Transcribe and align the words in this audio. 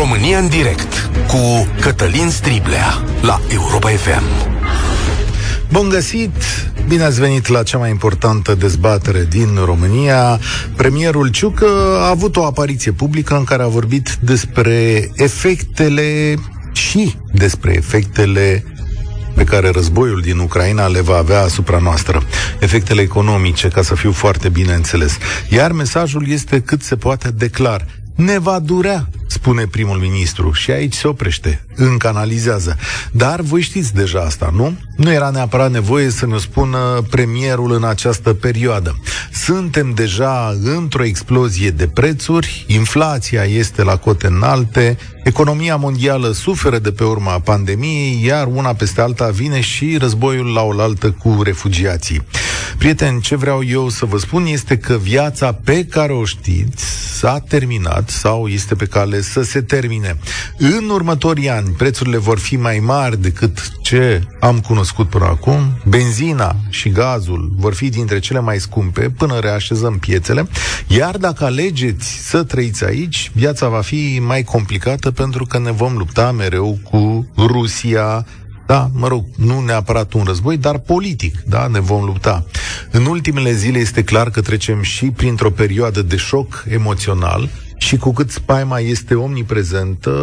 România 0.00 0.38
în 0.38 0.48
direct 0.48 1.10
cu 1.26 1.68
Cătălin 1.80 2.30
Striblea 2.30 3.04
la 3.22 3.40
Europa 3.52 3.88
FM. 3.88 4.22
Bun 5.72 5.88
găsit! 5.88 6.32
Bine 6.88 7.02
ați 7.02 7.20
venit 7.20 7.46
la 7.46 7.62
cea 7.62 7.78
mai 7.78 7.90
importantă 7.90 8.54
dezbatere 8.54 9.26
din 9.30 9.48
România. 9.64 10.40
Premierul 10.76 11.28
Ciucă 11.28 11.66
a 11.98 12.08
avut 12.08 12.36
o 12.36 12.44
apariție 12.44 12.92
publică 12.92 13.36
în 13.36 13.44
care 13.44 13.62
a 13.62 13.66
vorbit 13.66 14.18
despre 14.20 15.10
efectele 15.14 16.34
și 16.72 17.14
despre 17.32 17.74
efectele 17.76 18.64
pe 19.34 19.44
care 19.44 19.70
războiul 19.70 20.20
din 20.20 20.38
Ucraina 20.38 20.86
le 20.86 21.00
va 21.00 21.16
avea 21.16 21.40
asupra 21.40 21.78
noastră. 21.78 22.22
Efectele 22.60 23.00
economice, 23.00 23.68
ca 23.68 23.82
să 23.82 23.94
fiu 23.94 24.12
foarte 24.12 24.48
bine 24.48 24.72
înțeles. 24.72 25.18
Iar 25.48 25.72
mesajul 25.72 26.28
este 26.28 26.60
cât 26.60 26.82
se 26.82 26.96
poate 26.96 27.30
declar. 27.30 27.86
Ne 28.20 28.38
va 28.38 28.58
durea 28.58 29.08
spune 29.26 29.66
primul 29.66 29.98
ministru. 29.98 30.52
Și 30.52 30.70
aici 30.70 30.94
se 30.94 31.08
oprește, 31.08 31.64
încă 31.74 32.08
analizează. 32.08 32.76
Dar 33.12 33.40
voi 33.40 33.60
știți 33.60 33.94
deja 33.94 34.20
asta, 34.20 34.50
nu? 34.54 34.76
Nu 34.96 35.12
era 35.12 35.30
neapărat 35.30 35.70
nevoie 35.70 36.10
să 36.10 36.26
ne 36.26 36.38
spună 36.38 37.04
premierul 37.10 37.72
în 37.72 37.84
această 37.84 38.32
perioadă. 38.34 39.00
Suntem 39.32 39.92
deja 39.94 40.56
într-o 40.62 41.04
explozie 41.04 41.70
de 41.70 41.86
prețuri, 41.86 42.64
inflația 42.68 43.42
este 43.42 43.82
la 43.82 43.96
cote 43.96 44.26
înalte, 44.26 44.96
economia 45.24 45.76
mondială 45.76 46.30
suferă 46.30 46.78
de 46.78 46.92
pe 46.92 47.04
urma 47.04 47.38
pandemiei, 47.38 48.24
iar 48.24 48.46
una 48.46 48.72
peste 48.72 49.00
alta 49.00 49.28
vine 49.28 49.60
și 49.60 49.96
războiul 49.96 50.52
la 50.52 50.62
oaltă 50.62 51.10
cu 51.10 51.42
refugiații. 51.42 52.22
Prieteni, 52.78 53.20
ce 53.20 53.36
vreau 53.36 53.64
eu 53.64 53.88
să 53.88 54.04
vă 54.04 54.18
spun 54.18 54.46
este 54.46 54.78
că 54.78 54.96
viața 54.96 55.52
pe 55.52 55.84
care 55.84 56.12
o 56.12 56.24
știți 56.24 56.84
s-a 57.20 57.38
terminat 57.48 58.10
sau 58.10 58.46
este 58.48 58.74
pe 58.74 58.84
cale 58.84 59.20
să 59.20 59.42
se 59.42 59.60
termine. 59.60 60.18
În 60.56 60.88
următorii 60.88 61.50
ani, 61.50 61.68
prețurile 61.68 62.16
vor 62.16 62.38
fi 62.38 62.56
mai 62.56 62.78
mari 62.78 63.20
decât 63.20 63.72
ce 63.82 64.22
am 64.40 64.60
cunoscut 64.60 65.08
până 65.08 65.24
acum. 65.24 65.78
Benzina 65.88 66.56
și 66.68 66.88
gazul 66.88 67.52
vor 67.56 67.74
fi 67.74 67.88
dintre 67.88 68.18
cele 68.18 68.40
mai 68.40 68.58
scumpe 68.58 69.10
până 69.10 69.38
reașezăm 69.38 69.98
piețele. 69.98 70.48
Iar 70.86 71.16
dacă 71.16 71.44
alegeți 71.44 72.28
să 72.28 72.42
trăiți 72.42 72.84
aici, 72.84 73.30
viața 73.34 73.68
va 73.68 73.80
fi 73.80 74.20
mai 74.26 74.42
complicată 74.42 75.10
pentru 75.20 75.46
că 75.46 75.58
ne 75.58 75.70
vom 75.70 75.96
lupta 75.96 76.32
mereu 76.32 76.78
cu 76.90 77.28
Rusia, 77.36 78.26
da, 78.66 78.90
mă 78.94 79.08
rog, 79.08 79.24
nu 79.36 79.60
neapărat 79.60 80.12
un 80.12 80.22
război, 80.26 80.56
dar 80.56 80.78
politic, 80.78 81.42
da, 81.46 81.66
ne 81.66 81.80
vom 81.80 82.04
lupta. 82.04 82.44
În 82.90 83.06
ultimele 83.06 83.52
zile 83.52 83.78
este 83.78 84.04
clar 84.04 84.30
că 84.30 84.40
trecem 84.40 84.82
și 84.82 85.10
printr-o 85.10 85.50
perioadă 85.50 86.02
de 86.02 86.16
șoc 86.16 86.64
emoțional 86.68 87.48
și 87.76 87.96
cu 87.96 88.12
cât 88.12 88.30
spaima 88.30 88.78
este 88.78 89.14
omniprezentă, 89.14 90.14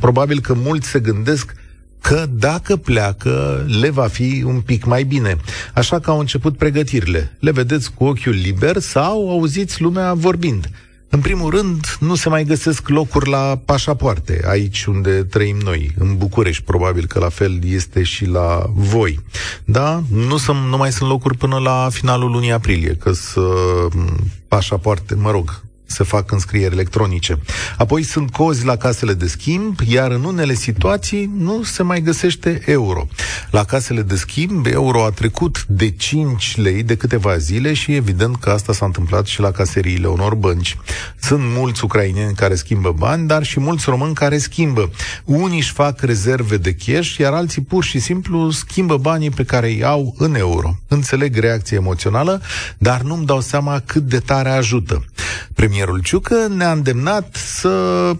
probabil 0.00 0.40
că 0.40 0.54
mulți 0.54 0.88
se 0.88 1.00
gândesc 1.00 1.54
că 2.00 2.26
dacă 2.30 2.76
pleacă, 2.76 3.66
le 3.80 3.90
va 3.90 4.06
fi 4.06 4.42
un 4.46 4.60
pic 4.60 4.84
mai 4.84 5.02
bine. 5.02 5.36
Așa 5.74 5.98
că 5.98 6.10
au 6.10 6.18
început 6.18 6.56
pregătirile. 6.56 7.36
Le 7.40 7.50
vedeți 7.50 7.92
cu 7.92 8.04
ochiul 8.04 8.34
liber 8.42 8.78
sau 8.78 9.30
auziți 9.30 9.82
lumea 9.82 10.14
vorbind. 10.14 10.70
În 11.12 11.20
primul 11.20 11.50
rând, 11.50 11.96
nu 12.00 12.14
se 12.14 12.28
mai 12.28 12.44
găsesc 12.44 12.88
locuri 12.88 13.28
la 13.28 13.60
pașapoarte, 13.64 14.42
aici 14.46 14.84
unde 14.84 15.24
trăim 15.24 15.56
noi, 15.56 15.94
în 15.98 16.16
București, 16.16 16.62
probabil 16.62 17.06
că 17.06 17.18
la 17.18 17.28
fel 17.28 17.58
este 17.64 18.02
și 18.02 18.26
la 18.26 18.62
voi. 18.74 19.20
Da? 19.64 20.02
Nu, 20.12 20.36
sunt, 20.36 20.58
nu 20.58 20.76
mai 20.76 20.92
sunt 20.92 21.08
locuri 21.08 21.36
până 21.36 21.58
la 21.58 21.88
finalul 21.90 22.30
lunii 22.30 22.52
aprilie, 22.52 22.94
că 22.94 23.12
să 23.12 23.40
pașapoarte, 24.48 25.14
mă 25.14 25.30
rog, 25.30 25.62
se 25.90 26.04
fac 26.04 26.32
înscrieri 26.32 26.74
electronice. 26.74 27.38
Apoi 27.76 28.02
sunt 28.02 28.30
cozi 28.30 28.64
la 28.64 28.76
casele 28.76 29.14
de 29.14 29.26
schimb, 29.26 29.78
iar 29.86 30.10
în 30.10 30.24
unele 30.24 30.54
situații 30.54 31.30
nu 31.36 31.62
se 31.62 31.82
mai 31.82 32.00
găsește 32.00 32.62
euro. 32.66 33.06
La 33.50 33.64
casele 33.64 34.02
de 34.02 34.16
schimb, 34.16 34.66
euro 34.66 35.04
a 35.04 35.10
trecut 35.10 35.64
de 35.66 35.90
5 35.90 36.56
lei 36.56 36.82
de 36.82 36.96
câteva 36.96 37.36
zile 37.36 37.72
și 37.72 37.94
evident 37.94 38.36
că 38.36 38.50
asta 38.50 38.72
s-a 38.72 38.84
întâmplat 38.84 39.26
și 39.26 39.40
la 39.40 39.50
caseriile 39.50 40.06
unor 40.06 40.34
bănci. 40.34 40.76
Sunt 41.20 41.42
mulți 41.44 41.84
ucraineni 41.84 42.34
care 42.34 42.54
schimbă 42.54 42.94
bani, 42.98 43.26
dar 43.26 43.42
și 43.42 43.60
mulți 43.60 43.84
români 43.88 44.14
care 44.14 44.38
schimbă. 44.38 44.90
Unii 45.24 45.58
își 45.58 45.72
fac 45.72 46.00
rezerve 46.00 46.56
de 46.56 46.74
cash, 46.74 47.16
iar 47.16 47.32
alții 47.32 47.62
pur 47.62 47.84
și 47.84 47.98
simplu 47.98 48.50
schimbă 48.50 48.96
banii 48.96 49.30
pe 49.30 49.44
care 49.44 49.66
îi 49.66 49.84
au 49.84 50.14
în 50.18 50.34
euro. 50.34 50.76
Înțeleg 50.88 51.36
reacția 51.36 51.76
emoțională, 51.76 52.42
dar 52.78 53.00
nu-mi 53.00 53.26
dau 53.26 53.40
seama 53.40 53.82
cât 53.86 54.02
de 54.02 54.18
tare 54.18 54.50
ajută. 54.50 55.04
Premier 55.54 55.79
premierul 55.80 56.06
Ciucă 56.08 56.48
ne-a 56.48 56.72
îndemnat 56.72 57.34
să 57.34 58.12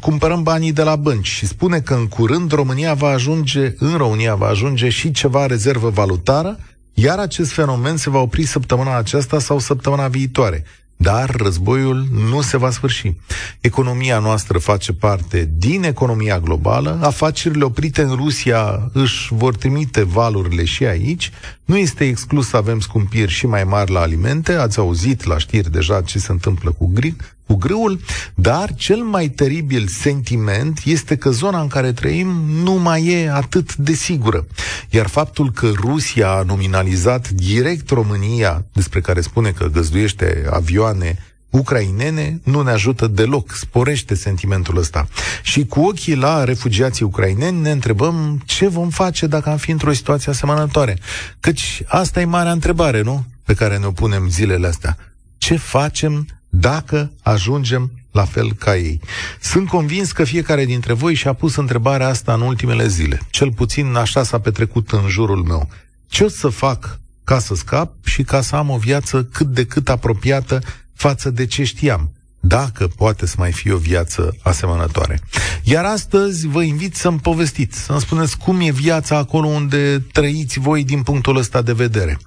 cumpărăm 0.00 0.42
banii 0.42 0.72
de 0.72 0.82
la 0.82 0.96
bănci 0.96 1.26
și 1.26 1.46
spune 1.46 1.80
că 1.80 1.94
în 1.94 2.06
curând 2.06 2.52
România 2.52 2.94
va 2.94 3.08
ajunge, 3.08 3.74
în 3.78 3.96
România 3.96 4.34
va 4.34 4.46
ajunge 4.46 4.88
și 4.88 5.10
ceva 5.10 5.46
rezervă 5.46 5.88
valutară, 5.88 6.58
iar 6.94 7.18
acest 7.18 7.52
fenomen 7.52 7.96
se 7.96 8.10
va 8.10 8.18
opri 8.18 8.44
săptămâna 8.44 8.96
aceasta 8.96 9.38
sau 9.38 9.58
săptămâna 9.58 10.08
viitoare. 10.08 10.64
Dar 10.96 11.30
războiul 11.30 12.06
nu 12.30 12.40
se 12.40 12.56
va 12.56 12.70
sfârși. 12.70 13.14
Economia 13.60 14.18
noastră 14.18 14.58
face 14.58 14.92
parte 14.92 15.50
din 15.56 15.84
economia 15.84 16.40
globală, 16.40 16.98
afacerile 17.02 17.64
oprite 17.64 18.02
în 18.02 18.14
Rusia 18.14 18.90
își 18.92 19.34
vor 19.34 19.56
trimite 19.56 20.02
valurile 20.02 20.64
și 20.64 20.84
aici, 20.84 21.30
nu 21.64 21.76
este 21.76 22.04
exclus 22.04 22.48
să 22.48 22.56
avem 22.56 22.80
scumpiri 22.80 23.30
și 23.30 23.46
mai 23.46 23.64
mari 23.64 23.92
la 23.92 24.00
alimente, 24.00 24.52
ați 24.52 24.78
auzit 24.78 25.24
la 25.24 25.38
știri 25.38 25.70
deja 25.70 26.00
ce 26.00 26.18
se 26.18 26.32
întâmplă 26.32 26.70
cu 26.70 26.90
gri, 26.94 27.16
cu 27.46 27.54
grâul, 27.54 28.00
dar 28.34 28.74
cel 28.74 29.02
mai 29.02 29.28
teribil 29.28 29.86
sentiment 29.86 30.80
este 30.84 31.16
că 31.16 31.30
zona 31.30 31.60
în 31.60 31.68
care 31.68 31.92
trăim 31.92 32.28
nu 32.62 32.72
mai 32.72 33.06
e 33.06 33.30
atât 33.30 33.76
de 33.76 33.92
sigură. 33.92 34.46
Iar 34.90 35.06
faptul 35.06 35.50
că 35.50 35.70
Rusia 35.74 36.30
a 36.30 36.42
nominalizat 36.42 37.28
direct 37.28 37.90
România, 37.90 38.64
despre 38.72 39.00
care 39.00 39.20
spune 39.20 39.50
că 39.50 39.66
găzduiește 39.66 40.46
avioane 40.50 41.18
ucrainene 41.58 42.40
nu 42.44 42.62
ne 42.62 42.70
ajută 42.70 43.06
deloc, 43.06 43.52
sporește 43.52 44.14
sentimentul 44.14 44.78
ăsta. 44.78 45.08
Și 45.42 45.66
cu 45.66 45.80
ochii 45.80 46.14
la 46.14 46.44
refugiații 46.44 47.04
ucraineni 47.04 47.60
ne 47.60 47.70
întrebăm 47.70 48.42
ce 48.44 48.68
vom 48.68 48.88
face 48.88 49.26
dacă 49.26 49.50
am 49.50 49.56
fi 49.56 49.70
într-o 49.70 49.92
situație 49.92 50.32
asemănătoare. 50.32 50.98
Căci 51.40 51.82
asta 51.86 52.20
e 52.20 52.24
marea 52.24 52.52
întrebare, 52.52 53.02
nu? 53.02 53.24
Pe 53.44 53.54
care 53.54 53.78
ne-o 53.78 53.90
punem 53.90 54.28
zilele 54.28 54.66
astea. 54.66 54.96
Ce 55.38 55.56
facem 55.56 56.26
dacă 56.48 57.12
ajungem 57.22 57.90
la 58.12 58.24
fel 58.24 58.52
ca 58.52 58.76
ei. 58.76 59.00
Sunt 59.40 59.68
convins 59.68 60.12
că 60.12 60.24
fiecare 60.24 60.64
dintre 60.64 60.92
voi 60.92 61.14
și-a 61.14 61.32
pus 61.32 61.56
întrebarea 61.56 62.08
asta 62.08 62.34
în 62.34 62.40
ultimele 62.40 62.86
zile. 62.86 63.20
Cel 63.30 63.52
puțin 63.52 63.94
așa 63.94 64.22
s-a 64.22 64.38
petrecut 64.38 64.90
în 64.90 65.08
jurul 65.08 65.42
meu. 65.42 65.68
Ce 66.06 66.24
o 66.24 66.28
să 66.28 66.48
fac 66.48 67.00
ca 67.24 67.38
să 67.38 67.54
scap 67.54 68.04
și 68.04 68.22
ca 68.22 68.40
să 68.40 68.56
am 68.56 68.70
o 68.70 68.76
viață 68.76 69.24
cât 69.24 69.46
de 69.46 69.64
cât 69.66 69.88
apropiată 69.88 70.60
față 70.94 71.30
de 71.30 71.46
ce 71.46 71.64
știam? 71.64 72.10
Dacă 72.40 72.88
poate 72.96 73.26
să 73.26 73.34
mai 73.38 73.52
fie 73.52 73.72
o 73.72 73.76
viață 73.76 74.36
asemănătoare. 74.42 75.20
Iar 75.62 75.84
astăzi 75.84 76.46
vă 76.46 76.62
invit 76.62 76.96
să-mi 76.96 77.18
povestiți, 77.18 77.78
să-mi 77.78 78.00
spuneți 78.00 78.38
cum 78.38 78.60
e 78.60 78.70
viața 78.70 79.16
acolo 79.16 79.46
unde 79.46 80.04
trăiți 80.12 80.58
voi 80.58 80.84
din 80.84 81.02
punctul 81.02 81.36
ăsta 81.36 81.62
de 81.62 81.72
vedere. 81.72 82.18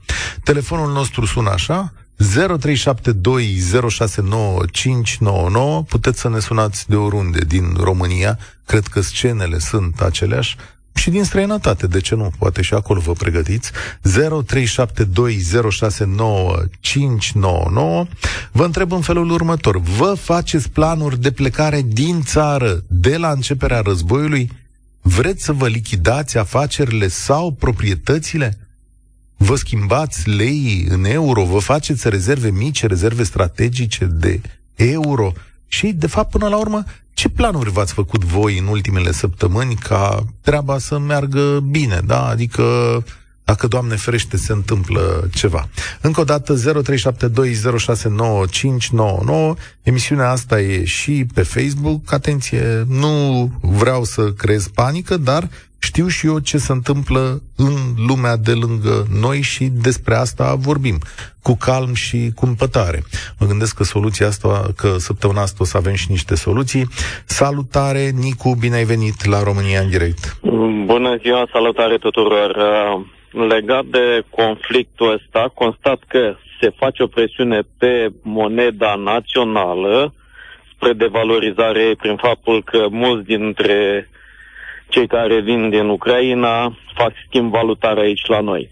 Telefonul 0.44 0.92
nostru 0.92 1.26
sună 1.26 1.50
așa, 1.50 1.94
0372069599. 2.18 2.24
Puteți 5.88 6.20
să 6.20 6.30
ne 6.30 6.40
sunați 6.40 6.90
de 6.90 6.96
oriunde 6.96 7.40
din 7.40 7.74
România. 7.80 8.40
Cred 8.66 8.88
că 8.88 9.02
scenele 9.02 9.60
sunt 9.60 10.02
aceleași. 10.02 10.56
Și 10.98 11.10
din 11.10 11.24
străinătate, 11.24 11.88
de 11.88 12.00
ce 12.00 12.16
nu? 12.16 12.32
Poate 12.38 12.62
și 12.62 12.74
acolo 12.74 13.00
vă 13.00 13.12
pregătiți. 13.12 13.72
0372069599. 13.72 13.74
Vă 18.52 18.64
întreb 18.64 18.92
în 18.92 19.02
felul 19.02 19.30
următor. 19.30 19.78
Vă 19.80 20.14
faceți 20.20 20.70
planuri 20.70 21.22
de 21.22 21.32
plecare 21.32 21.82
din 21.86 22.22
țară 22.22 22.84
de 22.88 23.18
la 23.18 23.32
începerea 23.32 23.80
războiului? 23.80 24.52
Vreți 25.02 25.44
să 25.44 25.54
vă 25.54 25.68
lichidați 25.68 26.38
afacerile 26.38 27.08
sau 27.08 27.52
proprietățile? 27.52 28.58
vă 29.38 29.56
schimbați 29.56 30.30
lei 30.30 30.86
în 30.90 31.06
euro, 31.06 31.44
vă 31.44 31.60
faceți 31.60 32.10
rezerve 32.10 32.50
mici, 32.50 32.84
rezerve 32.84 33.24
strategice 33.24 34.06
de 34.06 34.42
euro 34.76 35.32
și, 35.68 35.88
de 35.88 36.08
fapt, 36.08 36.30
până 36.30 36.48
la 36.48 36.58
urmă, 36.58 36.84
ce 37.18 37.30
planuri 37.30 37.72
v-ați 37.72 37.94
făcut 37.94 38.24
voi 38.24 38.58
în 38.58 38.68
ultimele 38.68 39.12
săptămâni 39.12 39.76
ca 39.76 40.26
treaba 40.42 40.78
să 40.78 41.00
meargă 41.00 41.60
bine, 41.60 42.02
da? 42.06 42.28
Adică 42.28 42.64
dacă, 43.44 43.68
Doamne 43.68 43.96
ferește, 43.96 44.38
se 44.38 44.52
întâmplă 44.52 45.30
ceva. 45.34 45.70
Încă 46.02 46.20
o 46.20 46.24
dată, 46.24 46.56
0372069599. 46.56 46.60
Emisiunea 49.82 50.30
asta 50.30 50.62
e 50.62 50.86
și 50.86 51.26
pe 51.34 51.42
Facebook. 51.42 52.14
Atenție, 52.14 52.86
nu 52.88 53.52
vreau 53.62 54.04
să 54.04 54.32
creez 54.32 54.68
panică, 54.68 55.18
dar 55.18 55.50
știu 55.80 56.08
și 56.08 56.28
eu 56.28 56.40
ce 56.40 56.58
se 56.58 56.72
întâmplă 56.72 57.42
în 57.56 57.74
lumea 58.08 58.36
de 58.38 58.52
lângă 58.52 59.06
noi 59.22 59.42
și 59.42 59.66
despre 59.66 60.16
asta 60.16 60.56
vorbim, 60.56 60.98
cu 61.42 61.58
calm 61.60 61.94
și 61.94 62.32
cu 62.36 62.46
împătare. 62.46 63.04
Mă 63.40 63.48
gândesc 63.48 63.76
că 63.76 63.84
soluția 63.84 64.28
asta, 64.28 64.66
că 64.76 64.88
săptămâna 64.98 65.42
asta 65.42 65.58
o 65.60 65.66
să 65.66 65.78
avem 65.78 65.94
și 65.94 66.12
niște 66.12 66.36
soluții. 66.36 66.88
Salutare, 67.26 68.10
Nicu, 68.10 68.56
bine 68.60 68.76
ai 68.76 68.84
venit 68.84 69.26
la 69.26 69.44
România 69.44 69.80
în 69.80 69.90
direct. 69.90 70.40
Bună 70.86 71.18
ziua, 71.22 71.48
salutare 71.52 71.98
tuturor. 71.98 72.56
Legat 73.32 73.86
de 73.86 74.24
conflictul 74.30 75.12
ăsta, 75.12 75.52
constat 75.54 76.00
că 76.08 76.36
se 76.60 76.70
face 76.78 77.04
o 77.04 77.08
presiune 77.08 77.62
pe 77.78 78.10
moneda 78.22 78.96
națională 78.96 80.14
spre 80.74 80.94
devalorizare 80.94 81.96
prin 81.98 82.16
faptul 82.16 82.64
că 82.64 82.88
mulți 82.90 83.26
dintre 83.28 84.10
cei 84.90 85.08
care 85.08 85.40
vin 85.40 85.70
din 85.70 85.88
Ucraina 85.88 86.78
fac 86.94 87.12
schimb 87.26 87.52
valutar 87.52 87.98
aici 87.98 88.26
la 88.26 88.40
noi. 88.40 88.70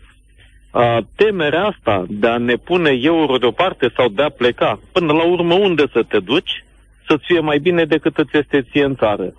Temerea 1.16 1.66
asta 1.66 2.06
de 2.10 2.28
a 2.28 2.38
ne 2.38 2.56
pune 2.56 3.00
euro 3.02 3.38
deoparte 3.38 3.92
sau 3.96 4.08
de 4.08 4.22
a 4.24 4.30
pleca, 4.30 4.80
până 4.92 5.14
la 5.14 5.24
urmă 5.24 5.54
unde 5.54 5.84
să 5.94 6.04
te 6.04 6.20
duci, 6.20 6.64
să-ți 7.08 7.24
fie 7.26 7.40
mai 7.40 7.60
bine 7.60 7.86
decât 7.86 8.18
îți 8.18 8.38
este 8.38 8.68
ție 8.72 8.84
în 8.84 8.96
țară. 8.96 9.34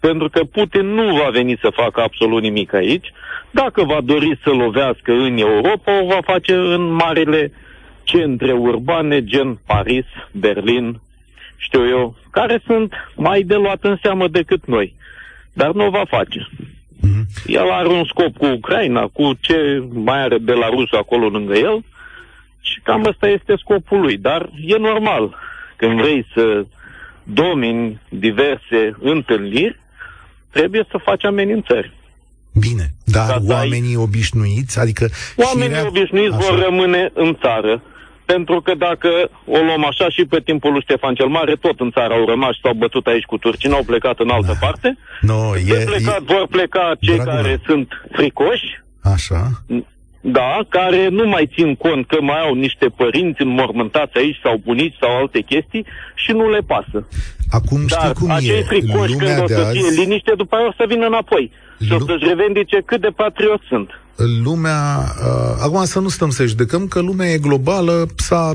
Pentru 0.00 0.28
că 0.28 0.44
Putin 0.44 0.86
nu 0.86 1.16
va 1.16 1.28
veni 1.28 1.58
să 1.60 1.70
facă 1.70 2.00
absolut 2.00 2.42
nimic 2.42 2.72
aici. 2.72 3.12
Dacă 3.50 3.84
va 3.84 4.00
dori 4.00 4.38
să 4.42 4.50
lovească 4.50 5.12
în 5.12 5.38
Europa, 5.38 6.00
o 6.02 6.06
va 6.06 6.20
face 6.22 6.54
în 6.54 6.92
marile 6.92 7.52
centre 8.02 8.52
urbane, 8.52 9.24
gen 9.24 9.60
Paris, 9.66 10.06
Berlin, 10.32 11.00
știu 11.56 11.88
eu, 11.88 12.16
care 12.30 12.62
sunt 12.66 12.92
mai 13.16 13.42
de 13.42 13.54
luat 13.54 13.84
în 13.84 13.98
seamă 14.02 14.28
decât 14.28 14.66
noi 14.66 14.98
dar 15.60 15.72
nu 15.72 15.86
o 15.86 15.90
va 15.90 16.04
face. 16.16 16.40
Mm-hmm. 16.48 17.24
El 17.46 17.70
are 17.70 17.88
un 17.88 18.04
scop 18.04 18.36
cu 18.36 18.46
Ucraina, 18.46 19.02
cu 19.16 19.32
ce 19.40 19.56
mai 19.92 20.20
are 20.22 20.38
Belarus 20.38 20.92
acolo 20.92 21.26
lângă 21.28 21.54
el 21.54 21.84
și 22.60 22.80
cam 22.82 23.04
ăsta 23.08 23.28
este 23.28 23.54
scopul 23.56 24.00
lui. 24.00 24.16
Dar 24.16 24.50
e 24.66 24.76
normal, 24.76 25.36
când 25.76 26.00
vrei 26.00 26.26
să 26.34 26.66
domini 27.22 28.00
diverse 28.08 28.96
întâlniri, 29.00 29.80
trebuie 30.50 30.84
să 30.90 31.04
faci 31.04 31.24
amenințări. 31.24 31.92
Bine, 32.52 32.86
dar 33.04 33.38
oamenii 33.48 33.96
ai... 33.96 34.02
obișnuiți, 34.02 34.78
adică... 34.78 35.08
Oamenii 35.36 35.74
șirea... 35.74 35.88
obișnuiți 35.88 36.36
Așa. 36.36 36.46
vor 36.46 36.58
rămâne 36.64 37.10
în 37.14 37.36
țară 37.42 37.82
pentru 38.32 38.60
că 38.60 38.72
dacă 38.74 39.10
o 39.56 39.58
luăm 39.66 39.84
așa 39.90 40.06
și 40.08 40.22
pe 40.32 40.40
timpul 40.48 40.72
lui 40.72 40.86
Ștefan 40.86 41.14
cel 41.14 41.30
Mare, 41.36 41.54
tot 41.64 41.80
în 41.80 41.90
țară 41.90 42.12
au 42.14 42.24
rămas 42.26 42.52
și 42.54 42.60
s-au 42.64 42.74
bătut 42.84 43.06
aici 43.06 43.30
cu 43.30 43.38
turcii, 43.38 43.70
n-au 43.70 43.84
plecat 43.90 44.18
în 44.18 44.30
altă 44.30 44.54
da. 44.54 44.66
parte. 44.66 44.88
No, 45.20 45.40
e, 45.56 45.84
plecat, 45.92 46.20
e... 46.20 46.32
vor 46.34 46.46
pleca 46.50 46.84
cei 47.00 47.14
Dragul 47.14 47.32
care 47.32 47.60
sunt 47.66 47.88
fricoși. 48.16 48.68
Așa. 49.14 49.42
Da, 50.20 50.58
care 50.68 51.08
nu 51.08 51.24
mai 51.28 51.50
țin 51.54 51.74
cont 51.74 52.06
că 52.06 52.16
mai 52.20 52.40
au 52.46 52.54
niște 52.54 52.86
părinți 53.00 53.42
înmormântați 53.42 54.18
aici 54.18 54.40
sau 54.42 54.60
bunici 54.64 54.96
sau 55.00 55.10
alte 55.16 55.40
chestii 55.40 55.86
și 56.14 56.30
nu 56.32 56.50
le 56.50 56.62
pasă. 56.72 56.98
Acum 57.50 57.80
știi 57.86 58.02
Dar 58.02 58.12
cum 58.12 58.30
acei 58.30 58.58
e. 58.58 58.62
fricoși 58.62 59.16
când 59.16 59.42
o 59.42 59.46
să 59.46 59.62
fie 59.72 59.86
azi... 59.88 60.00
liniște, 60.00 60.32
după 60.36 60.56
aia 60.56 60.66
o 60.66 60.72
să 60.76 60.84
vină 60.88 61.06
înapoi. 61.06 61.52
Și 61.84 61.90
Lu... 61.90 61.96
o 61.96 62.00
să-și 62.06 62.28
revendice 62.32 62.78
cât 62.84 63.00
de 63.00 63.12
patriot 63.22 63.62
sunt 63.68 63.88
lumea, 64.44 64.98
uh, 64.98 65.62
acum 65.62 65.84
să 65.84 66.00
nu 66.00 66.08
stăm 66.08 66.30
să 66.30 66.44
judecăm 66.44 66.86
că 66.86 67.00
lumea 67.00 67.26
e 67.26 67.38
globală, 67.38 68.06
s-a 68.16 68.52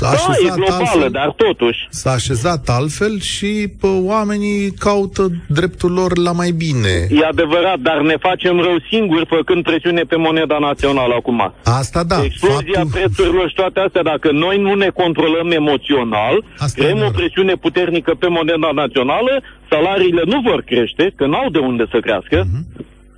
da, 0.00 0.08
așezat 0.08 0.56
e 0.56 0.60
globală, 0.60 0.74
altfel, 0.74 1.10
dar 1.10 1.34
totuși. 1.36 1.78
S-a 1.90 2.10
așezat 2.10 2.68
altfel 2.68 3.20
și 3.20 3.68
pă, 3.80 3.88
oamenii 4.02 4.70
caută 4.70 5.30
dreptul 5.48 5.92
lor 5.92 6.18
la 6.18 6.32
mai 6.32 6.50
bine. 6.50 6.94
E 7.10 7.26
adevărat, 7.26 7.78
dar 7.78 8.00
ne 8.00 8.16
facem 8.20 8.60
rău 8.60 8.76
singuri 8.90 9.26
făcând 9.26 9.62
presiune 9.62 10.02
pe 10.02 10.16
moneda 10.16 10.58
națională 10.58 11.14
acum. 11.14 11.54
Asta 11.64 12.04
da. 12.04 12.24
Explozia 12.24 12.80
faptul... 12.80 12.90
prețurilor 12.90 13.48
și 13.48 13.54
toate 13.54 13.80
astea, 13.80 14.02
dacă 14.02 14.30
noi 14.32 14.58
nu 14.58 14.74
ne 14.74 14.88
controlăm 14.88 15.50
emoțional, 15.50 16.44
Asta 16.58 16.82
creăm 16.82 17.00
o 17.08 17.10
presiune 17.10 17.54
puternică 17.54 18.14
pe 18.18 18.28
moneda 18.28 18.70
națională, 18.74 19.42
salariile 19.70 20.22
nu 20.26 20.40
vor 20.40 20.60
crește, 20.62 21.12
că 21.16 21.26
n-au 21.26 21.48
de 21.50 21.58
unde 21.58 21.84
să 21.90 21.98
crească. 22.00 22.38
Uh-huh. 22.44 22.62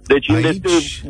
Deci 0.07 0.31
Aici... 0.31 1.03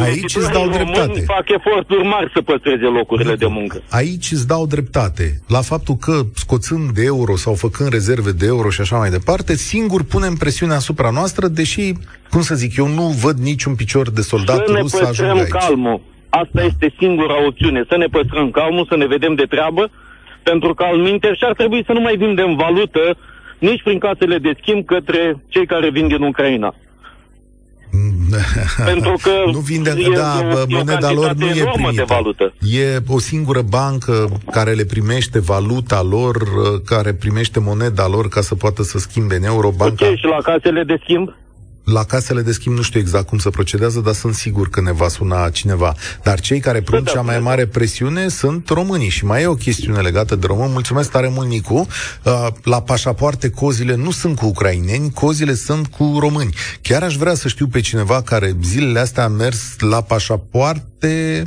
Aici 0.00 0.34
îți 0.34 0.52
dau 0.52 0.68
dreptate. 0.68 1.20
fac 1.20 1.48
eforturi 1.48 2.06
mari 2.06 2.30
să 2.34 2.40
păstreze 2.42 2.84
locurile 2.84 3.34
de 3.34 3.46
muncă. 3.46 3.82
Aici 3.90 4.30
îți 4.30 4.46
dau 4.46 4.66
dreptate. 4.66 5.40
La 5.48 5.60
faptul 5.60 5.94
că 5.94 6.20
scoțând 6.34 6.90
de 6.90 7.02
euro 7.04 7.36
sau 7.36 7.54
făcând 7.54 7.88
rezerve 7.88 8.30
de 8.30 8.46
euro 8.46 8.70
și 8.70 8.80
așa 8.80 8.96
mai 8.96 9.10
departe, 9.10 9.54
singur 9.54 10.02
punem 10.02 10.34
presiune 10.34 10.74
asupra 10.74 11.10
noastră, 11.10 11.46
deși, 11.48 11.92
cum 12.30 12.40
să 12.40 12.54
zic, 12.54 12.76
eu 12.76 12.88
nu 12.88 13.02
văd 13.02 13.38
niciun 13.38 13.74
picior 13.74 14.10
de 14.10 14.20
soldat 14.20 14.66
să 14.66 14.76
rus 14.80 14.90
să 14.90 15.06
ajungă 15.08 15.38
aici. 15.38 15.48
calmul. 15.48 16.00
Asta 16.28 16.48
da. 16.52 16.64
este 16.64 16.94
singura 16.98 17.46
opțiune. 17.46 17.84
Să 17.88 17.96
ne 17.96 18.06
păstrăm 18.06 18.50
calmul, 18.50 18.86
să 18.88 18.96
ne 18.96 19.06
vedem 19.06 19.34
de 19.34 19.44
treabă, 19.44 19.90
pentru 20.42 20.74
că 20.74 20.82
al 20.82 20.96
minte 20.96 21.34
și 21.34 21.44
ar 21.44 21.54
trebui 21.54 21.82
să 21.86 21.92
nu 21.92 22.00
mai 22.00 22.16
vindem 22.16 22.56
valută 22.56 23.16
nici 23.58 23.82
prin 23.82 23.98
casele 23.98 24.38
de 24.38 24.52
schimb 24.60 24.84
către 24.84 25.36
cei 25.48 25.66
care 25.66 25.90
vin 25.90 26.08
din 26.08 26.22
Ucraina. 26.22 26.74
Pentru 28.84 29.18
că 29.22 29.30
nu 29.52 29.58
vinde, 29.58 29.94
e, 29.96 30.14
da, 30.14 30.40
e, 30.40 30.64
moneda 30.68 31.12
lor 31.12 31.32
nu 31.32 31.46
e 31.46 31.70
primită. 31.72 31.92
De 31.94 32.02
valută. 32.06 32.54
E 32.60 32.98
o 33.08 33.18
singură 33.18 33.62
bancă 33.62 34.40
care 34.50 34.72
le 34.72 34.84
primește 34.84 35.38
valuta 35.38 36.02
lor, 36.02 36.36
care 36.84 37.14
primește 37.14 37.60
moneda 37.60 38.06
lor 38.08 38.28
ca 38.28 38.40
să 38.40 38.54
poată 38.54 38.82
să 38.82 38.98
schimbe 38.98 39.34
în 39.34 39.44
euro. 39.44 39.70
Banca... 39.76 40.06
Ok, 40.06 40.16
și 40.16 40.24
la 40.24 40.38
casele 40.42 40.82
de 40.82 40.98
schimb? 41.02 41.34
La 41.84 42.04
casele 42.04 42.42
de 42.42 42.52
schimb 42.52 42.76
nu 42.76 42.82
știu 42.82 43.00
exact 43.00 43.26
cum 43.26 43.38
se 43.38 43.50
procedează, 43.50 44.00
dar 44.00 44.14
sunt 44.14 44.34
sigur 44.34 44.68
că 44.68 44.80
ne 44.80 44.92
va 44.92 45.08
suna 45.08 45.50
cineva. 45.50 45.94
Dar 46.22 46.40
cei 46.40 46.60
care 46.60 46.80
pun 46.80 47.04
cea 47.04 47.20
mai 47.20 47.38
mare 47.38 47.66
presiune 47.66 48.28
sunt 48.28 48.68
românii 48.68 49.08
și 49.08 49.24
mai 49.24 49.42
e 49.42 49.46
o 49.46 49.54
chestiune 49.54 50.00
legată 50.00 50.36
de 50.36 50.46
român. 50.46 50.70
Mulțumesc 50.70 51.10
tare 51.10 51.28
mult, 51.28 51.48
Nicu. 51.48 51.86
Uh, 52.24 52.46
la 52.62 52.82
pașapoarte 52.82 53.50
cozile 53.50 53.94
nu 53.94 54.10
sunt 54.10 54.36
cu 54.36 54.46
ucraineni, 54.46 55.10
cozile 55.10 55.54
sunt 55.54 55.86
cu 55.86 56.16
români. 56.18 56.54
Chiar 56.82 57.02
aș 57.02 57.16
vrea 57.16 57.34
să 57.34 57.48
știu 57.48 57.66
pe 57.66 57.80
cineva 57.80 58.22
care 58.22 58.56
zilele 58.62 58.98
astea 58.98 59.24
a 59.24 59.28
mers 59.28 59.78
la 59.78 60.02
pașapoarte 60.02 61.44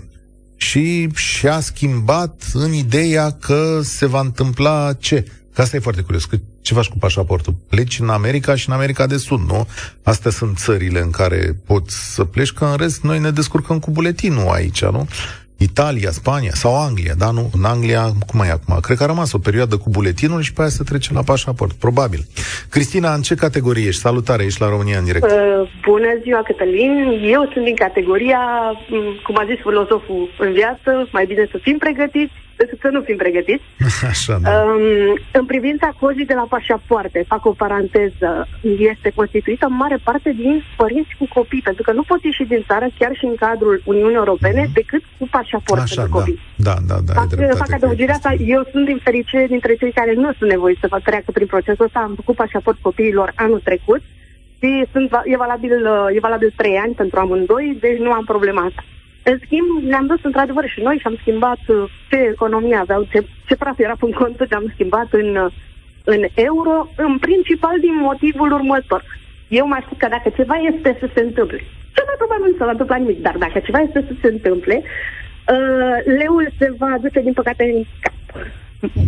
și 0.56 1.10
și-a 1.14 1.60
schimbat 1.60 2.42
în 2.54 2.74
ideea 2.74 3.32
că 3.32 3.80
se 3.84 4.06
va 4.06 4.20
întâmpla 4.20 4.94
ce? 5.00 5.26
Că 5.54 5.62
asta 5.62 5.76
e 5.76 5.80
foarte 5.80 6.02
curios. 6.02 6.26
Că 6.26 6.38
ce 6.68 6.74
faci 6.74 6.88
cu 6.88 6.98
pașaportul? 6.98 7.54
Pleci 7.70 8.00
în 8.00 8.10
America 8.10 8.56
și 8.56 8.70
în 8.70 8.76
America 8.76 9.08
de 9.08 9.18
Sud, 9.18 9.40
nu? 9.40 9.68
Astea 10.04 10.32
sunt 10.32 10.58
țările 10.58 11.00
în 11.00 11.10
care 11.10 11.56
poți 11.66 12.14
să 12.14 12.24
pleci, 12.24 12.52
că 12.52 12.66
în 12.66 12.78
rest 12.78 13.04
noi 13.04 13.20
ne 13.20 13.30
descurcăm 13.30 13.80
cu 13.80 13.92
buletinul 13.92 14.48
aici, 14.48 14.84
nu? 14.84 15.08
Italia, 15.58 16.12
Spania 16.12 16.52
sau 16.54 16.82
Anglia, 16.88 17.14
da, 17.18 17.32
nu? 17.32 17.50
În 17.58 17.64
Anglia, 17.64 18.04
cum 18.28 18.40
e 18.40 18.50
acum? 18.50 18.80
Cred 18.82 18.98
că 18.98 19.04
a 19.04 19.06
rămas 19.14 19.34
o 19.34 19.38
perioadă 19.38 19.78
cu 19.78 19.90
buletinul 19.90 20.42
și 20.42 20.54
pe 20.54 20.62
aia 20.62 20.70
se 20.70 20.84
trece 20.84 21.14
la 21.14 21.24
pașaport, 21.24 21.74
probabil. 21.74 22.22
Cristina, 22.70 23.14
în 23.14 23.22
ce 23.22 23.36
categorie 23.36 23.88
ești? 23.88 24.02
Salutare, 24.02 24.44
ești 24.44 24.62
la 24.62 24.70
România 24.70 24.98
în 24.98 25.04
direct. 25.04 25.26
Uh, 25.26 25.32
bună 25.86 26.12
ziua, 26.24 26.42
Cătălin. 26.44 26.94
Eu 27.36 27.50
sunt 27.54 27.64
din 27.64 27.76
categoria, 27.76 28.42
cum 29.24 29.38
a 29.38 29.46
zis 29.50 29.60
filozoful 29.66 30.30
în 30.40 30.52
viață, 30.54 30.90
mai 31.12 31.26
bine 31.26 31.48
să 31.52 31.58
fim 31.62 31.78
pregătiți 31.78 32.34
decât 32.34 32.47
să 32.82 32.88
nu 32.92 33.02
fim 33.02 33.18
pregătiți. 33.18 33.64
Așa, 34.12 34.38
da. 34.42 34.50
um, 34.50 35.20
în 35.32 35.46
privința 35.46 35.88
cozii 36.00 36.26
de 36.32 36.34
la 36.34 36.46
pașapoarte, 36.50 37.26
fac 37.28 37.46
o 37.46 37.52
paranteză, 37.64 38.48
este 38.94 39.10
constituită 39.16 39.66
în 39.66 39.76
mare 39.76 39.98
parte 40.04 40.30
din 40.44 40.64
părinți 40.78 41.16
cu 41.20 41.26
copii, 41.34 41.62
pentru 41.62 41.84
că 41.84 41.92
nu 41.92 42.04
poți 42.04 42.26
ieși 42.26 42.44
din 42.44 42.64
țară, 42.68 42.88
chiar 43.00 43.14
și 43.16 43.26
în 43.26 43.36
cadrul 43.36 43.82
Uniunii 43.86 44.22
Europene, 44.24 44.64
uh-huh. 44.64 44.74
decât 44.74 45.04
cu 45.20 45.28
pașaport 45.32 45.82
Așa, 45.82 45.96
pentru 45.96 46.14
da. 46.14 46.18
copii. 46.18 46.40
Da, 46.68 46.76
da, 46.90 46.98
da. 47.08 47.14
Fac, 47.14 47.30
fac 47.64 47.72
adăugirea 47.74 48.14
asta. 48.14 48.34
Eu 48.56 48.62
sunt 48.72 48.86
din 48.86 49.00
fericire 49.04 49.46
dintre 49.48 49.76
cei 49.76 49.92
care 49.92 50.14
nu 50.14 50.34
sunt 50.38 50.50
nevoiți 50.50 50.80
să 50.80 50.88
fac 50.88 51.02
treacă 51.02 51.32
prin 51.32 51.48
procesul 51.48 51.86
ăsta. 51.86 52.00
Am 52.00 52.14
făcut 52.16 52.36
pașaport 52.36 52.78
copiilor 52.82 53.34
anul 53.36 53.62
trecut 53.64 54.02
și 54.60 54.86
sunt, 54.92 55.10
e, 55.24 55.38
valabil, 55.38 55.74
e 56.16 56.20
valabil 56.20 56.54
3 56.56 56.76
ani 56.76 56.94
pentru 56.94 57.20
amândoi, 57.20 57.78
deci 57.80 57.98
nu 57.98 58.12
am 58.12 58.26
problema 58.26 58.62
asta. 58.62 58.84
În 59.30 59.38
schimb, 59.46 59.70
ne-am 59.92 60.08
dus 60.12 60.22
într-adevăr 60.30 60.66
și 60.74 60.80
noi 60.88 60.98
și 61.02 61.08
am 61.10 61.18
schimbat 61.22 61.62
uh, 61.68 61.78
ce 62.10 62.18
economie 62.36 62.76
aveau, 62.76 63.02
ce, 63.12 63.20
ce 63.48 63.56
praf 63.56 63.78
era 63.80 63.96
în 64.00 64.12
cont, 64.20 64.38
am 64.60 64.68
schimbat 64.74 65.10
în, 65.22 65.30
uh, 65.36 65.52
în 66.14 66.22
euro, 66.50 66.76
în 67.06 67.14
principal 67.28 67.76
din 67.86 67.96
motivul 68.10 68.50
următor. 68.60 69.02
Eu 69.60 69.66
m-aș 69.68 69.86
că 70.02 70.08
dacă 70.16 70.30
ceva 70.40 70.56
este 70.72 70.90
să 71.02 71.08
se 71.14 71.22
întâmple, 71.28 71.60
cel 71.96 72.06
mai 72.10 72.20
probabil 72.22 72.48
nu 72.52 72.58
se 72.58 72.68
va 72.68 72.76
întâmpla 72.76 72.98
nimic, 73.04 73.20
dar 73.28 73.36
dacă 73.44 73.58
ceva 73.68 73.80
este 73.88 74.00
să 74.08 74.14
se 74.22 74.30
întâmple, 74.36 74.76
uh, 74.84 75.98
leul 76.20 76.46
se 76.60 76.68
va 76.82 76.90
aduce, 76.98 77.20
din 77.28 77.36
păcate, 77.40 77.64
în 77.76 77.80
cap. 78.04 78.16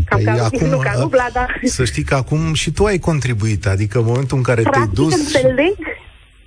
Cam 0.09 0.21
păi 0.23 0.39
acum, 0.47 0.67
nu 0.67 0.79
ca 0.87 0.93
rubla, 1.01 1.27
dar... 1.33 1.49
Să 1.63 1.83
știi 1.91 2.03
că 2.03 2.15
acum 2.15 2.53
și 2.53 2.69
tu 2.71 2.83
ai 2.85 2.97
contribuit, 3.09 3.65
adică 3.65 3.97
în 3.99 4.05
momentul 4.11 4.37
în 4.37 4.43
care 4.43 4.61
Practic, 4.61 4.81
te-ai 4.81 4.93
dus... 4.99 5.13
înțeleg 5.19 5.75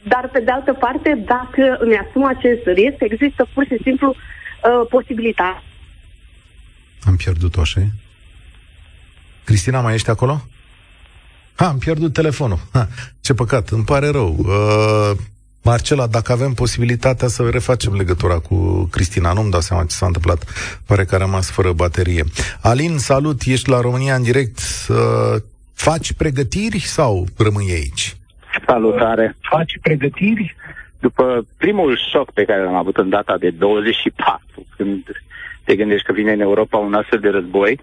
dar 0.02 0.28
pe 0.32 0.40
de 0.40 0.50
altă 0.50 0.72
parte, 0.72 1.24
dacă 1.26 1.76
îmi 1.78 1.96
asum 1.96 2.24
acest 2.24 2.64
risc, 2.64 2.96
există 2.98 3.46
pur 3.54 3.64
și 3.64 3.78
simplu 3.82 4.08
uh, 4.08 4.86
posibilitatea. 4.88 5.62
Am 7.02 7.16
pierdut-o, 7.16 7.60
așa 7.60 7.80
Cristina, 9.44 9.80
mai 9.80 9.94
ești 9.94 10.10
acolo? 10.10 10.46
Ha, 11.54 11.68
am 11.68 11.78
pierdut 11.78 12.12
telefonul. 12.12 12.58
Ha, 12.72 12.88
ce 13.20 13.34
păcat, 13.34 13.68
îmi 13.68 13.84
pare 13.84 14.08
rău. 14.08 14.36
Uh, 14.38 15.18
Marcela, 15.62 16.06
dacă 16.06 16.32
avem 16.32 16.52
posibilitatea 16.52 17.28
să 17.28 17.48
refacem 17.50 17.94
legătura 17.94 18.38
cu 18.38 18.88
Cristina, 18.90 19.32
nu-mi 19.32 19.50
dau 19.50 19.60
seama 19.60 19.84
ce 19.84 19.94
s-a 19.94 20.06
întâmplat. 20.06 20.44
Pare 20.86 21.04
că 21.04 21.14
a 21.14 21.18
rămas 21.18 21.50
fără 21.50 21.72
baterie. 21.72 22.24
Alin, 22.60 22.98
salut, 22.98 23.42
ești 23.42 23.68
la 23.68 23.80
România 23.80 24.14
în 24.14 24.22
direct. 24.22 24.60
Uh, 24.88 25.42
faci 25.72 26.12
pregătiri 26.12 26.80
sau 26.80 27.26
rămâi 27.36 27.70
aici? 27.72 28.16
Salutare. 28.66 29.36
Faci 29.40 29.78
pregătiri? 29.82 30.56
După 31.00 31.46
primul 31.58 31.98
șoc 32.10 32.32
pe 32.32 32.44
care 32.44 32.62
l-am 32.62 32.74
avut 32.74 32.96
în 32.96 33.08
data 33.08 33.36
de 33.38 33.50
24, 33.50 34.66
când 34.76 35.04
te 35.64 35.76
gândești 35.76 36.06
că 36.06 36.12
vine 36.12 36.32
în 36.32 36.40
Europa 36.40 36.76
un 36.76 36.94
astfel 36.94 37.18
de 37.18 37.28
război, 37.28 37.80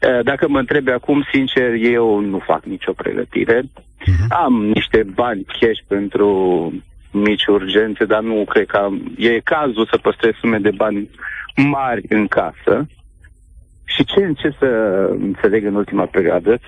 Eh, 0.00 0.20
dacă 0.24 0.48
mă 0.48 0.58
întrebi 0.58 0.90
acum, 0.90 1.24
sincer, 1.32 1.72
eu 1.72 2.20
nu 2.20 2.38
fac 2.38 2.64
nicio 2.64 2.92
pregătire. 2.92 3.60
Uh-huh. 3.60 4.28
Am 4.28 4.64
niște 4.64 5.02
bani 5.14 5.44
cash 5.44 5.80
pentru 5.86 6.28
mici 7.10 7.46
urgențe, 7.46 8.04
dar 8.04 8.22
nu 8.22 8.44
cred 8.44 8.66
că 8.66 8.76
am... 8.76 9.12
e 9.16 9.40
cazul 9.40 9.88
să 9.90 9.98
păstrez 10.02 10.32
sume 10.40 10.58
de 10.58 10.70
bani 10.70 11.10
mari 11.56 12.02
în 12.08 12.26
casă. 12.26 12.86
Și 13.84 14.04
ce 14.04 14.24
încerc 14.24 14.54
să 14.58 14.66
înțeleg 15.18 15.64
în 15.64 15.74
ultima 15.74 16.04
perioadă, 16.04 16.58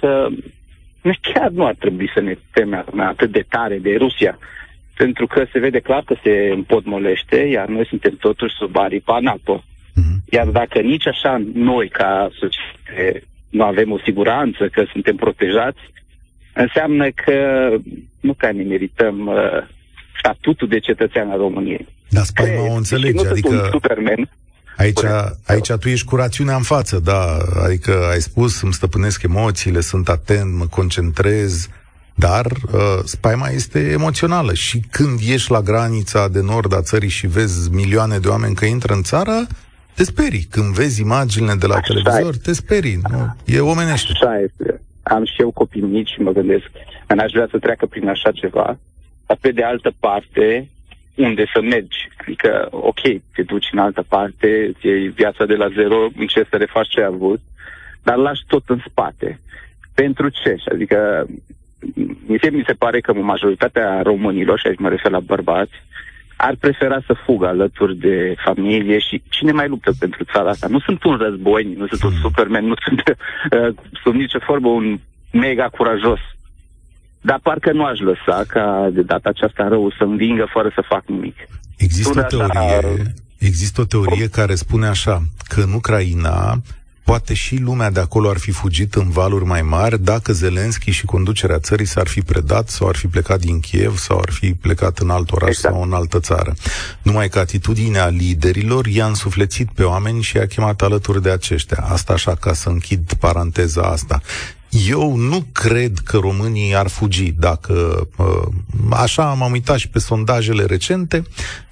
că 1.03 1.11
chiar 1.21 1.51
nu 1.51 1.67
ar 1.67 1.75
trebui 1.79 2.11
să 2.15 2.21
ne 2.21 2.35
teme 2.53 2.85
atât 2.97 3.31
de 3.31 3.45
tare 3.49 3.79
de 3.79 3.97
Rusia, 3.97 4.39
pentru 4.97 5.27
că 5.27 5.45
se 5.53 5.59
vede 5.59 5.81
clar 5.81 6.03
că 6.07 6.15
se 6.23 6.51
împotmolește, 6.55 7.37
iar 7.37 7.69
noi 7.69 7.87
suntem 7.87 8.17
totuși 8.21 8.55
sub 8.55 8.77
aripa 8.77 9.19
NATO. 9.21 9.65
Iar 10.31 10.47
dacă 10.47 10.81
nici 10.81 11.07
așa 11.07 11.43
noi, 11.55 11.89
ca 11.89 12.31
societate, 12.33 13.23
nu 13.49 13.65
avem 13.65 13.93
o 13.93 13.99
siguranță 14.05 14.69
că 14.69 14.85
suntem 14.93 15.17
protejați, 15.17 15.81
înseamnă 16.55 17.09
că 17.11 17.69
nu 18.21 18.35
că 18.35 18.53
ne 18.53 18.63
merităm 18.63 19.27
uh, 19.27 19.37
statutul 20.19 20.69
de 20.69 20.79
cetățean 20.79 21.31
al 21.31 21.39
României. 21.39 21.87
Dar 22.09 22.23
spaima 22.23 22.73
o 22.73 22.77
înțelegi, 22.77 23.27
adică... 23.27 23.69
Superman, 23.71 24.29
Aici, 24.77 25.01
aici 25.47 25.73
tu 25.73 25.89
ești 25.89 26.07
cu 26.07 26.17
rațiunea 26.17 26.57
în 26.57 26.63
față, 26.63 26.99
da, 26.99 27.37
adică 27.65 28.07
ai 28.11 28.21
spus, 28.21 28.63
îmi 28.63 28.73
stăpânesc 28.73 29.23
emoțiile, 29.23 29.81
sunt 29.81 30.09
atent, 30.09 30.55
mă 30.55 30.67
concentrez, 30.67 31.69
dar 32.15 32.47
uh, 32.47 32.81
spaima 33.05 33.49
este 33.49 33.79
emoțională 33.91 34.55
și 34.55 34.81
când 34.91 35.21
ieși 35.21 35.51
la 35.51 35.61
granița 35.61 36.29
de 36.29 36.41
nord 36.41 36.75
a 36.75 36.81
țării 36.83 37.09
și 37.09 37.27
vezi 37.27 37.71
milioane 37.71 38.19
de 38.19 38.29
oameni 38.29 38.55
că 38.55 38.65
intră 38.65 38.95
în 38.95 39.03
țară, 39.03 39.47
te 39.95 40.05
sperii. 40.05 40.47
Când 40.51 40.75
vezi 40.75 41.01
imaginile 41.01 41.55
de 41.55 41.67
la 41.67 41.75
Așa 41.75 41.95
televizor, 41.95 42.37
te 42.37 42.53
sperii. 42.53 43.01
Nu? 43.11 43.37
E 43.45 43.61
omenește. 43.61 44.13
Așa 44.13 44.41
este. 44.41 44.81
Am 45.03 45.25
și 45.25 45.41
eu 45.41 45.51
copii 45.51 45.81
mici 45.81 46.11
și 46.11 46.21
mă 46.21 46.31
gândesc, 46.31 46.71
n-aș 47.15 47.33
vrea 47.33 47.49
să 47.51 47.59
treacă 47.59 47.87
prin 47.87 48.09
așa 48.09 48.31
ceva, 48.31 48.79
dar 49.27 49.39
pe 49.41 49.51
de 49.51 49.63
altă 49.63 49.93
parte, 50.01 50.69
unde 51.15 51.45
să 51.53 51.61
mergi. 51.61 52.09
Adică, 52.21 52.69
ok, 52.71 53.01
te 53.35 53.43
duci 53.43 53.69
în 53.73 53.79
altă 53.79 54.05
parte, 54.09 54.73
e 54.81 54.91
viața 54.91 55.45
de 55.47 55.55
la 55.55 55.69
zero, 55.69 56.09
încerci 56.17 56.49
să 56.51 56.57
refaci 56.57 56.89
ce 56.89 57.01
ai 57.01 57.07
avut, 57.07 57.41
dar 58.03 58.17
lași 58.17 58.43
tot 58.47 58.63
în 58.69 58.83
spate. 58.89 59.41
Pentru 59.95 60.29
ce? 60.29 60.57
Adică, 60.73 61.27
mi 62.27 62.39
se, 62.41 62.51
mi 62.51 62.65
se 62.67 62.73
pare 62.73 63.01
că 63.01 63.13
majoritatea 63.13 64.03
românilor, 64.03 64.59
și 64.59 64.67
aici 64.67 64.79
mă 64.79 64.89
refer 64.89 65.11
la 65.11 65.21
bărbați, 65.21 65.73
ar 66.37 66.57
prefera 66.61 67.01
să 67.07 67.15
fugă 67.25 67.47
alături 67.47 67.97
de 67.97 68.35
familie 68.45 68.99
și 68.99 69.23
cine 69.29 69.53
mai 69.53 69.69
luptă 69.69 69.93
pentru 69.99 70.25
țara 70.33 70.51
asta? 70.51 70.67
Nu 70.69 70.79
sunt 70.79 71.05
un 71.05 71.17
război, 71.17 71.75
nu 71.77 71.87
sunt 71.87 72.03
un 72.03 72.19
superman, 72.21 72.67
nu 72.67 72.75
sunt 72.85 73.01
uh, 73.09 73.75
sub 74.03 74.15
nicio 74.15 74.39
formă 74.39 74.69
un 74.69 74.99
mega 75.33 75.69
curajos. 75.69 76.21
Dar 77.23 77.41
parcă 77.43 77.73
nu 77.73 77.85
aș 77.85 77.99
lăsa 77.99 78.43
ca 78.49 78.89
de 78.93 79.03
data 79.03 79.29
aceasta 79.29 79.69
rău 79.69 79.95
să 79.99 80.05
învingă 80.05 80.49
fără 80.53 80.71
să 80.75 80.85
fac 80.89 81.03
nimic. 81.07 81.37
Există 81.77 82.19
o 82.19 82.23
teorie, 82.23 83.15
există 83.39 83.81
o 83.81 83.85
teorie 83.85 84.29
care 84.29 84.55
spune 84.55 84.87
așa, 84.87 85.23
că 85.49 85.61
în 85.61 85.73
Ucraina 85.73 86.61
Poate 87.05 87.35
și 87.35 87.57
lumea 87.57 87.91
de 87.91 88.01
acolo 88.01 88.29
ar 88.29 88.39
fi 88.39 88.51
fugit 88.51 88.95
în 88.95 89.11
valuri 89.11 89.45
mai 89.45 89.63
mari 89.63 90.03
dacă 90.03 90.33
Zelenski 90.33 90.91
și 90.91 91.05
conducerea 91.05 91.59
țării 91.59 91.87
s-ar 91.87 92.07
fi 92.07 92.21
predat 92.21 92.69
sau 92.69 92.89
ar 92.89 92.97
fi 92.97 93.07
plecat 93.07 93.41
din 93.41 93.61
Kiev 93.61 93.97
sau 93.97 94.19
ar 94.19 94.31
fi 94.31 94.55
plecat 94.55 94.99
în 94.99 95.11
alt 95.11 95.33
oraș 95.33 95.49
exact. 95.49 95.75
sau 95.75 95.83
în 95.83 95.93
altă 95.93 96.21
țară. 96.21 96.55
Numai 97.03 97.29
că 97.29 97.39
atitudinea 97.39 98.09
liderilor 98.09 98.87
i-a 98.87 99.07
însuflețit 99.07 99.69
pe 99.75 99.83
oameni 99.83 100.23
și 100.23 100.37
i-a 100.37 100.47
chemat 100.47 100.83
alături 100.83 101.23
de 101.23 101.31
aceștia. 101.31 101.85
Asta 101.89 102.13
așa 102.13 102.35
ca 102.35 102.53
să 102.53 102.69
închid 102.69 103.13
paranteza 103.13 103.83
asta. 103.83 104.21
Eu 104.73 105.17
nu 105.17 105.45
cred 105.53 105.99
că 105.99 106.17
românii 106.17 106.77
ar 106.77 106.89
fugi 106.89 107.33
dacă, 107.39 108.09
uh, 108.17 108.49
așa 108.91 109.31
am 109.31 109.53
uitat 109.53 109.79
și 109.79 109.89
pe 109.89 109.99
sondajele 109.99 110.65
recente, 110.65 111.23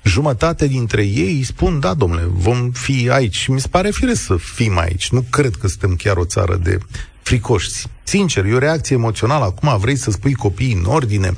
jumătate 0.03 0.67
dintre 0.67 1.03
ei 1.03 1.43
spun, 1.43 1.81
da, 1.81 1.95
domnule, 1.95 2.29
vom 2.33 2.71
fi 2.71 3.11
aici. 3.11 3.37
Și 3.37 3.51
mi 3.51 3.61
se 3.61 3.69
pare 3.69 3.91
firesc 3.91 4.23
să 4.23 4.37
fim 4.37 4.79
aici. 4.79 5.11
Nu 5.11 5.25
cred 5.31 5.55
că 5.55 5.69
suntem 5.69 5.97
chiar 5.97 6.17
o 6.17 6.25
țară 6.25 6.57
de 6.63 6.79
fricoși. 7.23 7.69
Sincer, 8.03 8.45
e 8.45 8.55
o 8.55 8.59
reacție 8.59 8.97
emoțională. 8.97 9.45
Acum 9.45 9.79
vrei 9.79 9.95
să 9.95 10.11
spui 10.11 10.35
copiii 10.35 10.81
în 10.83 10.85
ordine, 10.99 11.31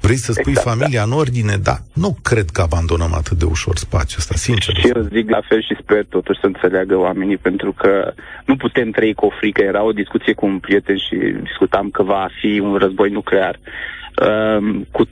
vrei 0.00 0.16
să 0.16 0.32
spui 0.32 0.52
exact, 0.56 0.68
familia 0.68 0.98
da. 0.98 1.06
în 1.06 1.12
ordine, 1.12 1.56
dar 1.62 1.78
nu 1.94 2.16
cred 2.22 2.50
că 2.50 2.60
abandonăm 2.60 3.12
atât 3.14 3.38
de 3.38 3.44
ușor 3.44 3.76
spațiul 3.76 4.18
ăsta, 4.18 4.34
sincer. 4.34 4.74
Și 4.76 4.90
eu 4.94 5.02
zic 5.02 5.30
la 5.30 5.40
fel 5.48 5.62
și 5.62 5.76
sper 5.82 6.04
totuși 6.08 6.40
să 6.40 6.46
înțeleagă 6.46 6.96
oamenii, 6.96 7.36
pentru 7.36 7.72
că 7.72 8.12
nu 8.44 8.56
putem 8.56 8.90
trăi 8.90 9.14
cu 9.14 9.26
o 9.26 9.36
frică. 9.38 9.62
Era 9.62 9.82
o 9.82 9.92
discuție 9.92 10.32
cu 10.32 10.46
un 10.46 10.58
prieten 10.58 10.96
și 10.96 11.16
discutam 11.42 11.90
că 11.90 12.02
va 12.02 12.28
fi 12.40 12.58
un 12.58 12.74
război 12.74 13.10
nuclear. 13.10 13.58
Um, 14.26 14.86
cu 14.90 15.02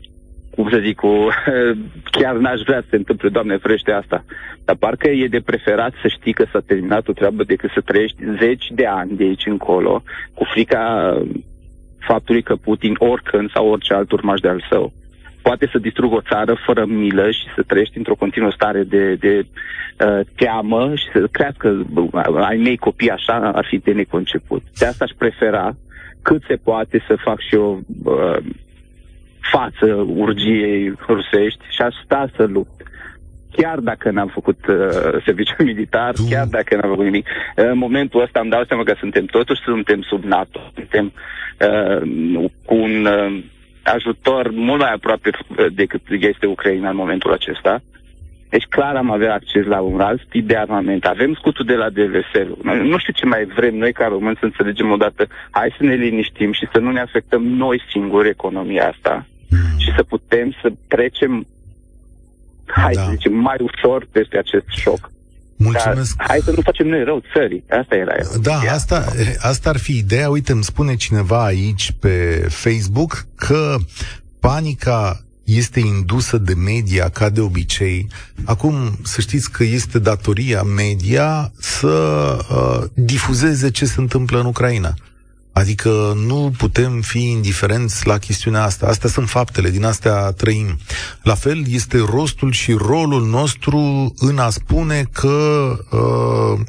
cum 0.56 0.68
să 0.70 0.78
zic, 0.84 0.96
cu, 0.96 1.28
chiar 2.18 2.36
n-aș 2.36 2.60
vrea 2.60 2.80
să 2.80 2.86
se 2.90 2.96
întâmple, 2.96 3.28
Doamne, 3.28 3.56
frește 3.56 3.92
asta. 3.92 4.24
Dar 4.64 4.76
parcă 4.76 5.08
e 5.10 5.26
de 5.26 5.40
preferat 5.40 5.92
să 6.02 6.08
știi 6.08 6.32
că 6.32 6.44
s-a 6.52 6.60
terminat 6.66 7.08
o 7.08 7.12
treabă 7.12 7.44
decât 7.44 7.70
să 7.74 7.80
trăiești 7.80 8.16
zeci 8.38 8.66
de 8.70 8.86
ani 8.86 9.16
de 9.16 9.24
aici 9.24 9.46
încolo 9.46 10.02
cu 10.34 10.44
frica 10.44 11.16
faptului 11.98 12.42
că 12.42 12.56
Putin, 12.56 12.94
oricând 12.98 13.50
sau 13.50 13.68
orice 13.68 13.94
alt 13.94 14.12
urmaș 14.12 14.40
de 14.40 14.48
al 14.48 14.66
său, 14.70 14.92
poate 15.42 15.68
să 15.72 15.78
distrugă 15.78 16.14
o 16.14 16.28
țară 16.30 16.56
fără 16.66 16.84
milă 16.84 17.30
și 17.30 17.44
să 17.54 17.62
trăiești 17.62 17.96
într-o 17.96 18.14
continuă 18.14 18.50
stare 18.50 18.82
de, 18.82 19.14
de 19.14 19.46
uh, 19.46 20.20
teamă 20.36 20.94
și 20.94 21.04
să 21.12 21.26
crească 21.30 21.86
ai 22.34 22.56
mei 22.56 22.76
copii 22.76 23.10
așa, 23.10 23.50
ar 23.54 23.66
fi 23.68 23.78
de 23.78 23.92
neconceput. 23.92 24.62
De 24.78 24.86
asta 24.86 25.04
aș 25.04 25.10
prefera 25.18 25.76
cât 26.22 26.42
se 26.48 26.56
poate 26.56 27.04
să 27.06 27.16
fac 27.24 27.40
și 27.40 27.54
eu 27.54 27.80
uh, 28.04 28.36
față 29.50 30.06
urgiei 30.06 30.94
rusești 31.08 31.64
și 31.68 31.82
aș 31.82 31.94
sta 32.04 32.28
să 32.36 32.44
lupt. 32.44 32.82
Chiar 33.52 33.78
dacă 33.78 34.10
n-am 34.10 34.28
făcut 34.28 34.66
uh, 34.66 34.76
serviciu 35.24 35.62
militar, 35.70 36.14
tu... 36.14 36.22
chiar 36.30 36.46
dacă 36.46 36.76
n-am 36.76 36.90
făcut 36.90 37.04
nimic. 37.04 37.28
În 37.54 37.78
momentul 37.78 38.22
ăsta 38.22 38.40
îmi 38.40 38.50
dau 38.50 38.64
seama 38.64 38.82
că 38.82 38.94
suntem 38.98 39.24
totuși, 39.24 39.60
suntem 39.62 40.02
sub 40.02 40.22
NATO, 40.24 40.60
suntem 40.74 41.12
uh, 41.60 42.44
cu 42.64 42.74
un 42.74 43.06
uh, 43.06 43.44
ajutor 43.82 44.50
mult 44.50 44.80
mai 44.80 44.92
aproape 44.92 45.30
uh, 45.32 45.66
decât 45.72 46.00
este 46.08 46.46
Ucraina 46.46 46.90
în 46.90 46.96
momentul 46.96 47.32
acesta. 47.32 47.82
Deci 48.48 48.64
clar 48.64 48.96
am 48.96 49.10
avea 49.10 49.34
acces 49.34 49.64
la 49.64 49.80
un 49.80 50.00
alt 50.00 50.24
tip 50.28 50.46
de 50.46 50.56
armament. 50.56 51.04
Avem 51.04 51.34
scutul 51.34 51.64
de 51.64 51.74
la 51.74 51.90
DVSL. 51.90 52.50
Nu 52.82 52.98
știu 52.98 53.12
ce 53.12 53.26
mai 53.26 53.44
vrem 53.44 53.74
noi 53.74 53.92
ca 53.92 54.06
români 54.06 54.36
să 54.38 54.44
înțelegem 54.44 54.90
odată. 54.90 55.26
Hai 55.50 55.74
să 55.76 55.84
ne 55.84 55.94
liniștim 55.94 56.52
și 56.52 56.68
să 56.72 56.78
nu 56.78 56.90
ne 56.90 57.00
afectăm 57.00 57.42
noi 57.42 57.82
singuri 57.90 58.28
economia 58.28 58.88
asta 58.88 59.14
mm. 59.14 59.35
Și 59.76 59.92
să 59.96 60.02
putem 60.02 60.56
să 60.62 60.72
trecem, 60.86 61.46
hai 62.66 62.92
da. 62.92 63.02
să 63.02 63.10
zicem, 63.10 63.32
mai 63.32 63.56
ușor 63.60 64.08
peste 64.12 64.38
acest 64.38 64.66
șoc. 64.68 65.10
Mulțumesc. 65.56 66.16
Dar 66.16 66.26
hai 66.26 66.40
să 66.44 66.50
nu 66.50 66.60
facem 66.60 66.86
noi 66.86 67.04
rău 67.04 67.22
țării. 67.32 67.64
Asta 67.80 67.94
era 67.94 68.12
Da, 68.42 68.58
asta, 68.72 69.04
asta 69.38 69.70
ar 69.70 69.78
fi 69.78 69.96
ideea. 69.96 70.28
Uite, 70.30 70.52
îmi 70.52 70.64
spune 70.64 70.94
cineva 70.96 71.44
aici 71.44 71.92
pe 72.00 72.46
Facebook 72.48 73.26
că 73.34 73.76
panica 74.40 75.20
este 75.44 75.80
indusă 75.80 76.38
de 76.38 76.54
media, 76.54 77.08
ca 77.08 77.30
de 77.30 77.40
obicei. 77.40 78.06
Acum, 78.44 78.74
să 79.02 79.20
știți 79.20 79.50
că 79.50 79.64
este 79.64 79.98
datoria 79.98 80.62
media 80.62 81.52
să 81.58 82.36
uh, 82.50 82.88
difuzeze 82.94 83.70
ce 83.70 83.84
se 83.84 84.00
întâmplă 84.00 84.38
în 84.40 84.46
Ucraina. 84.46 84.94
Adică 85.56 86.12
nu 86.26 86.52
putem 86.56 87.00
fi 87.00 87.30
indiferenți 87.30 88.06
la 88.06 88.18
chestiunea 88.18 88.62
asta. 88.62 88.86
Astea 88.86 89.08
sunt 89.08 89.28
faptele, 89.28 89.70
din 89.70 89.84
astea 89.84 90.30
trăim. 90.30 90.78
La 91.22 91.34
fel 91.34 91.64
este 91.68 91.98
rostul 91.98 92.52
și 92.52 92.72
rolul 92.72 93.26
nostru 93.26 94.14
în 94.18 94.38
a 94.38 94.50
spune 94.50 95.08
că 95.12 95.66
uh, 95.90 96.60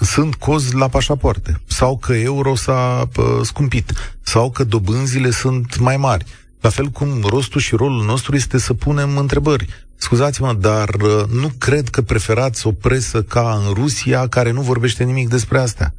sunt 0.00 0.34
cozi 0.34 0.74
la 0.74 0.88
pașapoarte, 0.88 1.60
sau 1.66 1.96
că 1.96 2.14
euro 2.14 2.54
s-a 2.54 3.08
uh, 3.16 3.24
scumpit, 3.42 3.92
sau 4.22 4.50
că 4.50 4.64
dobânzile 4.64 5.30
sunt 5.30 5.78
mai 5.78 5.96
mari. 5.96 6.24
La 6.60 6.68
fel 6.68 6.86
cum 6.86 7.08
rostul 7.28 7.60
și 7.60 7.74
rolul 7.74 8.04
nostru 8.04 8.34
este 8.36 8.58
să 8.58 8.74
punem 8.74 9.16
întrebări. 9.16 9.66
Scuzați-mă, 9.96 10.52
dar 10.52 10.88
uh, 10.88 11.24
nu 11.32 11.50
cred 11.58 11.88
că 11.88 12.02
preferați 12.02 12.66
o 12.66 12.72
presă 12.72 13.22
ca 13.22 13.62
în 13.66 13.74
Rusia, 13.74 14.28
care 14.28 14.50
nu 14.50 14.60
vorbește 14.60 15.04
nimic 15.04 15.28
despre 15.28 15.58
astea. 15.58 15.94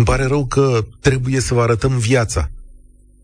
Îmi 0.00 0.08
pare 0.08 0.26
rău 0.26 0.44
că 0.44 0.84
trebuie 1.00 1.40
să 1.40 1.54
vă 1.54 1.60
arătăm 1.60 1.98
viața. 1.98 2.50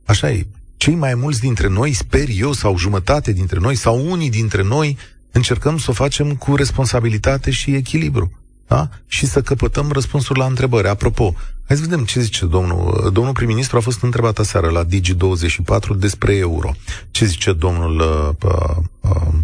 Așa 0.04 0.30
e. 0.30 0.46
Cei 0.76 0.94
mai 0.94 1.14
mulți 1.14 1.40
dintre 1.40 1.68
noi, 1.68 1.92
sper 1.92 2.24
eu, 2.38 2.52
sau 2.52 2.78
jumătate 2.78 3.32
dintre 3.32 3.58
noi, 3.58 3.74
sau 3.74 4.10
unii 4.10 4.30
dintre 4.30 4.62
noi, 4.62 4.98
încercăm 5.32 5.78
să 5.78 5.90
o 5.90 5.92
facem 5.92 6.34
cu 6.34 6.56
responsabilitate 6.56 7.50
și 7.50 7.74
echilibru. 7.74 8.32
Da? 8.66 8.88
Și 9.06 9.26
să 9.26 9.42
căpătăm 9.42 9.90
răspunsuri 9.92 10.38
la 10.38 10.44
întrebări. 10.44 10.88
Apropo, 10.88 11.34
hai 11.66 11.76
să 11.76 11.82
vedem 11.82 12.04
ce 12.04 12.20
zice 12.20 12.46
domnul. 12.46 13.10
Domnul 13.12 13.32
prim-ministru 13.32 13.76
a 13.76 13.80
fost 13.80 14.02
întrebat 14.02 14.38
aseară 14.38 14.70
la 14.70 14.84
Digi24 14.84 15.96
despre 15.98 16.36
euro. 16.36 16.70
Ce 17.10 17.24
zice 17.24 17.52
domnul 17.52 17.98
uh, 17.98 18.50
uh, 18.50 18.76
uh, 19.00 19.34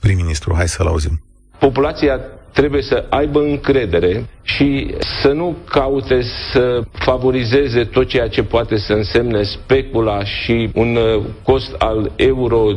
prim-ministru? 0.00 0.54
Hai 0.54 0.68
să-l 0.68 0.86
auzim. 0.86 1.22
Populația 1.58 2.20
trebuie 2.56 2.82
să 2.82 3.04
aibă 3.08 3.40
încredere 3.40 4.24
și 4.42 4.94
să 5.22 5.28
nu 5.28 5.56
caute 5.70 6.22
să 6.52 6.82
favorizeze 6.92 7.84
tot 7.84 8.06
ceea 8.08 8.28
ce 8.28 8.42
poate 8.42 8.76
să 8.76 8.92
însemne 8.92 9.42
specula 9.42 10.24
și 10.24 10.70
un 10.74 10.96
uh, 10.96 11.22
cost 11.42 11.74
al 11.78 12.12
euro 12.16 12.70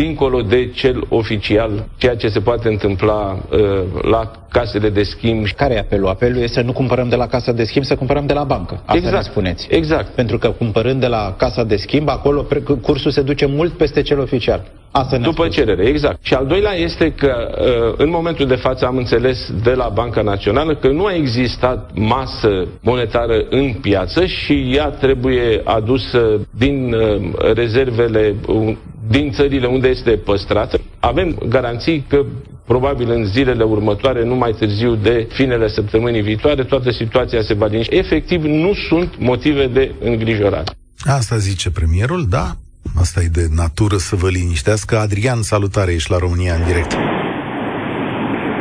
dincolo 0.00 0.42
de 0.42 0.70
cel 0.74 1.04
oficial, 1.08 1.88
ceea 1.96 2.16
ce 2.16 2.28
se 2.28 2.40
poate 2.40 2.68
întâmpla 2.68 3.38
uh, 3.50 3.58
la 4.02 4.30
casele 4.50 4.88
de 4.88 5.02
schimb. 5.02 5.46
Care 5.56 5.74
e 5.74 5.78
apelul? 5.78 6.08
Apelul 6.08 6.42
este 6.42 6.60
să 6.60 6.66
nu 6.66 6.72
cumpărăm 6.72 7.08
de 7.08 7.16
la 7.16 7.26
casa 7.26 7.52
de 7.52 7.64
schimb, 7.64 7.84
să 7.84 7.94
cumpărăm 7.96 8.26
de 8.26 8.32
la 8.32 8.44
bancă. 8.44 8.74
Asta 8.74 8.96
exact. 8.96 9.14
ne 9.14 9.22
spuneți. 9.22 9.66
Exact. 9.70 10.14
Pentru 10.14 10.38
că 10.38 10.48
cumpărând 10.48 11.00
de 11.00 11.06
la 11.06 11.34
casa 11.38 11.64
de 11.64 11.76
schimb, 11.76 12.08
acolo 12.08 12.46
cursul 12.80 13.10
se 13.10 13.22
duce 13.22 13.46
mult 13.46 13.72
peste 13.72 14.02
cel 14.02 14.18
oficial. 14.18 14.64
Asta 14.90 15.16
După 15.18 15.42
spus. 15.42 15.54
cerere, 15.54 15.86
exact. 15.86 16.18
Și 16.22 16.34
al 16.34 16.46
doilea 16.46 16.72
este 16.72 17.12
că 17.12 17.34
uh, 17.60 17.94
în 17.96 18.10
momentul 18.10 18.46
de 18.46 18.54
față 18.54 18.86
am 18.86 18.96
înțeles 18.96 19.52
de 19.62 19.72
la 19.72 19.88
Banca 19.94 20.22
Națională 20.22 20.74
că 20.74 20.88
nu 20.88 21.04
a 21.04 21.14
existat 21.14 21.90
masă 21.94 22.66
monetară 22.80 23.44
în 23.50 23.72
piață 23.72 24.26
și 24.26 24.70
ea 24.74 24.86
trebuie 24.86 25.60
adusă 25.64 26.40
din 26.50 26.92
uh, 26.92 27.52
rezervele 27.54 28.34
din 29.08 29.30
țările 29.30 29.66
unde 29.66 29.88
este 29.88 30.10
păstrată. 30.10 30.80
Avem 31.00 31.38
garanții 31.48 32.04
că 32.08 32.24
probabil 32.66 33.10
în 33.10 33.24
zilele 33.24 33.64
următoare, 33.64 34.24
nu 34.24 34.34
mai 34.34 34.52
târziu 34.58 34.94
de 34.94 35.26
finele 35.32 35.68
săptămânii 35.68 36.22
viitoare, 36.22 36.64
toată 36.64 36.90
situația 36.90 37.42
se 37.42 37.54
va 37.54 37.66
liniști. 37.66 37.96
Efectiv, 37.96 38.44
nu 38.44 38.72
sunt 38.88 39.18
motive 39.18 39.66
de 39.66 39.94
îngrijorare. 40.00 40.70
Asta 41.04 41.36
zice 41.36 41.70
premierul, 41.70 42.26
da. 42.28 42.46
Asta 43.00 43.20
e 43.20 43.28
de 43.40 43.46
natură 43.62 43.96
să 43.96 44.16
vă 44.16 44.28
liniștească. 44.28 44.96
Adrian, 44.98 45.42
salutare, 45.42 45.92
ești 45.92 46.10
la 46.10 46.18
România 46.18 46.54
în 46.54 46.64
direct. 46.64 46.92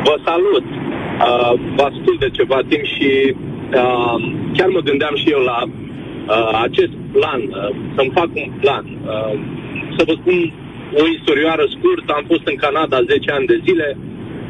Vă 0.08 0.16
salut! 0.30 0.66
Uh, 1.28 1.54
vă 1.76 1.84
ascult 1.92 2.20
de 2.20 2.30
ceva 2.30 2.60
timp 2.70 2.86
și 2.96 3.10
uh, 3.82 4.16
chiar 4.56 4.70
mă 4.76 4.82
gândeam 4.90 5.16
și 5.22 5.28
eu 5.36 5.42
la 5.52 5.60
uh, 5.64 6.62
acest 6.68 6.94
plan, 7.16 7.42
uh, 7.42 7.70
să-mi 7.96 8.12
fac 8.18 8.30
un 8.44 8.50
plan. 8.62 8.86
Uh, 8.86 9.34
să 9.98 10.04
vă 10.10 10.14
spun 10.22 10.38
o 11.02 11.04
istorioară 11.16 11.66
scurtă. 11.76 12.14
Am 12.14 12.26
fost 12.28 12.46
în 12.52 12.56
Canada 12.56 13.08
10 13.10 13.32
ani 13.32 13.46
de 13.52 13.62
zile, 13.66 13.98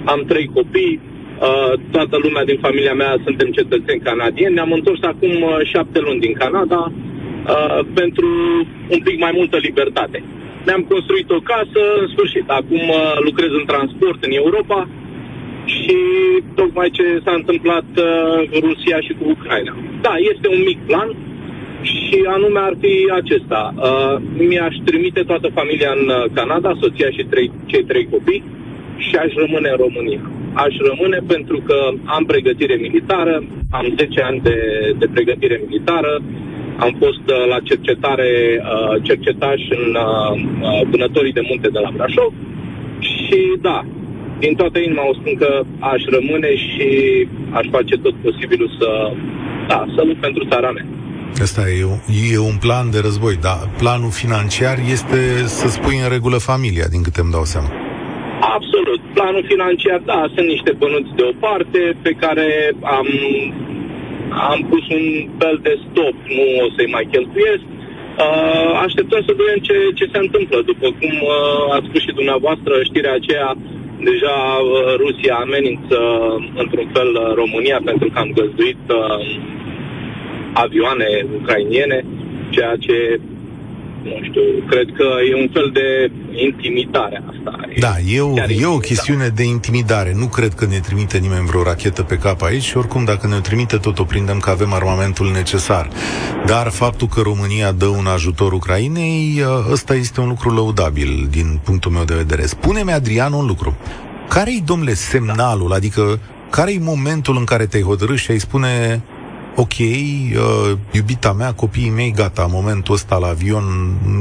am 0.05 0.21
trei 0.27 0.47
copii, 0.53 0.99
uh, 0.99 1.73
toată 1.91 2.15
lumea 2.25 2.43
din 2.49 2.57
familia 2.65 2.93
mea 2.93 3.21
suntem 3.23 3.49
cetățeni 3.51 4.05
canadieni. 4.09 4.53
Ne-am 4.53 4.71
întors 4.71 5.01
acum 5.01 5.33
uh, 5.41 5.59
șapte 5.73 5.99
luni 5.99 6.19
din 6.25 6.33
Canada 6.33 6.81
uh, 6.91 7.79
pentru 7.93 8.27
un 8.95 8.99
pic 9.07 9.17
mai 9.19 9.31
multă 9.39 9.57
libertate. 9.57 10.23
Ne-am 10.65 10.83
construit 10.93 11.29
o 11.29 11.39
casă, 11.51 11.81
în 12.01 12.07
sfârșit. 12.13 12.49
Acum 12.59 12.83
uh, 12.89 13.17
lucrez 13.27 13.51
în 13.59 13.65
transport 13.65 14.23
în 14.23 14.31
Europa 14.31 14.87
și 15.65 15.97
tocmai 16.55 16.89
ce 16.89 17.21
s-a 17.23 17.33
întâmplat 17.41 17.89
uh, 17.95 18.59
Rusia 18.65 18.99
și 19.05 19.13
cu 19.19 19.23
Ucraina. 19.35 19.73
Da, 20.01 20.13
este 20.31 20.47
un 20.55 20.61
mic 20.65 20.79
plan, 20.89 21.09
și 21.81 22.23
anume 22.27 22.59
ar 22.59 22.75
fi 22.79 22.93
acesta. 23.21 23.73
Uh, 23.75 24.15
mi-aș 24.49 24.75
trimite 24.85 25.21
toată 25.21 25.47
familia 25.53 25.91
în 25.99 26.07
uh, 26.07 26.25
Canada, 26.33 26.77
soția 26.81 27.09
și 27.09 27.25
trei, 27.29 27.51
cei 27.65 27.83
trei 27.83 28.07
copii 28.11 28.43
și 28.97 29.15
aș 29.15 29.31
rămâne 29.33 29.69
în 29.69 29.77
România. 29.85 30.21
Aș 30.53 30.73
rămâne 30.89 31.19
pentru 31.27 31.57
că 31.67 31.77
am 32.05 32.23
pregătire 32.25 32.75
militară, 32.75 33.43
am 33.71 33.93
10 33.97 34.21
ani 34.21 34.39
de, 34.43 34.57
de 34.99 35.07
pregătire 35.13 35.61
militară, 35.65 36.21
am 36.77 36.95
fost 36.99 37.25
uh, 37.29 37.47
la 37.49 37.59
cercetare, 37.59 38.31
uh, 38.61 39.03
cercetaș 39.03 39.61
în 39.69 39.95
uh, 39.95 40.31
uh, 40.61 40.81
vânătorii 40.91 41.37
de 41.39 41.47
munte 41.49 41.69
de 41.69 41.79
la 41.79 41.91
Brașov 41.95 42.33
și 42.99 43.39
da, 43.61 43.85
din 44.39 44.55
toată 44.55 44.79
inima 44.79 45.07
o 45.07 45.13
spun 45.13 45.35
că 45.35 45.63
aș 45.79 46.01
rămâne 46.05 46.55
și 46.55 46.87
aș 47.49 47.65
face 47.71 47.95
tot 47.97 48.15
posibilul 48.15 48.71
să, 48.79 49.11
da, 49.67 49.85
să 49.95 50.03
lupt 50.05 50.21
pentru 50.21 50.45
țara 50.49 50.71
mea. 50.71 50.85
Asta 51.41 51.61
e, 51.69 51.81
e 52.33 52.37
un 52.51 52.57
plan 52.65 52.85
de 52.91 52.99
război, 53.07 53.35
dar 53.47 53.59
planul 53.77 54.11
financiar 54.23 54.77
este 54.95 55.19
să 55.59 55.67
spui 55.67 55.97
în 56.03 56.09
regulă 56.15 56.37
familia, 56.51 56.87
din 56.93 57.01
câte 57.05 57.21
îmi 57.21 57.35
dau 57.37 57.45
seama. 57.53 57.71
Absolut. 58.57 59.01
Planul 59.17 59.45
financiar, 59.53 59.99
da, 60.11 60.19
sunt 60.35 60.47
niște 60.55 60.71
bănuți 60.81 61.15
deoparte 61.19 61.81
pe 62.05 62.11
care 62.23 62.47
am, 62.97 63.07
am 64.49 64.59
pus 64.69 64.83
un 64.97 65.05
fel 65.41 65.57
de 65.67 65.73
stop, 65.85 66.15
nu 66.37 66.45
o 66.63 66.67
să-i 66.75 66.93
mai 66.95 67.05
cheltuiesc. 67.11 67.65
Uh, 68.25 68.71
așteptăm 68.85 69.21
să 69.27 69.37
vedem 69.39 69.59
ce, 69.67 69.75
ce 69.99 70.05
se 70.13 70.19
întâmplă. 70.25 70.57
După 70.71 70.87
cum 70.99 71.13
uh, 71.21 71.75
ați 71.75 71.87
spus 71.89 72.01
și 72.05 72.17
dumneavoastră, 72.19 72.73
știrea 72.89 73.13
aceea, 73.17 73.49
deja 74.09 74.37
uh, 74.61 74.71
Rusia 75.03 75.35
amenință 75.45 75.97
într-un 76.61 76.87
fel 76.95 77.11
România 77.41 77.79
pentru 77.89 78.07
că 78.11 78.17
am 78.19 78.31
găzduit 78.39 78.83
uh, 79.01 79.19
avioane 80.63 81.07
ucrainiene, 81.39 82.05
ceea 82.49 82.75
ce 82.85 83.19
nu 84.03 84.19
știu, 84.21 84.41
cred 84.69 84.87
că 84.97 85.07
e 85.29 85.41
un 85.41 85.49
fel 85.53 85.69
de 85.73 86.11
intimidare 86.31 87.23
asta. 87.29 87.59
Da, 87.79 87.93
e 88.07 88.21
o, 88.21 88.33
e 88.61 88.65
o 88.65 88.77
chestiune 88.77 89.27
de 89.27 89.43
intimidare. 89.43 90.13
Nu 90.15 90.25
cred 90.25 90.53
că 90.53 90.65
ne 90.65 90.79
trimite 90.79 91.17
nimeni 91.17 91.45
vreo 91.45 91.63
rachetă 91.63 92.03
pe 92.03 92.17
cap 92.17 92.41
aici 92.41 92.63
și 92.63 92.77
oricum 92.77 93.03
dacă 93.03 93.27
ne 93.27 93.39
trimite 93.39 93.77
tot 93.77 93.99
o 93.99 94.03
prindem 94.03 94.39
că 94.39 94.49
avem 94.49 94.73
armamentul 94.73 95.31
necesar. 95.31 95.89
Dar 96.45 96.69
faptul 96.69 97.07
că 97.07 97.21
România 97.21 97.71
dă 97.71 97.85
un 97.85 98.05
ajutor 98.05 98.51
Ucrainei, 98.51 99.41
ă, 99.45 99.71
ăsta 99.71 99.95
este 99.95 100.19
un 100.19 100.27
lucru 100.27 100.49
lăudabil 100.53 101.27
din 101.29 101.59
punctul 101.63 101.91
meu 101.91 102.03
de 102.03 102.15
vedere. 102.15 102.45
Spune-mi, 102.45 102.91
Adrian, 102.91 103.33
un 103.33 103.45
lucru. 103.45 103.77
Care-i, 104.29 104.61
domnule, 104.65 104.93
semnalul? 104.93 105.73
Adică 105.73 106.19
care-i 106.49 106.77
momentul 106.77 107.37
în 107.37 107.43
care 107.43 107.65
te-ai 107.65 107.83
hotărât 107.83 108.17
și 108.17 108.31
ai 108.31 108.39
spune 108.39 109.03
ok, 109.63 109.77
uh, 109.79 110.71
iubita 110.97 111.31
mea, 111.33 111.51
copiii 111.63 111.97
mei, 111.99 112.11
gata, 112.21 112.43
în 112.47 112.55
momentul 112.59 112.93
ăsta 112.93 113.15
la 113.23 113.29
avion 113.35 113.65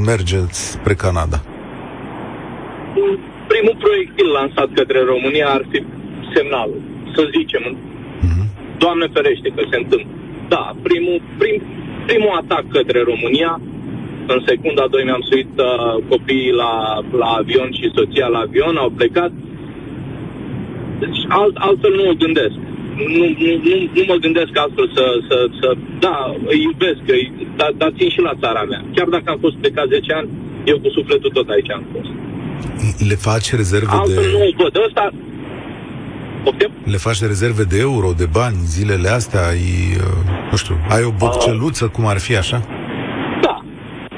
mergeți 0.09 0.59
spre 0.71 0.93
Canada? 0.93 1.37
Primul 3.51 3.75
proiectil 3.85 4.27
lansat 4.37 4.69
către 4.79 4.99
România 5.13 5.47
ar 5.57 5.63
fi 5.71 5.79
semnalul, 6.33 6.81
să 7.15 7.21
zicem, 7.37 7.63
mm-hmm. 7.75 8.45
Doamne 8.77 9.07
ferește 9.13 9.49
că 9.55 9.61
se 9.71 9.77
întâmplă. 9.77 10.11
Da, 10.53 10.75
primul, 10.87 11.21
prim, 11.37 11.61
primul 12.05 12.33
atac 12.41 12.63
către 12.77 12.99
România, 13.11 13.61
în 14.27 14.39
secunda 14.45 14.85
2 14.89 15.03
mi-am 15.03 15.25
suit 15.29 15.53
uh, 15.57 16.03
copiii 16.09 16.51
la, 16.51 16.73
la 17.21 17.27
avion 17.39 17.69
și 17.71 17.91
soția 17.95 18.27
la 18.27 18.39
avion, 18.39 18.75
au 18.77 18.89
plecat. 18.89 19.31
Deci 20.99 21.19
alt, 21.27 21.55
altfel 21.57 21.93
nu 21.95 22.09
o 22.09 22.13
gândesc 22.23 22.57
nu, 22.97 23.23
nu, 23.43 23.51
nu, 23.67 23.75
nu 23.95 24.03
mă 24.07 24.15
gândesc 24.25 24.53
astfel 24.65 24.87
să, 24.97 25.05
să, 25.27 25.37
să 25.59 25.67
da, 25.99 26.17
îi 26.51 26.61
iubesc, 26.67 27.01
îi, 27.05 27.47
dar, 27.59 27.71
dar 27.77 27.91
țin 27.97 28.09
și 28.09 28.21
la 28.27 28.33
țara 28.41 28.63
mea. 28.71 28.81
Chiar 28.95 29.07
dacă 29.15 29.27
am 29.27 29.39
fost 29.45 29.55
plecat 29.55 29.87
10 29.87 30.13
ani, 30.13 30.29
eu 30.65 30.79
cu 30.79 30.89
sufletul 30.89 31.31
tot 31.37 31.49
aici 31.49 31.71
am 31.71 31.85
fost. 31.93 32.11
Le 33.09 33.15
faci 33.15 33.49
rezerve 33.61 33.87
Altfel 33.89 34.23
de... 34.23 34.31
nu 34.31 34.39
o 34.49 34.49
văd. 34.63 34.73
Ăsta... 34.87 35.03
Poftim? 36.43 36.71
Le 36.93 36.97
faci 36.97 37.21
rezerve 37.21 37.63
de 37.63 37.79
euro, 37.79 38.09
de 38.21 38.27
bani, 38.39 38.57
zilele 38.75 39.09
astea, 39.19 39.43
ai, 39.51 39.65
uh, 40.05 40.21
nu 40.51 40.57
știu, 40.57 40.75
ai 40.95 41.03
o 41.09 41.11
bocceluță, 41.21 41.85
cum 41.95 42.05
ar 42.13 42.19
fi 42.19 42.33
așa? 42.43 42.59
Da, 43.45 43.55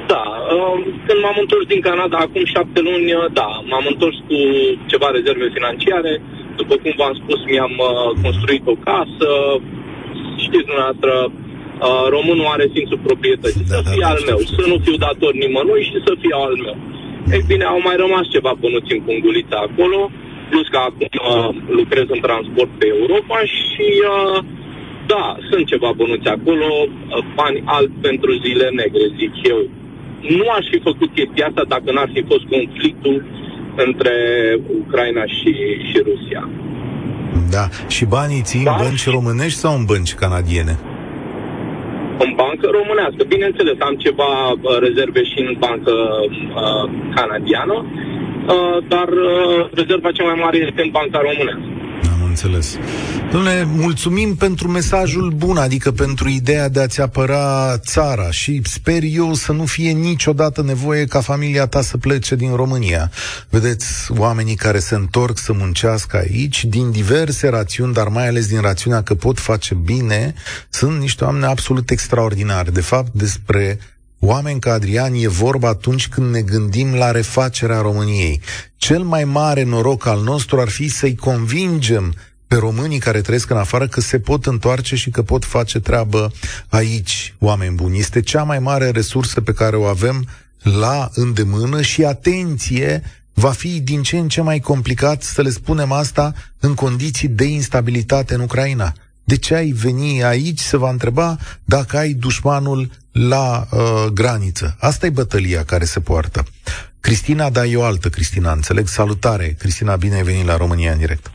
da. 0.08 0.24
Um, 0.56 0.80
când 1.06 1.20
m-am 1.24 1.38
întors 1.44 1.66
din 1.74 1.82
Canada 1.82 2.18
acum 2.18 2.44
șapte 2.46 2.80
luni, 2.88 3.14
uh, 3.14 3.26
da, 3.40 3.50
m-am 3.70 3.86
întors 3.94 4.18
cu 4.28 4.38
ceva 4.92 5.08
rezerve 5.18 5.48
financiare, 5.58 6.22
după 6.62 6.76
cum 6.82 6.94
v-am 7.02 7.16
spus, 7.22 7.40
mi-am 7.52 7.76
uh, 7.90 8.10
construit 8.26 8.64
o 8.74 8.76
casă. 8.90 9.30
Știți 10.46 10.68
dumneavoastră, 10.70 11.14
uh, 11.28 12.04
românul 12.16 12.54
are 12.56 12.66
simțul 12.76 13.06
proprietății. 13.10 13.66
Da, 13.70 13.76
să 13.76 13.82
da, 13.86 13.90
fie 13.92 14.06
da, 14.06 14.12
al 14.14 14.22
meu, 14.30 14.40
știu. 14.40 14.56
să 14.58 14.64
nu 14.72 14.78
fiu 14.86 14.96
dator 15.06 15.34
nimănui 15.44 15.84
și 15.90 15.98
să 16.06 16.12
fie 16.22 16.36
al 16.46 16.56
meu. 16.66 16.78
Ei 17.36 17.44
bine, 17.52 17.66
au 17.74 17.80
mai 17.88 17.96
rămas 18.04 18.26
ceva 18.36 18.52
bănuți 18.62 18.94
în 18.96 19.02
pungulița 19.08 19.58
acolo, 19.68 20.00
plus 20.50 20.68
că 20.74 20.80
acum 20.90 21.12
uh, 21.18 21.50
lucrez 21.80 22.06
în 22.16 22.22
transport 22.28 22.72
pe 22.80 22.88
Europa 22.98 23.40
și 23.58 23.88
uh, 24.14 24.38
da, 25.14 25.26
sunt 25.50 25.64
ceva 25.74 25.90
bănuți 26.00 26.28
acolo, 26.38 26.70
uh, 26.84 27.24
bani 27.38 27.60
albi 27.76 27.98
pentru 28.08 28.32
zile 28.46 28.68
negre, 28.82 29.06
zic 29.20 29.34
eu. 29.54 29.62
nu 30.38 30.46
aș 30.58 30.66
fi 30.72 30.80
făcut 30.90 31.10
chestia 31.20 31.46
asta 31.48 31.64
dacă 31.74 31.88
n-ar 31.92 32.10
fi 32.16 32.22
fost 32.32 32.46
conflictul 32.56 33.18
între 33.88 34.14
Ucraina 34.82 35.26
și, 35.26 35.52
și 35.90 35.98
Rusia. 36.10 36.50
Da. 37.56 37.66
Și 37.88 38.06
banii 38.06 38.42
ții 38.42 38.64
da. 38.64 38.72
în 38.72 38.78
bănci 38.84 39.10
românești 39.10 39.60
sau 39.60 39.74
în 39.76 39.86
bănci 39.86 40.14
canadiene? 40.14 40.76
În 42.26 42.32
bancă 42.42 42.68
românească. 42.80 43.22
Bineînțeles, 43.36 43.76
am 43.80 43.96
ceva 44.06 44.32
uh, 44.52 44.80
rezerve 44.86 45.24
și 45.32 45.40
în 45.48 45.56
bancă 45.60 45.92
uh, 45.92 46.84
canadiană, 47.16 47.78
uh, 47.86 48.78
dar 48.88 49.08
uh, 49.08 49.70
rezerva 49.80 50.12
cea 50.12 50.24
mai 50.30 50.40
mare 50.44 50.58
este 50.58 50.82
în 50.82 50.92
banca 50.98 51.20
românească 51.28 51.79
înțeles. 52.42 52.76
Domnule, 53.32 53.64
mulțumim 53.64 54.36
pentru 54.36 54.68
mesajul 54.68 55.32
bun, 55.32 55.58
adică 55.58 55.92
pentru 55.92 56.30
ideea 56.30 56.70
de 56.70 56.82
a-ți 56.82 57.02
apăra 57.02 57.78
țara 57.78 58.32
și 58.32 58.62
sper 58.64 59.04
eu 59.04 59.34
să 59.34 59.52
nu 59.52 59.66
fie 59.66 59.92
niciodată 59.92 60.62
nevoie 60.62 61.06
ca 61.06 61.22
familia 61.22 61.68
ta 61.68 61.82
să 61.82 61.98
plece 61.98 62.36
din 62.36 62.56
România. 62.56 63.12
Vedeți, 63.50 64.12
oamenii 64.18 64.56
care 64.56 64.80
se 64.80 64.96
întorc 64.96 65.38
să 65.38 65.54
muncească 65.54 66.18
aici, 66.18 66.66
din 66.66 66.92
diverse 66.92 67.48
rațiuni, 67.48 67.94
dar 67.94 68.08
mai 68.08 68.28
ales 68.28 68.48
din 68.48 68.62
rațiunea 68.62 69.02
că 69.02 69.16
pot 69.16 69.40
face 69.40 69.76
bine, 69.76 70.34
sunt 70.70 71.00
niște 71.00 71.24
oameni 71.24 71.46
absolut 71.46 71.90
extraordinari. 71.90 72.74
De 72.74 72.82
fapt, 72.82 73.12
despre 73.14 73.80
Oameni 74.22 74.60
ca 74.60 74.74
Adrian 74.74 75.14
e 75.14 75.28
vorba 75.28 75.68
atunci 75.68 76.08
când 76.08 76.34
ne 76.34 76.42
gândim 76.42 76.94
la 76.94 77.12
refacerea 77.12 77.82
României. 77.82 78.42
Cel 78.78 79.04
mai 79.04 79.24
mare 79.24 79.64
noroc 79.64 80.06
al 80.06 80.22
nostru 80.22 80.60
ar 80.60 80.68
fi 80.68 80.88
să-i 80.88 81.16
convingem 81.16 82.14
pe 82.50 82.56
românii 82.56 83.00
care 83.00 83.22
trăiesc 83.22 83.50
în 83.50 83.58
afară 83.58 83.88
că 83.88 84.02
se 84.02 84.20
pot 84.20 84.46
întoarce 84.46 84.96
și 84.96 85.10
că 85.10 85.22
pot 85.22 85.46
face 85.46 85.80
treabă 85.80 86.32
aici, 86.70 87.34
oameni 87.40 87.76
buni. 87.76 88.00
Este 88.00 88.22
cea 88.22 88.44
mai 88.44 88.60
mare 88.60 88.90
resursă 88.90 89.42
pe 89.42 89.54
care 89.54 89.76
o 89.76 89.84
avem 89.84 90.28
la 90.62 91.10
îndemână 91.14 91.82
și 91.82 92.06
atenție, 92.06 93.04
va 93.34 93.52
fi 93.52 93.80
din 93.80 94.02
ce 94.02 94.18
în 94.18 94.28
ce 94.28 94.42
mai 94.42 94.60
complicat 94.60 95.22
să 95.22 95.42
le 95.42 95.50
spunem 95.50 95.92
asta 95.92 96.34
în 96.60 96.74
condiții 96.74 97.28
de 97.28 97.46
instabilitate 97.46 98.34
în 98.34 98.42
Ucraina. 98.42 98.94
De 99.24 99.38
ce 99.38 99.56
ai 99.56 99.72
veni 99.72 100.24
aici 100.24 100.60
să 100.60 100.78
va 100.78 100.90
întreba 100.90 101.38
dacă 101.64 101.98
ai 101.98 102.14
dușmanul 102.14 102.92
la 103.12 103.68
uh, 103.72 104.06
graniță? 104.14 104.76
Asta 104.80 105.06
e 105.06 105.10
bătălia 105.10 105.64
care 105.64 105.86
se 105.86 106.00
poartă. 106.00 106.44
Cristina, 107.00 107.50
da, 107.50 107.66
e 107.66 107.76
o 107.76 107.84
altă 107.84 108.10
Cristina, 108.10 108.52
înțeleg. 108.52 108.88
Salutare, 108.88 109.56
Cristina, 109.60 109.96
bine 109.96 110.16
ai 110.16 110.24
venit 110.24 110.46
la 110.46 110.58
România 110.58 110.92
în 110.92 110.98
direct. 110.98 111.32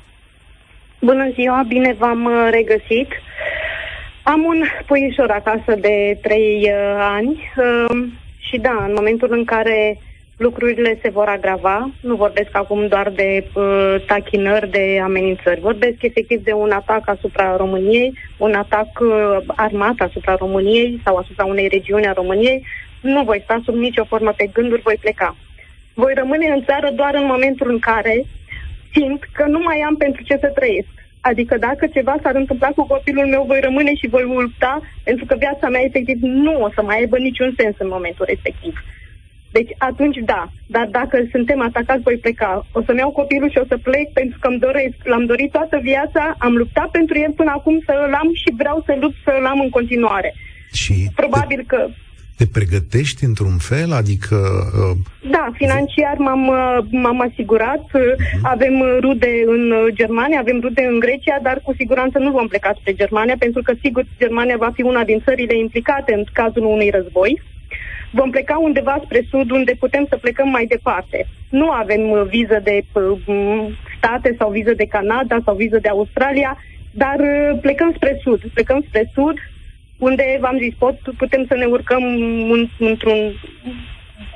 Bună 1.04 1.30
ziua, 1.34 1.64
bine 1.68 1.94
v-am 1.98 2.24
uh, 2.24 2.48
regăsit. 2.50 3.08
Am 4.22 4.44
un 4.44 4.62
puișor 4.86 5.30
acasă 5.30 5.78
de 5.80 6.18
trei 6.22 6.60
uh, 6.62 6.96
ani 6.98 7.52
uh, 7.56 8.06
și 8.38 8.56
da, 8.58 8.84
în 8.86 8.92
momentul 8.96 9.28
în 9.32 9.44
care 9.44 9.98
lucrurile 10.36 10.98
se 11.02 11.08
vor 11.10 11.28
agrava, 11.28 11.90
nu 12.00 12.14
vorbesc 12.14 12.48
acum 12.52 12.86
doar 12.88 13.10
de 13.10 13.46
uh, 13.54 13.94
tachinări, 14.06 14.70
de 14.70 15.00
amenințări, 15.02 15.60
vorbesc 15.60 16.02
efectiv 16.02 16.44
de 16.44 16.52
un 16.52 16.70
atac 16.70 17.08
asupra 17.08 17.56
României, 17.56 18.18
un 18.38 18.54
atac 18.54 18.88
uh, 19.00 19.36
armat 19.46 19.94
asupra 19.98 20.34
României 20.34 21.00
sau 21.04 21.16
asupra 21.16 21.44
unei 21.44 21.68
regiuni 21.68 22.06
a 22.06 22.12
României, 22.12 22.66
nu 23.00 23.22
voi 23.22 23.40
sta 23.44 23.60
sub 23.64 23.74
nicio 23.74 24.04
formă 24.04 24.32
pe 24.36 24.50
gânduri, 24.52 24.82
voi 24.82 24.98
pleca. 25.00 25.36
Voi 25.94 26.12
rămâne 26.14 26.46
în 26.46 26.62
țară 26.64 26.90
doar 26.90 27.14
în 27.14 27.26
momentul 27.26 27.70
în 27.70 27.78
care 27.78 28.24
simt 28.94 29.22
că 29.32 29.44
nu 29.46 29.60
mai 29.68 29.78
am 29.88 29.96
pentru 29.96 30.22
ce 30.22 30.36
să 30.40 30.56
trăiesc. 30.58 30.94
Adică 31.30 31.54
dacă 31.58 31.86
ceva 31.86 32.14
s-ar 32.22 32.34
întâmpla 32.34 32.70
cu 32.76 32.86
copilul 32.86 33.26
meu, 33.26 33.44
voi 33.46 33.60
rămâne 33.60 33.94
și 33.94 34.12
voi 34.14 34.22
lupta, 34.22 34.80
pentru 35.04 35.24
că 35.24 35.34
viața 35.38 35.68
mea 35.68 35.82
efectiv 35.84 36.18
nu 36.20 36.54
o 36.66 36.68
să 36.74 36.82
mai 36.82 36.96
aibă 36.98 37.16
niciun 37.18 37.54
sens 37.58 37.74
în 37.78 37.88
momentul 37.88 38.24
respectiv. 38.28 38.74
Deci 39.56 39.72
atunci 39.78 40.18
da, 40.32 40.42
dar 40.66 40.86
dacă 40.98 41.16
suntem 41.30 41.60
atacați, 41.60 42.06
voi 42.08 42.18
pleca. 42.24 42.66
O 42.72 42.80
să-mi 42.86 42.98
iau 42.98 43.10
copilul 43.10 43.50
și 43.50 43.62
o 43.62 43.66
să 43.68 43.76
plec 43.88 44.06
pentru 44.12 44.38
că 44.40 44.48
îmi 44.48 44.64
doresc. 44.66 44.96
L-am 45.02 45.24
dorit 45.26 45.50
toată 45.50 45.76
viața, 45.82 46.34
am 46.38 46.54
luptat 46.62 46.88
pentru 46.90 47.18
el 47.18 47.32
până 47.40 47.50
acum 47.54 47.76
să 47.86 47.92
îl 48.06 48.14
am 48.22 48.30
și 48.42 48.50
vreau 48.60 48.82
să 48.86 48.96
lupt 49.00 49.16
să 49.24 49.32
îl 49.38 49.46
am 49.46 49.60
în 49.60 49.70
continuare. 49.70 50.34
Și 50.72 50.94
Probabil 51.14 51.64
că 51.66 51.88
te 52.36 52.46
pregătești 52.46 53.24
într-un 53.24 53.56
fel? 53.58 53.92
Adică... 53.92 54.36
Uh... 54.80 54.96
Da, 55.30 55.50
financiar 55.52 56.16
m-am, 56.18 56.46
uh, 56.48 56.78
m-am 56.90 57.20
asigurat. 57.20 57.84
Uh-huh. 57.86 58.40
Avem 58.42 58.74
rude 59.00 59.32
în 59.46 59.72
Germania, 59.92 60.38
avem 60.40 60.60
rude 60.60 60.82
în 60.92 60.98
Grecia, 60.98 61.38
dar 61.42 61.60
cu 61.64 61.74
siguranță 61.76 62.18
nu 62.18 62.30
vom 62.30 62.48
pleca 62.48 62.72
spre 62.80 62.92
Germania, 62.94 63.36
pentru 63.38 63.62
că, 63.62 63.72
sigur, 63.82 64.04
Germania 64.18 64.56
va 64.56 64.70
fi 64.74 64.82
una 64.82 65.04
din 65.04 65.22
țările 65.24 65.58
implicate 65.58 66.14
în 66.14 66.24
cazul 66.32 66.64
unui 66.64 66.90
război. 66.90 67.42
Vom 68.10 68.30
pleca 68.30 68.58
undeva 68.58 69.00
spre 69.04 69.26
sud, 69.30 69.50
unde 69.50 69.74
putem 69.78 70.06
să 70.08 70.16
plecăm 70.16 70.48
mai 70.48 70.66
departe. 70.66 71.26
Nu 71.50 71.70
avem 71.70 72.10
uh, 72.10 72.22
viză 72.28 72.60
de 72.64 72.84
uh, 72.92 73.18
state 73.96 74.34
sau 74.38 74.50
viză 74.50 74.72
de 74.74 74.86
Canada 74.86 75.38
sau 75.44 75.54
viză 75.54 75.78
de 75.82 75.88
Australia, 75.88 76.58
dar 76.90 77.18
uh, 77.20 77.58
plecăm 77.60 77.92
spre 77.96 78.18
sud. 78.22 78.40
Plecăm 78.52 78.84
spre 78.88 79.10
sud, 79.14 79.36
unde, 79.98 80.38
v-am 80.40 80.58
zis, 80.58 80.74
pot, 80.78 80.96
putem 81.16 81.44
să 81.48 81.54
ne 81.54 81.64
urcăm 81.64 82.02
în, 82.50 82.68
într-un 82.78 83.32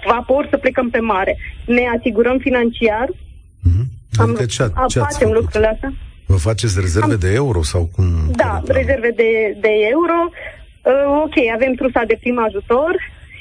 vapor 0.06 0.46
să 0.50 0.56
plecăm 0.56 0.90
pe 0.90 1.00
mare. 1.00 1.36
Ne 1.66 1.84
asigurăm 1.98 2.38
financiar. 2.38 3.08
Mm-hmm. 3.08 3.86
Am, 4.18 4.28
adică 4.28 4.44
ce, 4.44 4.72
ce 4.88 4.98
facem 4.98 5.30
lucrurile 5.30 5.68
astea. 5.68 5.92
Vă 6.26 6.36
faceți 6.36 6.80
rezerve 6.80 7.12
Am, 7.12 7.18
de 7.18 7.32
euro 7.32 7.62
sau 7.62 7.88
cum? 7.94 8.04
Da, 8.36 8.62
rezerve 8.66 9.10
de, 9.16 9.56
de 9.60 9.72
euro. 9.94 10.18
Uh, 10.28 11.22
ok, 11.24 11.36
avem 11.54 11.72
trusa 11.72 12.02
de 12.06 12.16
prim 12.20 12.38
ajutor 12.38 12.92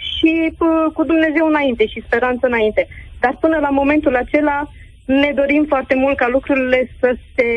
și 0.10 0.32
uh, 0.52 0.94
cu 0.94 1.04
Dumnezeu 1.04 1.46
înainte 1.48 1.88
și 1.88 2.04
speranță 2.06 2.46
înainte. 2.48 2.88
Dar 3.20 3.38
până 3.42 3.58
la 3.58 3.70
momentul 3.70 4.16
acela 4.16 4.72
ne 5.06 5.32
dorim 5.36 5.66
foarte 5.68 5.96
mult 5.96 6.18
ca 6.18 6.28
lucrurile 6.28 6.90
să 7.00 7.16
se, 7.36 7.50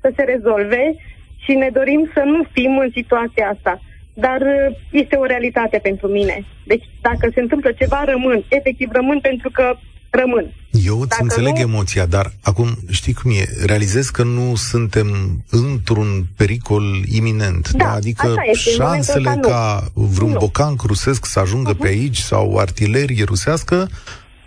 să 0.00 0.12
se 0.16 0.22
rezolve 0.22 0.94
și 1.44 1.52
ne 1.52 1.70
dorim 1.72 2.10
să 2.14 2.22
nu 2.24 2.40
fim 2.52 2.78
în 2.78 2.90
situația 2.94 3.46
asta. 3.54 3.80
Dar 4.14 4.40
uh, 4.40 4.76
este 4.90 5.16
o 5.16 5.24
realitate 5.24 5.78
pentru 5.82 6.06
mine. 6.06 6.44
Deci 6.66 6.84
dacă 7.00 7.30
se 7.34 7.40
întâmplă 7.40 7.72
ceva, 7.72 8.04
rămân. 8.04 8.44
Efectiv, 8.48 8.88
rămân 8.92 9.20
pentru 9.20 9.50
că 9.50 9.76
rămân. 10.10 10.54
Eu 10.70 11.00
îți 11.00 11.08
Dacă 11.08 11.22
înțeleg 11.22 11.52
nu... 11.52 11.60
emoția, 11.60 12.06
dar 12.06 12.32
acum 12.42 12.68
știi 12.90 13.12
cum 13.12 13.30
e, 13.30 13.64
realizez 13.64 14.08
că 14.08 14.22
nu 14.22 14.54
suntem 14.54 15.08
într-un 15.50 16.26
pericol 16.36 16.84
iminent. 17.12 17.70
Da, 17.70 17.84
da? 17.84 17.92
Adică 17.92 18.34
este, 18.50 18.70
șansele 18.70 19.38
ca 19.40 19.90
vreun 19.94 20.30
nu. 20.30 20.38
bocan 20.38 20.74
rusesc 20.86 21.26
să 21.26 21.38
ajungă 21.38 21.74
uh-huh. 21.74 21.80
pe 21.80 21.88
aici 21.88 22.18
sau 22.18 22.56
artilerie 22.56 23.24
rusească 23.24 23.88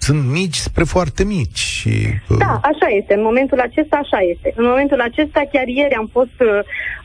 sunt 0.06 0.24
mici 0.40 0.60
spre 0.68 0.84
foarte 0.84 1.24
mici. 1.24 1.64
Și, 1.80 1.94
uh... 2.30 2.38
Da, 2.46 2.54
așa 2.72 2.88
este. 3.00 3.14
În 3.20 3.24
momentul 3.30 3.60
acesta 3.60 3.96
așa 4.04 4.20
este. 4.34 4.54
În 4.60 4.66
momentul 4.72 5.00
acesta, 5.02 5.42
chiar 5.52 5.68
ieri 5.68 5.96
am 6.02 6.10
fost 6.18 6.38
uh, 6.40 6.60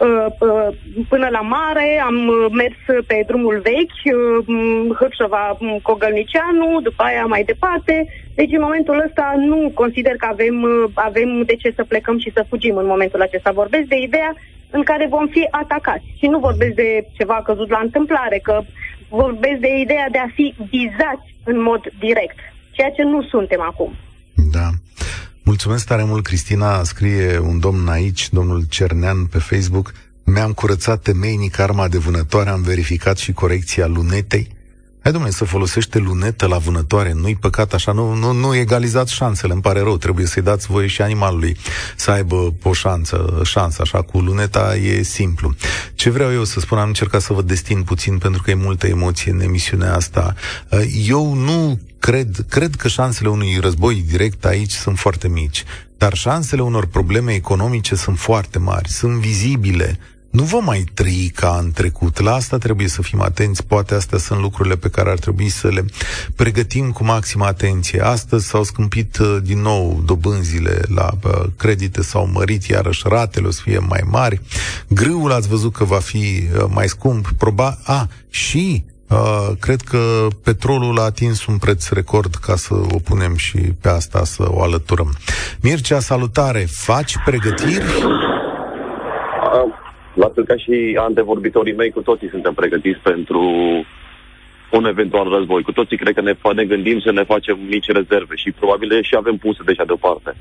uh, 0.07 0.27
uh 0.49 0.69
până 1.09 1.29
la 1.37 1.41
mare, 1.41 1.89
am 2.09 2.19
uh, 2.29 2.47
mers 2.61 2.79
pe 3.07 3.17
drumul 3.27 3.57
vechi, 3.71 4.01
uh, 4.05 4.97
Hârșova, 5.01 5.59
Cogălnicianu, 5.83 6.81
după 6.89 7.03
aia 7.03 7.25
mai 7.35 7.43
departe. 7.53 7.95
Deci 8.35 8.53
în 8.57 8.67
momentul 8.69 9.05
ăsta 9.07 9.27
nu 9.51 9.71
consider 9.75 10.15
că 10.17 10.27
avem, 10.31 10.57
uh, 10.63 10.91
avem 10.95 11.43
de 11.51 11.55
ce 11.63 11.73
să 11.77 11.85
plecăm 11.85 12.19
și 12.19 12.35
să 12.37 12.47
fugim 12.49 12.77
în 12.77 12.87
momentul 12.87 13.21
acesta. 13.23 13.51
Vorbesc 13.63 13.87
de 13.95 13.99
ideea 14.09 14.33
în 14.71 14.83
care 14.83 15.07
vom 15.11 15.27
fi 15.27 15.43
atacați. 15.51 16.07
Și 16.19 16.27
nu 16.27 16.39
vorbesc 16.39 16.75
de 16.75 17.07
ceva 17.19 17.39
căzut 17.45 17.71
la 17.71 17.81
întâmplare, 17.83 18.39
că 18.43 18.55
vorbesc 19.09 19.59
de 19.61 19.73
ideea 19.85 20.09
de 20.11 20.19
a 20.19 20.31
fi 20.35 20.55
vizați 20.71 21.29
în 21.45 21.63
mod 21.63 21.83
direct 21.99 22.39
ceea 22.79 22.91
ce 22.91 23.03
nu 23.03 23.23
suntem 23.23 23.61
acum. 23.61 23.91
Da. 24.35 24.69
Mulțumesc 25.45 25.87
tare 25.87 26.05
mult, 26.05 26.25
Cristina. 26.25 26.83
Scrie 26.83 27.39
un 27.39 27.61
domn 27.61 27.89
aici, 27.89 28.29
domnul 28.31 28.63
Cernean, 28.69 29.25
pe 29.25 29.39
Facebook. 29.39 29.93
Mi-am 30.25 30.53
curățat 30.53 31.03
temeinic 31.03 31.59
arma 31.59 31.89
de 31.89 31.99
vânătoare, 31.99 32.51
am 32.51 32.63
verificat 32.63 33.17
și 33.17 33.33
corecția 33.33 33.87
lunetei. 33.87 34.58
Hai, 35.09 35.17
domnule, 35.17 35.39
să 35.39 35.45
folosește 35.45 35.99
lunetă 35.99 36.47
la 36.47 36.59
vânătoare, 36.59 37.13
nu-i 37.13 37.37
păcat 37.37 37.73
așa, 37.73 37.93
nu, 37.93 38.15
nu, 38.15 38.33
nu 38.33 38.55
egalizați 38.55 39.15
șansele, 39.15 39.53
îmi 39.53 39.63
pare 39.63 39.81
rău, 39.81 39.97
trebuie 39.97 40.27
să-i 40.27 40.43
dați 40.43 40.67
voie 40.67 40.87
și 40.87 41.03
animalului 41.03 41.57
să 41.97 42.11
aibă 42.11 42.55
o 42.63 42.73
șansă, 42.73 43.41
șansă, 43.45 43.83
așa, 43.83 44.03
cu 44.03 44.19
luneta 44.19 44.77
e 44.77 45.03
simplu. 45.03 45.55
Ce 45.95 46.11
vreau 46.11 46.33
eu 46.33 46.45
să 46.45 46.61
spun, 46.61 46.79
am 46.79 46.87
încercat 46.87 47.21
să 47.21 47.33
vă 47.33 47.43
destin 47.43 47.83
puțin, 47.83 48.19
pentru 48.19 48.43
că 48.43 48.51
e 48.51 48.55
multă 48.55 48.87
emoție 48.87 49.33
în 49.33 49.41
emisiunea 49.41 49.95
asta. 49.95 50.35
Eu 51.07 51.35
nu 51.35 51.81
cred, 51.99 52.45
cred 52.49 52.75
că 52.75 52.89
șansele 52.89 53.29
unui 53.29 53.59
război 53.61 54.05
direct 54.09 54.45
aici 54.45 54.73
sunt 54.73 54.99
foarte 54.99 55.29
mici, 55.29 55.65
dar 55.97 56.15
șansele 56.15 56.63
unor 56.63 56.87
probleme 56.87 57.33
economice 57.33 57.95
sunt 57.95 58.19
foarte 58.19 58.59
mari, 58.59 58.89
sunt 58.89 59.15
vizibile, 59.15 59.99
nu 60.31 60.43
vom 60.43 60.65
mai 60.65 60.85
trăi 60.95 61.33
ca 61.35 61.59
în 61.63 61.71
trecut. 61.73 62.21
La 62.21 62.35
asta 62.35 62.59
trebuie 62.59 62.89
să 62.89 63.03
fim 63.03 63.21
atenți. 63.21 63.65
Poate 63.67 63.95
astea 63.95 64.19
sunt 64.19 64.41
lucrurile 64.41 64.77
pe 64.77 64.89
care 64.89 65.11
ar 65.11 65.19
trebui 65.19 65.49
să 65.49 65.69
le 65.69 65.85
pregătim 66.37 66.91
cu 66.91 67.05
maximă 67.05 67.45
atenție. 67.45 68.01
Astăzi 68.05 68.47
s-au 68.47 68.63
scumpit 68.63 69.19
uh, 69.19 69.37
din 69.43 69.61
nou 69.61 70.03
dobânzile 70.05 70.81
la 70.95 71.11
uh, 71.25 71.45
credite, 71.57 72.03
s-au 72.03 72.29
mărit, 72.33 72.65
iarăși 72.65 73.03
ratele 73.09 73.47
o 73.47 73.51
să 73.51 73.61
fie 73.65 73.79
mai 73.79 74.01
mari. 74.11 74.41
Grâul 74.89 75.33
ați 75.33 75.49
văzut 75.49 75.73
că 75.73 75.85
va 75.85 75.99
fi 75.99 76.17
uh, 76.57 76.65
mai 76.69 76.89
scump. 76.89 77.29
Proba- 77.37 77.79
A, 77.85 78.09
și 78.31 78.85
Uh, 79.11 79.49
cred 79.59 79.81
că 79.81 80.27
petrolul 80.43 80.99
a 80.99 81.03
atins 81.03 81.47
un 81.47 81.59
preț 81.59 81.89
record 81.89 82.35
ca 82.35 82.57
să 82.57 82.75
o 82.75 82.99
punem 83.05 83.37
și 83.37 83.57
pe 83.57 83.89
asta 83.89 84.25
să 84.25 84.47
o 84.51 84.63
alăturăm. 84.63 85.17
Mircea, 85.61 86.01
salutare! 86.01 86.67
Faci 86.71 87.15
pregătiri? 87.25 87.85
Uh, 90.19 90.25
la 90.25 90.31
fel 90.35 90.45
ca 90.45 90.57
și 90.57 90.99
antevorbitorii 91.01 91.75
mei, 91.75 91.91
cu 91.91 92.01
toții 92.01 92.29
suntem 92.29 92.55
pregătiți 92.55 92.99
pentru 92.99 93.41
un 94.71 94.85
eventual 94.85 95.29
război. 95.29 95.63
Cu 95.63 95.73
toții 95.73 95.97
cred 95.97 96.15
că 96.15 96.21
ne, 96.21 96.35
ne 96.55 96.65
gândim 96.65 97.01
să 97.01 97.13
ne 97.13 97.23
facem 97.23 97.59
mici 97.69 97.87
rezerve 97.87 98.35
și 98.35 98.51
probabil 98.51 99.03
și 99.03 99.15
avem 99.17 99.37
puse 99.37 99.63
deja 99.65 99.85
deoparte. 99.85 100.35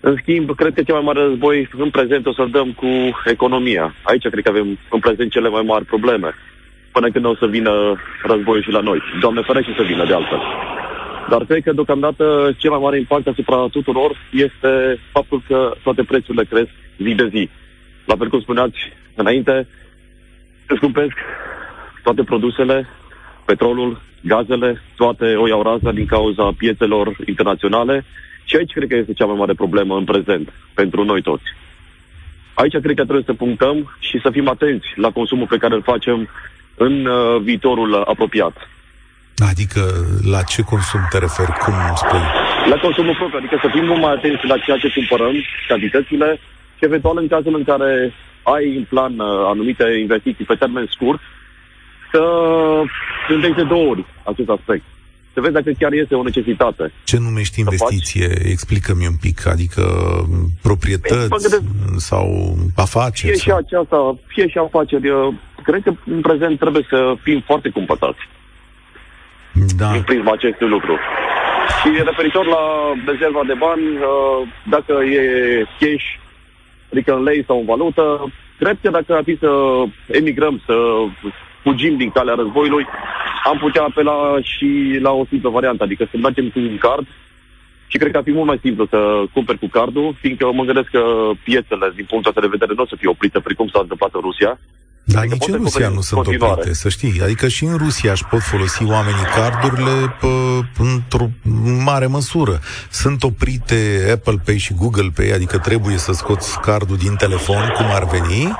În 0.00 0.16
schimb, 0.20 0.54
cred 0.54 0.74
că 0.74 0.82
cel 0.82 0.94
mai 0.94 1.04
mare 1.04 1.20
război 1.20 1.68
în 1.78 1.90
prezent 1.90 2.26
o 2.26 2.32
să-l 2.32 2.50
dăm 2.50 2.72
cu 2.72 2.86
economia. 3.24 3.94
Aici 4.02 4.28
cred 4.28 4.44
că 4.44 4.50
avem 4.50 4.78
în 4.90 5.00
prezent 5.00 5.30
cele 5.30 5.48
mai 5.48 5.62
mari 5.62 5.84
probleme. 5.84 6.30
Până 6.92 7.08
când 7.10 7.24
o 7.24 7.34
să 7.34 7.46
vină 7.46 7.72
războiul 8.22 8.62
și 8.62 8.70
la 8.70 8.80
noi. 8.80 9.02
Doamne 9.20 9.42
ferește 9.42 9.72
să 9.76 9.82
vină 9.82 10.04
de 10.06 10.14
altfel. 10.14 10.42
Dar 11.30 11.44
cred 11.44 11.62
că 11.62 11.72
deocamdată 11.72 12.54
cel 12.58 12.70
mai 12.70 12.80
mare 12.82 12.98
impact 12.98 13.26
asupra 13.26 13.66
tuturor 13.70 14.10
este 14.30 14.98
faptul 15.12 15.42
că 15.48 15.74
toate 15.82 16.02
prețurile 16.02 16.44
cresc 16.44 16.70
zi 16.98 17.14
de 17.14 17.28
zi. 17.34 17.48
La 18.04 18.16
fel 18.16 18.28
cum 18.28 18.40
spuneați 18.40 18.78
înainte, 19.14 19.68
se 20.68 20.74
scumpesc 20.76 21.16
toate 22.02 22.22
produsele, 22.22 22.88
petrolul, 23.44 24.00
gazele, 24.20 24.82
toate 24.96 25.34
o 25.34 25.48
iau 25.48 25.62
raza 25.62 25.92
din 25.92 26.06
cauza 26.06 26.54
piețelor 26.56 27.16
internaționale 27.26 28.04
și 28.44 28.56
aici 28.56 28.72
cred 28.72 28.88
că 28.88 28.96
este 28.96 29.12
cea 29.12 29.26
mai 29.26 29.36
mare 29.36 29.54
problemă 29.54 29.96
în 29.96 30.04
prezent, 30.04 30.52
pentru 30.74 31.04
noi 31.04 31.22
toți. 31.22 31.44
Aici 32.54 32.80
cred 32.84 32.96
că 32.96 33.04
trebuie 33.08 33.30
să 33.30 33.34
punctăm 33.34 33.96
și 33.98 34.20
să 34.22 34.30
fim 34.30 34.48
atenți 34.48 34.86
la 34.94 35.10
consumul 35.10 35.46
pe 35.46 35.56
care 35.56 35.74
îl 35.74 35.82
facem 35.82 36.28
în 36.74 37.06
uh, 37.06 37.40
viitorul 37.42 37.94
apropiat. 37.94 38.56
Adică 39.50 39.80
la 40.30 40.42
ce 40.42 40.62
consum 40.62 41.00
te 41.10 41.18
referi? 41.18 41.52
Cum 41.64 41.74
spui? 41.94 42.24
La 42.72 42.76
consumul 42.76 43.14
propriu, 43.14 43.38
adică 43.38 43.58
să 43.62 43.68
fim 43.74 43.84
mult 43.84 44.00
mai 44.00 44.12
atenți 44.12 44.46
la 44.46 44.58
ceea 44.58 44.76
ce 44.76 44.92
cumpărăm, 44.96 45.34
cantitățile 45.68 46.40
și 46.76 46.84
eventual 46.84 47.16
în 47.18 47.28
cazul 47.28 47.54
în 47.56 47.64
care 47.64 48.12
ai 48.42 48.76
în 48.76 48.84
plan 48.88 49.18
uh, 49.18 49.26
anumite 49.52 49.84
investiții 50.00 50.44
pe 50.44 50.54
termen 50.54 50.86
scurt, 50.90 51.20
să 52.12 52.22
gândești 53.28 53.56
de 53.56 53.62
două 53.62 53.88
ori 53.88 54.04
acest 54.24 54.48
aspect 54.48 54.84
să 55.34 55.40
vezi 55.40 55.52
dacă 55.52 55.70
chiar 55.78 55.92
este 55.92 56.14
o 56.14 56.22
necesitate. 56.22 56.92
Ce 57.04 57.18
numești 57.18 57.60
investiție? 57.60 58.28
Explică-mi 58.54 59.06
un 59.06 59.16
pic. 59.20 59.46
Adică 59.46 59.82
proprietăți 60.62 61.28
gândesc, 61.28 61.62
sau 61.96 62.26
afaceri? 62.76 63.32
Fie 63.32 63.40
sau... 63.40 63.58
și 63.58 63.64
aceasta, 63.64 64.18
fie 64.26 64.48
și 64.48 64.58
afaceri. 64.58 65.08
Cred 65.62 65.82
că 65.82 65.92
în 66.06 66.20
prezent 66.20 66.58
trebuie 66.58 66.86
să 66.88 67.14
fim 67.22 67.42
foarte 67.46 67.68
cumpătați. 67.68 68.22
Da. 69.76 69.90
În 69.90 70.02
prisma 70.02 70.32
acestui 70.32 70.68
lucru. 70.68 70.98
Și 71.80 71.88
referitor 72.04 72.46
la 72.46 72.64
rezerva 73.06 73.42
de 73.46 73.56
bani, 73.64 73.86
uh, 73.96 74.48
dacă 74.74 74.92
e 75.18 75.22
cash, 75.80 76.06
adică 76.94 77.12
în 77.14 77.22
lei 77.22 77.44
sau 77.48 77.56
în 77.58 77.64
valută, 77.72 78.32
cred 78.58 78.76
că 78.82 78.90
dacă 78.90 79.10
ar 79.14 79.24
fi 79.28 79.36
să 79.44 79.50
emigrăm, 80.06 80.62
să 80.66 80.74
fugim 81.62 81.96
din 81.96 82.10
calea 82.10 82.34
războiului, 82.34 82.86
am 83.44 83.58
putea 83.58 83.82
apela 83.82 84.16
și 84.52 84.98
la 85.06 85.10
o 85.10 85.24
simplă 85.30 85.50
variantă, 85.50 85.82
adică 85.84 86.06
să 86.10 86.16
mergem 86.16 86.46
cu 86.50 86.58
un 86.58 86.78
card 86.78 87.06
și 87.86 87.98
cred 87.98 88.10
că 88.10 88.16
ar 88.16 88.22
fi 88.28 88.32
mult 88.38 88.46
mai 88.46 88.60
simplu 88.62 88.86
să 88.86 88.98
cumperi 89.32 89.58
cu 89.58 89.68
cardul, 89.76 90.16
fiindcă 90.20 90.52
mă 90.52 90.64
gândesc 90.64 90.88
că 90.90 91.04
piețele, 91.44 91.92
din 91.98 92.06
punctul 92.10 92.30
ăsta 92.30 92.40
de 92.40 92.54
vedere, 92.56 92.72
nu 92.74 92.82
o 92.82 92.86
să 92.86 92.96
fie 92.98 93.08
oprite, 93.08 93.40
precum 93.40 93.68
s-a 93.68 93.80
întâmplat 93.82 94.14
în 94.14 94.20
Rusia. 94.20 94.58
Dar 95.04 95.22
adică 95.22 95.36
nici 95.40 95.54
în 95.54 95.62
Rusia 95.62 95.88
nu 95.88 96.00
sunt 96.00 96.20
continuare. 96.20 96.52
oprite, 96.52 96.74
să 96.74 96.88
știi. 96.88 97.20
Adică 97.22 97.48
și 97.48 97.64
în 97.64 97.76
Rusia 97.76 98.12
își 98.12 98.24
pot 98.24 98.40
folosi 98.40 98.84
oamenii 98.84 99.24
cardurile 99.34 100.16
pe, 100.20 100.26
într-o 100.78 101.30
mare 101.84 102.06
măsură. 102.06 102.60
Sunt 102.90 103.22
oprite 103.22 104.08
Apple 104.12 104.40
Pay 104.44 104.56
și 104.56 104.74
Google 104.74 105.10
Pay, 105.14 105.30
adică 105.30 105.58
trebuie 105.58 105.96
să 105.96 106.12
scoți 106.12 106.60
cardul 106.60 106.96
din 106.96 107.14
telefon, 107.14 107.72
cum 107.76 107.86
ar 107.90 108.04
veni, 108.04 108.54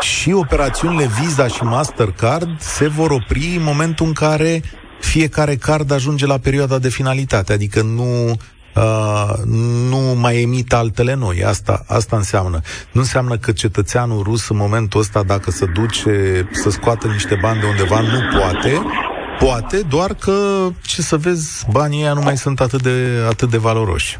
și 0.00 0.32
operațiunile 0.32 1.10
Visa 1.20 1.46
și 1.46 1.62
Mastercard 1.62 2.60
se 2.60 2.88
vor 2.88 3.10
opri 3.10 3.54
în 3.56 3.62
momentul 3.62 4.06
în 4.06 4.12
care 4.12 4.62
fiecare 5.00 5.56
card 5.56 5.90
ajunge 5.90 6.26
la 6.26 6.38
perioada 6.38 6.78
de 6.78 6.88
finalitate, 6.88 7.52
adică 7.52 7.82
nu 7.82 8.36
Uh, 8.76 9.32
nu 9.90 10.20
mai 10.20 10.42
emit 10.42 10.72
altele 10.72 11.14
noi. 11.14 11.44
Asta, 11.44 11.84
asta 11.88 12.16
înseamnă. 12.16 12.60
Nu 12.92 13.00
înseamnă 13.00 13.36
că 13.36 13.52
cetățeanul 13.52 14.22
rus 14.22 14.48
în 14.48 14.56
momentul 14.56 15.00
ăsta, 15.00 15.22
dacă 15.22 15.50
se 15.50 15.66
duce 15.74 16.48
să 16.50 16.70
scoată 16.70 17.06
niște 17.06 17.38
bani 17.40 17.60
de 17.60 17.66
undeva, 17.66 18.00
nu 18.00 18.38
poate. 18.38 18.72
Poate, 19.38 19.80
doar 19.88 20.10
că, 20.14 20.32
ce 20.82 21.00
să 21.02 21.16
vezi, 21.16 21.66
banii 21.72 22.02
ăia 22.02 22.12
nu 22.12 22.20
mai 22.20 22.36
sunt 22.36 22.60
atât 22.60 22.82
de, 22.82 22.96
atât 23.28 23.50
de 23.50 23.58
valoroși. 23.58 24.18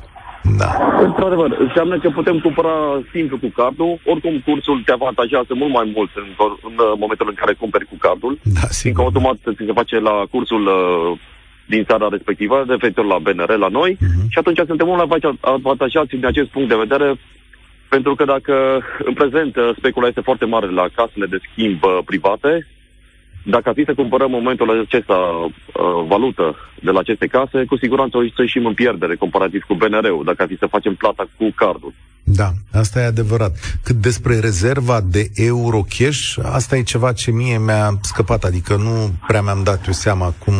Da. 0.62 0.70
Într-adevăr, 1.08 1.50
înseamnă 1.66 1.98
că 1.98 2.08
putem 2.10 2.38
cumpăra 2.38 2.76
simplu 3.12 3.36
cu 3.38 3.50
cardul, 3.60 3.98
oricum 4.04 4.42
cursul 4.44 4.82
te 4.84 4.92
avantajează 4.92 5.52
mult 5.54 5.72
mai 5.72 5.92
mult 5.96 6.10
în, 6.22 6.28
în 6.68 6.74
momentul 7.02 7.28
în 7.28 7.38
care 7.40 7.52
cumperi 7.62 7.90
cu 7.92 7.96
cardul, 8.06 8.38
da, 8.42 8.66
fiindcă 8.80 9.02
automat 9.02 9.36
ți 9.56 9.64
se 9.66 9.78
face 9.80 9.96
la 10.08 10.14
cursul 10.30 10.62
uh, 10.66 11.18
din 11.66 11.84
țara 11.84 12.08
respectivă, 12.10 12.64
referitor 12.68 13.04
la 13.04 13.18
BNR, 13.18 13.56
la 13.56 13.68
noi, 13.68 13.96
uh-huh. 13.96 14.26
și 14.28 14.38
atunci 14.38 14.60
suntem 14.66 14.86
mult 14.86 15.08
mai 15.08 15.38
avantajați 15.40 16.14
din 16.16 16.26
acest 16.26 16.48
punct 16.48 16.68
de 16.68 16.82
vedere, 16.84 17.14
pentru 17.88 18.14
că 18.14 18.24
dacă 18.24 18.84
în 19.04 19.14
prezent 19.14 19.56
uh, 19.56 19.70
specula 19.78 20.06
este 20.06 20.20
foarte 20.20 20.44
mare 20.44 20.70
la 20.70 20.86
casele 20.94 21.26
de 21.26 21.38
schimb 21.50 21.82
uh, 21.82 21.98
private, 22.04 22.66
dacă 23.44 23.68
ar 23.68 23.74
fi 23.74 23.84
să 23.84 23.94
cumpărăm 23.94 24.34
în 24.34 24.38
momentul 24.38 24.80
acesta 24.80 25.14
uh, 25.14 25.52
valută 26.06 26.56
de 26.80 26.90
la 26.90 26.98
aceste 26.98 27.26
case, 27.26 27.64
cu 27.64 27.76
siguranță 27.76 28.16
o 28.16 28.20
să 28.20 28.40
ieșim 28.42 28.66
în 28.66 28.74
pierdere 28.74 29.14
comparativ 29.14 29.62
cu 29.62 29.74
BNR-ul, 29.74 30.24
dacă 30.24 30.42
ar 30.42 30.48
fi 30.48 30.56
să 30.56 30.66
facem 30.66 30.94
plata 30.94 31.28
cu 31.36 31.52
cardul. 31.54 31.92
Da, 32.28 32.52
asta 32.72 33.00
e 33.00 33.04
adevărat. 33.04 33.78
Cât 33.82 33.96
despre 33.96 34.38
rezerva 34.38 35.00
de 35.00 35.30
euro 35.34 35.84
cash, 35.98 36.36
asta 36.42 36.76
e 36.76 36.82
ceva 36.82 37.12
ce 37.12 37.30
mie 37.30 37.58
mi-a 37.58 37.98
scăpat, 38.02 38.44
adică 38.44 38.76
nu 38.76 39.12
prea 39.26 39.42
mi-am 39.42 39.62
dat 39.62 39.86
eu 39.86 39.92
seama 39.92 40.34
cum, 40.38 40.54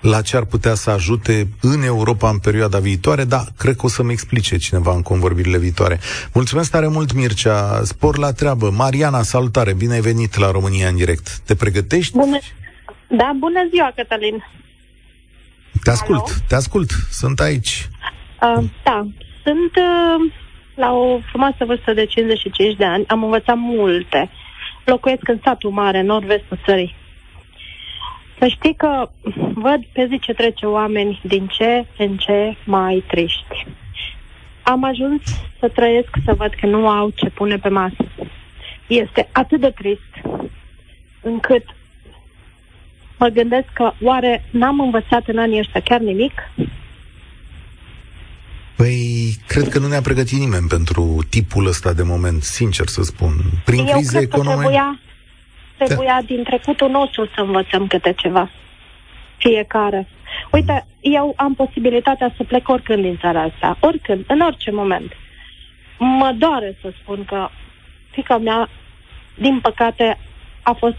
la 0.00 0.20
ce 0.22 0.36
ar 0.36 0.44
putea 0.44 0.74
să 0.74 0.90
ajute 0.90 1.48
în 1.60 1.82
Europa 1.82 2.28
în 2.28 2.38
perioada 2.38 2.78
viitoare, 2.78 3.24
dar 3.24 3.44
cred 3.56 3.76
că 3.76 3.86
o 3.86 3.88
să-mi 3.88 4.12
explice 4.12 4.56
cineva 4.56 4.94
în 4.94 5.02
convorbirile 5.02 5.58
viitoare. 5.58 6.00
Mulțumesc 6.32 6.70
tare 6.70 6.88
mult, 6.88 7.12
Mircea. 7.12 7.80
Spor 7.84 8.18
la 8.18 8.32
treabă. 8.32 8.70
Mariana, 8.70 9.22
salutare, 9.22 9.74
bine 9.74 9.94
ai 9.94 10.00
venit 10.00 10.36
la 10.36 10.50
România 10.50 10.88
în 10.88 10.96
direct. 10.96 11.38
Te 11.38 11.54
pregătești? 11.54 12.16
Bună. 12.16 12.38
Da, 13.08 13.32
bună 13.38 13.68
ziua, 13.70 13.92
Cătălin. 13.96 14.44
Te 15.82 15.90
ascult, 15.90 16.18
Alo? 16.18 16.32
te 16.48 16.54
ascult, 16.54 16.90
sunt 17.10 17.40
aici. 17.40 17.88
Uh, 18.42 18.64
da, 18.84 19.06
sunt 19.44 19.72
uh, 19.76 20.32
la 20.74 20.92
o 20.92 21.18
frumoasă 21.30 21.64
vârstă 21.64 21.92
de 21.92 22.04
55 22.04 22.76
de 22.76 22.84
ani, 22.84 23.04
am 23.08 23.22
învățat 23.24 23.56
multe. 23.56 24.30
Locuiesc 24.84 25.28
în 25.28 25.38
satul 25.44 25.70
mare, 25.70 26.02
nord-vestul 26.02 26.58
țării. 26.64 26.94
Să 28.38 28.46
știi 28.46 28.74
că 28.74 29.10
văd 29.54 29.84
pe 29.92 30.06
zi 30.10 30.18
ce 30.18 30.32
trece 30.32 30.66
oameni 30.66 31.20
din 31.22 31.46
ce 31.46 31.86
în 31.98 32.16
ce 32.16 32.56
mai 32.64 33.04
triști. 33.06 33.66
Am 34.62 34.84
ajuns 34.84 35.22
să 35.58 35.68
trăiesc 35.68 36.08
să 36.24 36.34
văd 36.34 36.54
că 36.60 36.66
nu 36.66 36.88
au 36.88 37.10
ce 37.10 37.30
pune 37.30 37.56
pe 37.56 37.68
masă. 37.68 38.04
Este 38.86 39.28
atât 39.32 39.60
de 39.60 39.70
trist 39.70 40.40
încât 41.20 41.64
mă 43.18 43.28
gândesc 43.28 43.66
că 43.72 43.92
oare 44.02 44.44
n-am 44.50 44.80
învățat 44.80 45.28
în 45.28 45.38
anii 45.38 45.58
ăștia 45.58 45.80
chiar 45.80 46.00
nimic? 46.00 46.32
Păi, 48.76 49.34
cred 49.46 49.68
că 49.68 49.78
nu 49.78 49.86
ne-a 49.86 50.00
pregătit 50.00 50.38
nimeni 50.38 50.66
pentru 50.68 51.18
tipul 51.30 51.66
ăsta 51.66 51.92
de 51.92 52.02
moment, 52.02 52.42
sincer 52.42 52.86
să 52.86 53.02
spun. 53.02 53.32
Prin 53.64 53.86
Eu 53.86 53.94
crize 53.94 54.18
economice... 54.18 54.60
Trebuia, 54.60 55.00
trebuia 55.76 56.18
da. 56.20 56.26
din 56.26 56.42
trecutul 56.42 56.90
nostru 56.90 57.24
să 57.34 57.40
învățăm 57.40 57.86
câte 57.86 58.12
ceva. 58.16 58.50
Fiecare. 59.36 60.08
Uite, 60.52 60.86
eu 61.00 61.32
am 61.36 61.54
posibilitatea 61.54 62.34
să 62.36 62.44
plec 62.44 62.68
oricând 62.68 63.02
din 63.02 63.18
țara 63.20 63.42
asta, 63.42 63.76
oricând, 63.80 64.24
în 64.28 64.40
orice 64.40 64.70
moment. 64.70 65.12
Mă 65.98 66.34
doare 66.38 66.78
să 66.80 66.92
spun 67.02 67.24
că 67.24 67.48
fica 68.10 68.38
mea, 68.38 68.68
din 69.38 69.60
păcate, 69.60 70.18
a 70.62 70.72
fost 70.72 70.98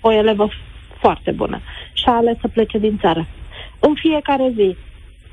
o 0.00 0.12
elevă 0.12 0.48
foarte 1.00 1.30
bună 1.30 1.60
și 1.92 2.04
a 2.06 2.12
ales 2.12 2.36
să 2.40 2.48
plece 2.48 2.78
din 2.78 2.98
țară. 2.98 3.26
În 3.78 3.94
fiecare 3.94 4.52
zi 4.56 4.76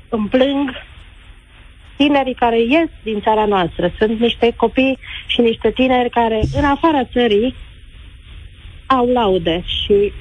îmi 0.08 0.28
plâng 0.28 0.70
tinerii 2.02 2.34
care 2.34 2.58
ies 2.60 2.88
din 3.02 3.20
țara 3.20 3.44
noastră. 3.44 3.92
Sunt 3.98 4.20
niște 4.20 4.52
copii 4.56 4.98
și 5.26 5.40
niște 5.40 5.70
tineri 5.70 6.10
care, 6.10 6.40
în 6.54 6.64
afara 6.64 7.04
țării, 7.04 7.54
au 8.86 9.06
laude 9.06 9.62
și 9.66 10.12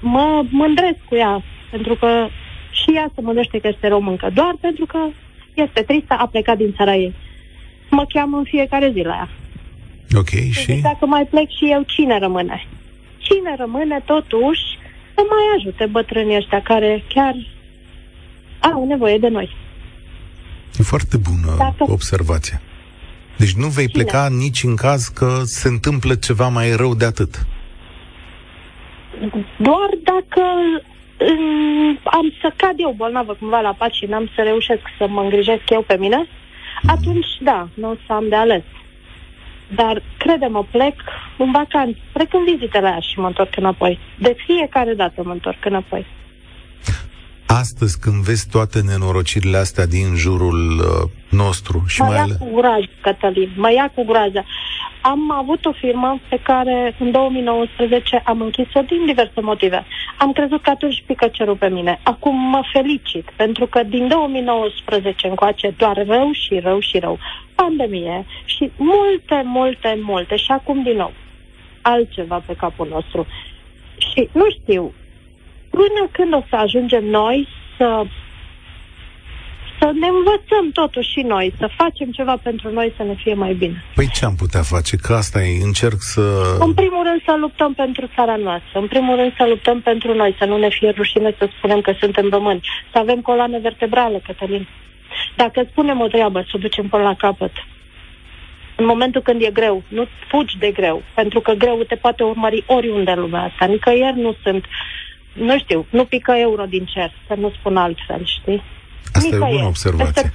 mă 0.00 0.44
mândresc 0.50 0.98
cu 1.08 1.14
ea, 1.14 1.42
pentru 1.70 1.94
că 1.94 2.28
și 2.70 2.94
ea 2.94 3.10
se 3.14 3.20
mândrește 3.20 3.58
că 3.58 3.68
este 3.68 3.88
româncă, 3.88 4.30
doar 4.34 4.54
pentru 4.60 4.86
că 4.86 4.98
este 5.54 5.82
tristă, 5.82 6.14
a 6.18 6.26
plecat 6.26 6.56
din 6.56 6.72
țara 6.76 6.94
ei. 6.94 7.14
Mă 7.90 8.04
cheamă 8.08 8.36
în 8.36 8.44
fiecare 8.44 8.90
zi 8.94 9.00
la 9.00 9.14
ea. 9.14 9.28
Ok, 10.18 10.28
și? 10.52 10.66
Deci 10.66 10.80
dacă 10.80 11.06
mai 11.06 11.26
plec 11.26 11.48
și 11.48 11.70
eu, 11.70 11.82
cine 11.82 12.18
rămâne? 12.18 12.66
Cine 13.18 13.54
rămâne, 13.58 14.02
totuși, 14.04 14.64
să 15.14 15.22
mai 15.28 15.44
ajute 15.56 15.86
bătrânii 15.86 16.36
ăștia 16.36 16.62
care 16.62 17.04
chiar 17.08 17.34
au 18.72 18.86
nevoie 18.86 19.18
de 19.18 19.28
noi. 19.28 19.63
E 20.78 20.82
foarte 20.82 21.16
bună 21.16 21.54
Dacă... 21.58 21.92
observația. 21.92 22.60
Deci 23.36 23.52
nu 23.52 23.66
vei 23.66 23.88
Cine? 23.88 24.02
pleca 24.02 24.28
nici 24.28 24.62
în 24.62 24.76
caz 24.76 25.04
că 25.06 25.40
se 25.44 25.68
întâmplă 25.68 26.14
ceva 26.14 26.48
mai 26.48 26.76
rău 26.76 26.94
de 26.94 27.04
atât. 27.04 27.46
Doar 29.58 29.90
dacă 30.02 30.42
am 32.04 32.32
să 32.40 32.52
cad 32.56 32.74
eu 32.76 32.94
bolnavă 32.96 33.36
cumva 33.38 33.60
la 33.60 33.72
pat 33.72 33.92
și 33.92 34.04
n-am 34.04 34.30
să 34.34 34.42
reușesc 34.42 34.82
să 34.98 35.06
mă 35.08 35.20
îngrijesc 35.20 35.70
eu 35.70 35.82
pe 35.82 35.96
mine, 35.96 36.16
mm. 36.16 36.90
atunci 36.90 37.26
da, 37.40 37.68
nu 37.74 37.90
o 37.90 37.94
să 38.06 38.12
am 38.12 38.28
de 38.28 38.34
ales. 38.34 38.62
Dar, 39.74 40.02
crede-mă, 40.18 40.64
plec 40.70 40.94
în 41.38 41.50
vacanță, 41.50 41.98
plec 42.12 42.34
în 42.34 42.44
vizitele 42.44 42.86
aia 42.86 43.00
și 43.00 43.18
mă 43.18 43.26
întorc 43.26 43.56
înapoi. 43.56 43.98
De 44.18 44.36
fiecare 44.46 44.94
dată 44.94 45.22
mă 45.24 45.32
întorc 45.32 45.64
înapoi. 45.64 46.06
Astăzi, 47.46 48.00
când 48.00 48.14
vezi 48.14 48.48
toate 48.48 48.80
nenorocirile 48.80 49.56
astea 49.56 49.86
din 49.86 50.14
jurul 50.14 50.78
uh, 50.78 51.10
nostru 51.30 51.84
și 51.86 52.00
mă 52.00 52.06
mai 52.06 52.16
ia 52.16 52.22
ale... 52.22 52.34
cu 52.38 52.54
groază, 52.54 52.88
Cătălin, 53.00 53.50
mă 53.56 53.72
ia 53.72 53.92
cu 53.94 54.04
groază. 54.04 54.44
Am 55.00 55.32
avut 55.32 55.64
o 55.64 55.72
firmă 55.72 56.20
pe 56.28 56.40
care 56.42 56.96
în 56.98 57.10
2019 57.10 58.22
am 58.24 58.40
închis-o 58.40 58.80
din 58.80 59.06
diverse 59.06 59.40
motive. 59.40 59.86
Am 60.18 60.32
crezut 60.32 60.62
că 60.62 60.70
atunci 60.70 61.02
pică 61.06 61.28
cerul 61.28 61.56
pe 61.56 61.68
mine. 61.68 62.00
Acum 62.02 62.36
mă 62.50 62.62
felicit, 62.72 63.30
pentru 63.36 63.66
că 63.66 63.82
din 63.82 64.08
2019 64.08 65.26
încoace 65.26 65.74
doar 65.76 66.04
rău 66.06 66.32
și 66.32 66.58
rău 66.58 66.80
și 66.80 66.98
rău. 66.98 67.18
Pandemie 67.54 68.26
și 68.44 68.70
multe, 68.76 69.42
multe, 69.44 69.98
multe. 70.02 70.36
Și 70.36 70.50
acum 70.50 70.82
din 70.82 70.96
nou 70.96 71.12
altceva 71.82 72.42
pe 72.46 72.54
capul 72.54 72.88
nostru. 72.90 73.26
Și 73.96 74.28
nu 74.32 74.46
știu, 74.50 74.94
până 75.80 76.02
când 76.12 76.34
o 76.34 76.42
să 76.48 76.56
ajungem 76.56 77.04
noi 77.04 77.48
să 77.76 78.04
să 79.78 79.90
ne 80.00 80.06
învățăm 80.06 80.70
totuși 80.72 81.10
și 81.10 81.20
noi, 81.20 81.54
să 81.58 81.68
facem 81.76 82.10
ceva 82.10 82.36
pentru 82.42 82.72
noi 82.72 82.92
să 82.96 83.02
ne 83.02 83.14
fie 83.22 83.34
mai 83.34 83.54
bine. 83.54 83.84
Păi 83.94 84.08
ce 84.14 84.24
am 84.24 84.34
putea 84.34 84.62
face? 84.62 84.96
Că 84.96 85.12
asta 85.12 85.42
e, 85.42 85.62
încerc 85.62 85.98
să... 85.98 86.20
În 86.58 86.74
primul 86.74 87.02
rând 87.08 87.20
să 87.24 87.36
luptăm 87.38 87.74
pentru 87.74 88.10
țara 88.14 88.36
noastră, 88.36 88.78
în 88.78 88.86
primul 88.86 89.16
rând 89.16 89.32
să 89.36 89.44
luptăm 89.48 89.80
pentru 89.80 90.14
noi, 90.14 90.36
să 90.38 90.44
nu 90.44 90.56
ne 90.56 90.68
fie 90.68 90.90
rușine 90.90 91.34
să 91.38 91.48
spunem 91.56 91.80
că 91.80 91.92
suntem 92.00 92.28
români, 92.30 92.60
să 92.92 92.98
avem 92.98 93.20
coloană 93.20 93.58
vertebrală, 93.58 94.20
Cătălin. 94.26 94.68
Dacă 95.36 95.66
spunem 95.70 96.00
o 96.00 96.06
treabă, 96.06 96.40
să 96.40 96.52
o 96.54 96.58
ducem 96.58 96.88
până 96.88 97.02
la 97.02 97.14
capăt. 97.14 97.52
În 98.76 98.86
momentul 98.86 99.22
când 99.22 99.42
e 99.42 99.50
greu, 99.52 99.82
nu 99.88 100.06
fugi 100.28 100.58
de 100.58 100.70
greu, 100.70 101.02
pentru 101.14 101.40
că 101.40 101.52
greu 101.52 101.82
te 101.88 101.94
poate 101.94 102.22
urmări 102.22 102.64
oriunde 102.66 103.10
în 103.10 103.20
lumea 103.20 103.42
asta. 103.42 103.64
Nicăieri 103.64 104.20
nu 104.20 104.34
sunt, 104.42 104.64
nu 105.34 105.58
știu, 105.58 105.86
nu 105.90 106.04
pică 106.04 106.32
euro 106.32 106.64
din 106.64 106.84
cer, 106.84 107.12
să 107.26 107.34
nu 107.34 107.50
spun 107.58 107.76
altfel, 107.76 108.24
știi? 108.24 108.62
Asta 109.12 109.28
Nicăieri. 109.28 109.50
e 109.50 109.54
o 109.54 109.56
bună 109.56 109.66
observație. 109.66 110.12
Peste, 110.12 110.32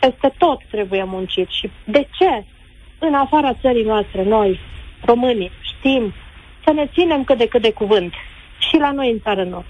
peste 0.00 0.34
tot 0.38 0.60
trebuie 0.70 1.04
muncit. 1.04 1.48
Și 1.48 1.70
de 1.84 2.08
ce 2.18 2.44
în 2.98 3.14
afara 3.14 3.54
țării 3.60 3.84
noastre, 3.84 4.24
noi, 4.24 4.60
românii, 5.04 5.50
știm 5.60 6.14
să 6.64 6.72
ne 6.72 6.90
ținem 6.92 7.24
cât 7.24 7.38
de 7.38 7.46
cât 7.46 7.62
de 7.62 7.72
cuvânt 7.72 8.12
și 8.58 8.76
la 8.76 8.92
noi 8.92 9.10
în 9.10 9.20
țară 9.20 9.44
nu. 9.44 9.64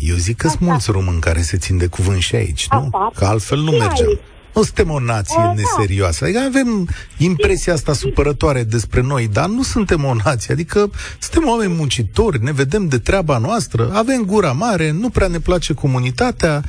Eu 0.00 0.16
zic 0.16 0.36
că 0.36 0.48
sunt 0.48 0.60
mulți 0.60 0.90
români 0.90 1.20
care 1.20 1.40
se 1.40 1.56
țin 1.56 1.78
de 1.78 1.86
cuvânt 1.86 2.20
și 2.20 2.34
aici, 2.34 2.66
nu? 2.70 2.78
Apar. 2.78 3.10
Că 3.14 3.24
altfel 3.24 3.58
nu 3.58 3.70
mergem. 3.70 4.06
Aici. 4.06 4.18
Nu 4.54 4.62
suntem 4.62 4.90
o 4.90 5.00
nație 5.00 5.40
e, 5.42 5.46
da. 5.46 5.52
neserioasă. 5.52 6.24
Adică 6.24 6.38
avem 6.38 6.88
impresia 7.16 7.72
asta 7.72 7.92
supărătoare 7.92 8.62
despre 8.62 9.00
noi, 9.00 9.28
dar 9.32 9.48
nu 9.48 9.62
suntem 9.62 10.04
o 10.04 10.14
nație. 10.24 10.52
Adică 10.52 10.90
suntem 11.18 11.48
oameni 11.48 11.74
muncitori, 11.76 12.44
ne 12.44 12.52
vedem 12.52 12.88
de 12.88 12.98
treaba 12.98 13.38
noastră, 13.38 13.90
avem 13.94 14.22
gura 14.24 14.52
mare, 14.52 14.90
nu 14.90 15.08
prea 15.08 15.28
ne 15.28 15.38
place 15.38 15.72
comunitatea 15.74 16.62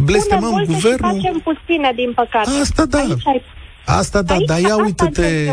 blestemăm 0.00 0.64
guvernul. 0.66 1.14
Și 1.14 1.20
facem 1.20 1.40
puține, 1.44 1.92
din 1.94 2.12
păcate. 2.14 2.50
Asta 2.60 2.84
da. 2.84 2.98
ai... 2.98 3.42
Asta 3.86 4.22
da, 4.22 4.36
dar 4.46 4.60
ia 4.60 4.76
uită-te, 4.76 5.52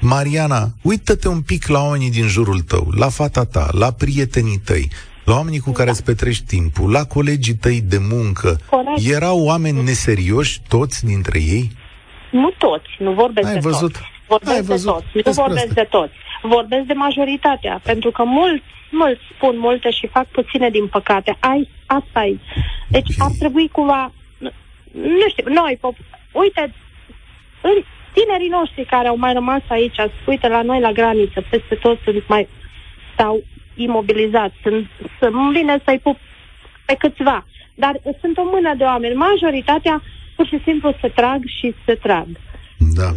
Mariana, 0.00 0.68
uită-te 0.82 1.28
un 1.28 1.40
pic 1.40 1.66
la 1.66 1.82
oamenii 1.82 2.10
din 2.10 2.26
jurul 2.26 2.60
tău, 2.60 2.92
la 2.96 3.08
fata 3.08 3.44
ta, 3.44 3.68
la 3.72 3.92
prietenii 3.92 4.60
tăi, 4.64 4.90
la 5.24 5.34
oamenii 5.34 5.58
cu 5.58 5.72
care 5.72 5.84
da. 5.84 5.90
îți 5.90 6.04
petreci 6.04 6.40
timpul, 6.40 6.90
la 6.90 7.04
colegii 7.04 7.54
tăi 7.54 7.80
de 7.80 7.98
muncă. 8.10 8.60
Corect. 8.70 9.10
Erau 9.10 9.44
oameni 9.44 9.82
neserioși, 9.82 10.60
toți 10.68 11.04
dintre 11.04 11.38
ei? 11.38 11.70
Nu 12.30 12.50
toți, 12.58 12.90
nu 12.98 13.12
vorbesc 13.12 13.48
Ai 13.48 13.54
de 13.54 13.60
văzut? 13.62 13.92
toți. 13.92 14.10
Vorbesc 14.26 14.56
Ai 14.56 14.62
văzut? 14.62 14.94
de 15.12 15.20
toți, 15.20 15.26
nu 15.26 15.32
vorbesc 15.32 15.68
asta. 15.68 15.82
de 15.82 15.88
toți. 15.90 16.12
Vorbesc 16.42 16.84
de 16.86 16.92
majoritatea, 16.92 17.80
pentru 17.84 18.10
că 18.10 18.24
mulți 18.24 18.64
mulți 18.92 19.20
spun 19.34 19.58
multe 19.58 19.90
și 19.90 20.06
fac 20.06 20.26
puține 20.26 20.70
din 20.70 20.86
păcate. 20.86 21.36
Ai, 21.40 21.68
asta 21.86 22.24
e. 22.24 22.36
Deci 22.88 23.10
okay. 23.16 23.26
ar 23.26 23.32
trebui 23.38 23.68
cumva, 23.68 24.12
nu 24.92 25.28
știu, 25.28 25.52
noi, 25.52 25.78
pop- 25.78 26.06
uite, 26.32 26.74
în 27.62 27.76
tinerii 28.12 28.48
noștri 28.48 28.84
care 28.84 29.08
au 29.08 29.16
mai 29.16 29.32
rămas 29.32 29.62
aici, 29.68 29.96
uite 30.26 30.48
la 30.48 30.62
noi 30.62 30.80
la 30.80 30.92
graniță, 30.92 31.44
peste 31.50 31.74
tot 31.74 31.98
sunt 32.04 32.28
mai, 32.28 32.48
sau 33.18 33.42
imobilizați, 33.74 34.54
sunt, 34.62 34.86
sunt 35.18 35.52
vine 35.52 35.82
să-i 35.84 35.98
pup 35.98 36.18
pe 36.86 36.94
câțiva. 36.98 37.46
Dar 37.74 38.00
sunt 38.20 38.36
o 38.36 38.44
mână 38.44 38.74
de 38.76 38.84
oameni. 38.84 39.14
Majoritatea 39.14 40.02
pur 40.36 40.46
și 40.46 40.60
simplu 40.64 40.94
se 41.00 41.08
trag 41.08 41.40
și 41.44 41.74
se 41.86 41.94
trag. 41.94 42.26
Da. 42.94 43.10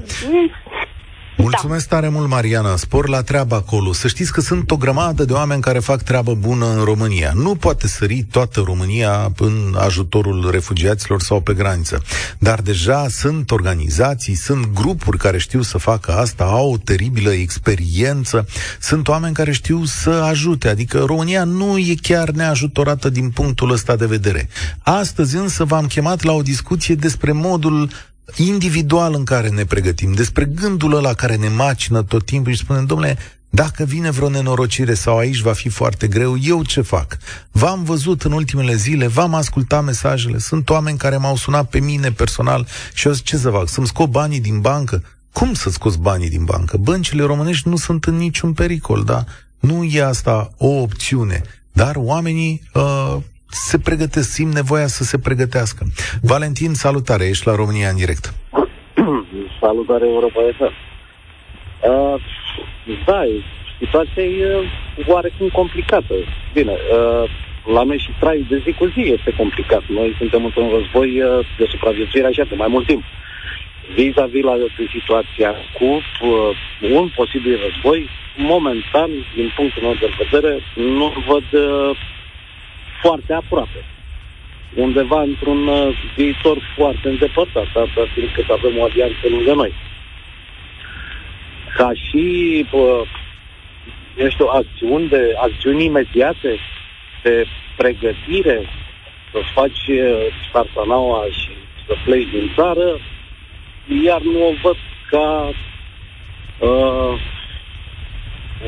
Mm. 1.38 1.43
Mulțumesc 1.43 1.88
da. 1.88 1.95
tare 1.95 2.10
mult, 2.10 2.30
Mariana. 2.30 2.76
Spor 2.76 3.10
la 3.10 3.21
treabă 3.21 3.56
acolo. 3.56 3.93
Să 3.93 4.08
știți 4.08 4.32
că 4.32 4.41
sunt 4.41 4.71
o 4.71 4.78
grămadă 4.78 5.26
de 5.26 5.34
oameni 5.34 5.62
care 5.62 5.80
fac 5.80 6.02
treabă 6.02 6.36
bună 6.36 6.65
în 6.65 6.84
România. 6.84 7.32
Nu 7.36 7.56
poate 7.56 7.88
sări 7.88 8.26
toată 8.32 8.62
România 8.65 9.32
în 9.38 9.76
ajutorul 9.78 10.50
refugiaților 10.52 11.21
sau 11.21 11.41
pe 11.41 11.54
graniță. 11.54 12.04
Dar 12.39 12.62
deja 12.62 13.08
sunt 13.10 13.52
organizații, 13.52 14.36
sunt 14.36 14.74
grupuri 14.74 15.17
care 15.17 15.38
știu 15.38 15.62
să 15.62 15.78
facă 15.78 16.12
asta, 16.12 16.43
au 16.43 16.71
o 16.71 16.78
teribilă 16.78 17.32
experiență. 17.32 18.48
Sunt 18.80 19.08
oameni 19.08 19.34
care 19.34 19.52
știu 19.52 19.84
să 19.84 20.10
ajute. 20.10 20.67
Adică 20.67 21.04
România 21.06 21.43
nu 21.43 21.78
e 21.78 21.93
chiar 22.02 22.30
neajutorată 22.30 23.10
din 23.10 23.30
punctul 23.30 23.71
ăsta 23.71 23.95
de 23.95 24.06
vedere. 24.06 24.50
Astăzi 24.84 25.36
însă 25.36 25.63
v-am 25.63 25.86
chemat 25.86 26.24
la 26.24 26.32
o 26.32 26.41
discuție 26.41 26.95
despre 26.95 27.32
modul 27.32 27.89
individual 28.35 29.13
în 29.13 29.23
care 29.23 29.49
ne 29.49 29.65
pregătim, 29.65 30.13
despre 30.13 30.45
gândul 30.45 30.93
ăla 30.95 31.13
care 31.13 31.35
ne 31.35 31.47
macină 31.47 32.03
tot 32.03 32.25
timpul 32.25 32.51
și 32.51 32.57
spunem, 32.57 32.85
domnule, 32.85 33.17
dacă 33.49 33.83
vine 33.83 34.11
vreo 34.11 34.29
nenorocire 34.29 34.93
sau 34.93 35.17
aici 35.17 35.39
va 35.39 35.53
fi 35.53 35.69
foarte 35.69 36.07
greu, 36.07 36.38
eu 36.41 36.63
ce 36.63 36.81
fac? 36.81 37.17
V-am 37.51 37.83
văzut 37.83 38.23
în 38.23 38.31
ultimele 38.31 38.75
zile, 38.75 39.07
v-am 39.07 39.33
ascultat 39.33 39.83
mesajele, 39.83 40.38
sunt 40.38 40.69
oameni 40.69 40.97
care 40.97 41.17
m-au 41.17 41.35
sunat 41.35 41.69
pe 41.69 41.79
mine 41.79 42.11
personal 42.11 42.67
și 42.93 43.07
eu 43.07 43.13
zic, 43.13 43.23
ce 43.23 43.38
să 43.38 43.49
fac, 43.49 43.69
să-mi 43.69 43.88
scot 43.88 44.09
banii 44.09 44.39
din 44.39 44.59
bancă? 44.59 45.03
Cum 45.31 45.53
să 45.53 45.69
scoți 45.69 45.99
banii 45.99 46.29
din 46.29 46.43
bancă? 46.43 46.77
Băncile 46.77 47.23
românești 47.23 47.67
nu 47.67 47.75
sunt 47.75 48.05
în 48.05 48.15
niciun 48.15 48.53
pericol, 48.53 49.03
da? 49.03 49.23
Nu 49.59 49.83
e 49.83 50.03
asta 50.03 50.51
o 50.57 50.67
opțiune. 50.67 51.41
Dar 51.71 51.95
oamenii 51.95 52.61
uh, 52.73 53.17
se 53.56 53.80
pregătesc, 53.80 54.30
simt 54.30 54.54
nevoia 54.54 54.88
să 54.88 55.04
se 55.04 55.18
pregătească. 55.20 55.86
Valentin, 56.22 56.74
salutare, 56.74 57.26
ești 57.26 57.48
la 57.48 57.56
România 57.56 57.89
în 57.89 57.96
direct. 57.96 58.34
salutare, 59.62 60.06
Europa 60.08 60.41
FM. 60.58 60.74
Uh, 61.89 62.22
da, 63.06 63.22
situația 63.80 64.24
e 64.24 64.48
oarecum 65.08 65.48
complicată. 65.48 66.13
Bine, 66.54 66.72
uh, 66.72 67.30
la 67.76 67.84
noi 67.84 67.98
și 67.98 68.12
trai 68.20 68.46
de 68.50 68.58
zi 68.65 68.72
cu 68.74 68.86
zi 68.86 69.02
este 69.18 69.32
complicat. 69.38 69.84
Noi 69.88 70.15
suntem 70.18 70.46
într-un 70.46 70.70
război 70.70 71.22
uh, 71.22 71.48
de 71.58 71.65
supraviețuire 71.70 72.28
așa 72.28 72.44
de 72.44 72.56
mai 72.56 72.68
mult 72.68 72.86
timp. 72.86 73.04
Vis-a-vis 73.96 74.44
la 74.44 74.56
de 74.58 74.70
situația 74.98 75.56
cu 75.78 75.86
uh, 75.86 76.91
un 76.98 77.10
posibil 77.15 77.60
război, 77.65 78.10
momentan, 78.38 79.10
din 79.36 79.52
punctul 79.56 79.82
meu 79.82 79.94
de 79.94 80.10
vedere, 80.24 80.60
nu 80.76 81.13
văd 81.28 81.48
uh, 81.52 81.98
foarte 83.06 83.34
aproape. 83.34 83.82
Undeva 84.76 85.22
într-un 85.22 85.68
uh, 85.68 85.98
viitor 86.15 86.58
foarte 86.76 87.08
îndepărtat, 87.08 87.63
asta 87.63 88.08
fiindcă 88.13 88.46
avem 88.54 88.78
o 88.78 88.84
alianță 88.84 89.28
lângă 89.30 89.54
noi. 89.54 89.74
Ca 91.76 91.91
și, 91.94 92.65
uh, 92.72 93.02
eu 94.18 94.30
știu, 94.30 94.46
acțiuni, 94.46 95.08
de, 95.08 95.34
acțiuni 95.38 95.86
imediate 95.86 96.60
de 97.24 97.46
pregătire, 97.78 98.62
să 99.32 99.39
faci 99.54 99.89
startanaua 100.50 101.26
și 101.32 101.50
să 101.88 101.96
pleci 102.06 102.30
din 102.30 102.52
țară, 102.56 103.00
iar 104.04 104.22
nu 104.22 104.48
o 104.48 104.52
văd 104.62 104.78
ca 105.10 105.52
uh, 106.60 107.20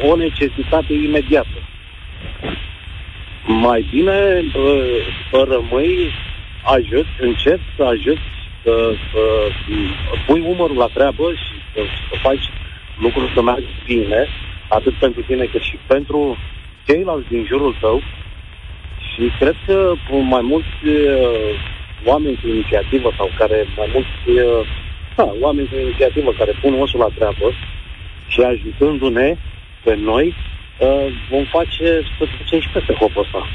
o 0.09 0.15
necesitate 0.15 0.93
imediată 0.93 1.57
mai 3.47 3.87
bine 3.91 4.43
să 5.31 5.45
rămâi, 5.47 6.11
ajut, 6.63 7.05
încet 7.19 7.59
să 7.75 7.83
ajut 7.83 8.17
să, 8.63 8.93
să 9.11 9.21
pui 10.25 10.43
umărul 10.47 10.77
la 10.77 10.89
treabă 10.93 11.31
și 11.31 11.53
să, 11.73 11.81
să 12.09 12.19
faci 12.21 12.49
lucruri 12.99 13.31
să 13.33 13.41
meargă 13.41 13.65
bine, 13.85 14.27
atât 14.67 14.93
pentru 14.93 15.21
tine 15.21 15.45
cât 15.45 15.61
și 15.61 15.77
pentru 15.87 16.37
ceilalți 16.85 17.27
din 17.27 17.45
jurul 17.45 17.75
tău. 17.79 18.01
Și 19.13 19.31
cred 19.39 19.55
că 19.65 19.93
mai 20.29 20.41
mulți 20.41 20.85
uh, 20.85 21.59
oameni 22.05 22.39
cu 22.41 22.47
inițiativă 22.47 23.11
sau 23.17 23.29
care 23.37 23.65
mai 23.77 23.89
mulți 23.93 24.39
uh, 24.39 24.67
da, 25.15 25.33
oameni 25.39 25.67
cu 25.67 25.75
inițiativă 25.75 26.31
care 26.37 26.51
pun 26.61 26.81
osul 26.81 26.99
la 26.99 27.09
treabă 27.15 27.51
și 28.27 28.41
ajutându-ne 28.41 29.37
pe 29.83 29.95
noi, 29.95 30.27
uh, 30.27 30.56
vom 31.29 31.45
face 31.51 32.01
să 32.17 32.25
trecem 32.35 32.59
și 32.59 32.69
peste 32.73 32.93
hopul 32.93 33.21
ăsta. 33.21 33.47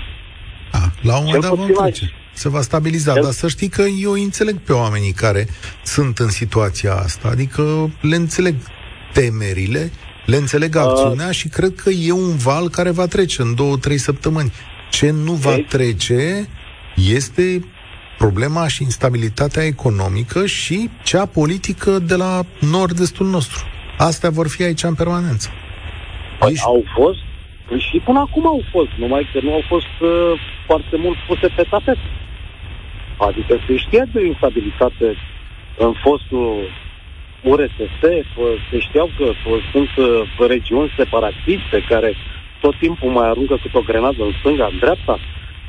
A, 0.73 0.93
la 1.03 1.16
un 1.16 1.25
moment 1.25 1.43
dat 1.43 1.55
vom 1.55 1.73
trece. 1.83 2.12
Se 2.33 2.49
va 2.49 2.61
stabiliza, 2.61 3.14
dar 3.14 3.33
să 3.33 3.49
știi 3.49 3.68
că 3.68 3.83
eu 4.03 4.12
înțeleg 4.12 4.59
pe 4.59 4.73
oamenii 4.73 5.12
care 5.12 5.47
sunt 5.83 6.18
în 6.18 6.29
situația 6.29 6.95
asta, 6.95 7.29
adică 7.29 7.91
le 8.01 8.16
înțeleg 8.16 8.55
temerile, 9.12 9.91
le 10.27 10.37
înțeleg 10.37 10.77
acțiunea 10.77 11.27
uh, 11.27 11.35
și 11.35 11.49
cred 11.49 11.75
că 11.75 11.91
e 11.91 12.12
un 12.12 12.37
val 12.37 12.68
care 12.68 12.91
va 12.91 13.07
trece 13.07 13.43
în 13.43 13.55
două, 13.55 13.77
trei 13.77 13.99
săptămâni. 13.99 14.53
Ce 14.91 15.11
nu 15.11 15.33
va 15.33 15.57
trece 15.68 16.49
este 16.95 17.64
problema 18.18 18.68
și 18.68 18.83
instabilitatea 18.83 19.64
economică 19.64 20.47
și 20.47 20.91
cea 21.03 21.27
politică 21.27 21.99
de 21.99 22.14
la 22.14 22.43
nord-estul 22.61 23.27
nostru. 23.27 23.64
Astea 23.99 24.31
vor 24.31 24.49
fi 24.49 24.62
aici 24.62 24.83
în 24.83 24.95
permanență. 24.95 25.49
Păi 26.43 26.53
Ești... 26.53 26.66
au 26.72 26.84
fost, 26.99 27.22
păi 27.68 27.80
și 27.88 27.97
până 28.07 28.20
acum 28.26 28.47
au 28.47 28.62
fost, 28.74 28.93
numai 29.03 29.28
că 29.32 29.38
nu 29.47 29.53
au 29.59 29.64
fost 29.72 29.95
uh, 30.01 30.32
foarte 30.68 30.97
mult 31.05 31.18
puse 31.28 31.49
pe 31.57 31.64
tapet. 31.70 31.99
Adică 33.28 33.53
se 33.66 33.74
știa 33.84 34.05
de 34.14 34.26
instabilitate 34.26 35.09
în 35.84 35.93
fostul 36.05 36.47
URSS, 37.51 38.03
se 38.70 38.78
știau 38.86 39.11
că 39.18 39.26
sunt 39.72 39.90
uh, 39.97 40.49
regiuni 40.49 40.95
separatiste 40.97 41.78
care 41.88 42.14
tot 42.61 42.74
timpul 42.78 43.11
mai 43.11 43.28
aruncă 43.28 43.57
cât 43.62 43.74
o 43.74 43.80
grenadă 43.80 44.22
în 44.22 44.32
stânga, 44.38 44.68
în 44.72 44.78
dreapta, 44.78 45.18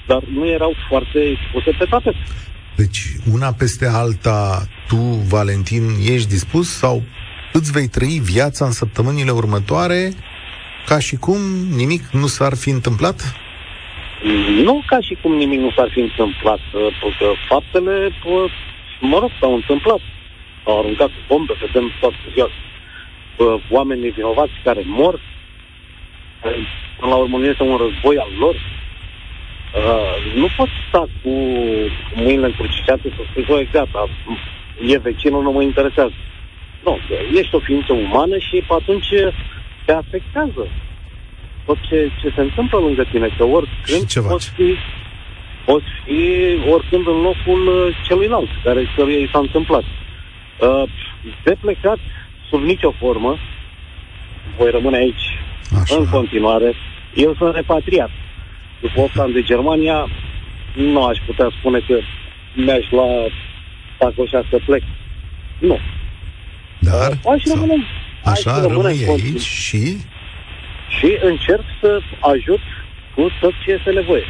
dar 0.08 0.22
nu 0.38 0.48
erau 0.48 0.74
foarte 0.90 1.20
expuse 1.20 1.72
pe 1.80 1.86
tapet. 1.90 2.16
Deci, 2.76 3.00
una 3.34 3.52
peste 3.58 3.86
alta, 3.86 4.68
tu, 4.88 5.02
Valentin, 5.36 5.84
ești 6.14 6.30
dispus 6.30 6.68
sau 6.78 7.04
îți 7.54 7.72
vei 7.72 7.88
trăi 7.88 8.20
viața 8.24 8.66
în 8.66 8.72
săptămânile 8.72 9.32
următoare 9.32 10.14
ca 10.86 11.00
și 11.00 11.16
cum 11.16 11.40
nimic 11.76 12.04
nu 12.12 12.28
s-ar 12.28 12.56
fi 12.56 12.70
întâmplat? 12.70 13.36
Nu 14.64 14.84
ca 14.86 15.00
și 15.00 15.18
cum 15.22 15.34
nimic 15.36 15.60
nu 15.60 15.72
s-ar 15.72 15.90
fi 15.92 16.00
întâmplat, 16.00 16.60
pentru 16.72 17.16
că 17.20 17.26
faptele, 17.48 18.12
mă 19.00 19.18
rog, 19.20 19.30
s-au 19.40 19.54
întâmplat. 19.54 20.00
Au 20.64 20.80
aruncat 20.80 21.10
bombe, 21.28 21.54
vedem 21.60 21.92
toată 22.00 22.16
ziua 22.34 22.50
oamenii 23.70 24.10
vinovați 24.10 24.52
care 24.64 24.82
mor, 24.86 25.20
până 27.00 27.12
la 27.12 27.16
urmă 27.16 27.38
nu 27.38 27.46
este 27.46 27.64
un 27.64 27.78
război 27.78 28.18
al 28.18 28.32
lor. 28.40 28.56
Uh, 29.76 30.36
nu 30.36 30.48
poți 30.58 30.72
sta 30.88 31.08
cu 31.24 31.30
mâinile 32.16 32.46
încrucișate 32.46 33.14
să 33.16 33.22
spui, 33.30 33.44
voi, 33.44 33.70
gata, 33.72 34.10
e 34.88 34.98
vecinul, 34.98 35.44
nu 35.44 35.52
mă 35.52 35.62
interesează. 35.62 36.14
Nu, 36.84 37.00
ești 37.34 37.56
o 37.56 37.60
ființă 37.60 37.94
umană 37.94 38.38
și 38.38 38.64
atunci 38.68 39.12
te 39.86 39.92
afectează 39.92 40.68
tot 41.66 41.78
ce, 41.88 42.12
ce 42.22 42.32
se 42.36 42.42
întâmplă 42.42 42.80
lângă 42.80 43.04
tine, 43.12 43.30
că 43.38 43.44
oricând 43.44 44.08
ce 44.08 44.20
poți 44.22 44.50
fi, 44.50 44.76
poți 45.66 45.86
fi 46.06 46.22
oricând 46.70 47.08
în 47.08 47.22
locul 47.22 47.68
uh, 47.68 47.96
celuilalt, 48.08 48.50
care 48.64 48.88
căruia 48.96 49.18
i 49.18 49.30
s-a 49.32 49.40
întâmplat. 49.40 49.84
Uh, 49.84 50.84
de 51.44 51.56
plecat, 51.60 51.98
sub 52.50 52.62
nicio 52.62 52.92
formă, 53.00 53.38
voi 54.58 54.72
rămâne 54.72 54.98
aici 54.98 55.26
Așa. 55.82 55.96
în 55.96 56.10
continuare. 56.10 56.74
Eu 57.14 57.36
sunt 57.38 57.56
repatriat. 57.56 58.10
După 58.82 59.00
8 59.00 59.20
ani 59.20 59.34
de 59.34 59.42
Germania, 59.42 60.08
nu 60.76 61.04
aș 61.04 61.18
putea 61.26 61.48
spune 61.60 61.80
că 61.88 62.00
mi-aș 62.56 62.90
lua 62.90 63.08
sacoșa 64.00 64.44
să 64.50 64.60
plec. 64.66 64.84
Nu. 65.60 65.78
Dar? 66.80 67.12
Uh, 67.12 67.32
aș 67.34 67.44
rămâne, 67.44 67.76
Așa, 68.24 68.52
aș 68.52 68.62
rămâne 68.62 68.88
aici 68.88 69.42
și 69.42 69.98
și 71.00 71.18
încerc 71.22 71.64
să 71.82 72.00
ajut 72.20 72.60
cu 73.16 73.22
tot 73.42 73.54
ce 73.66 73.72
este 73.72 73.90
nevoie. 73.90 74.24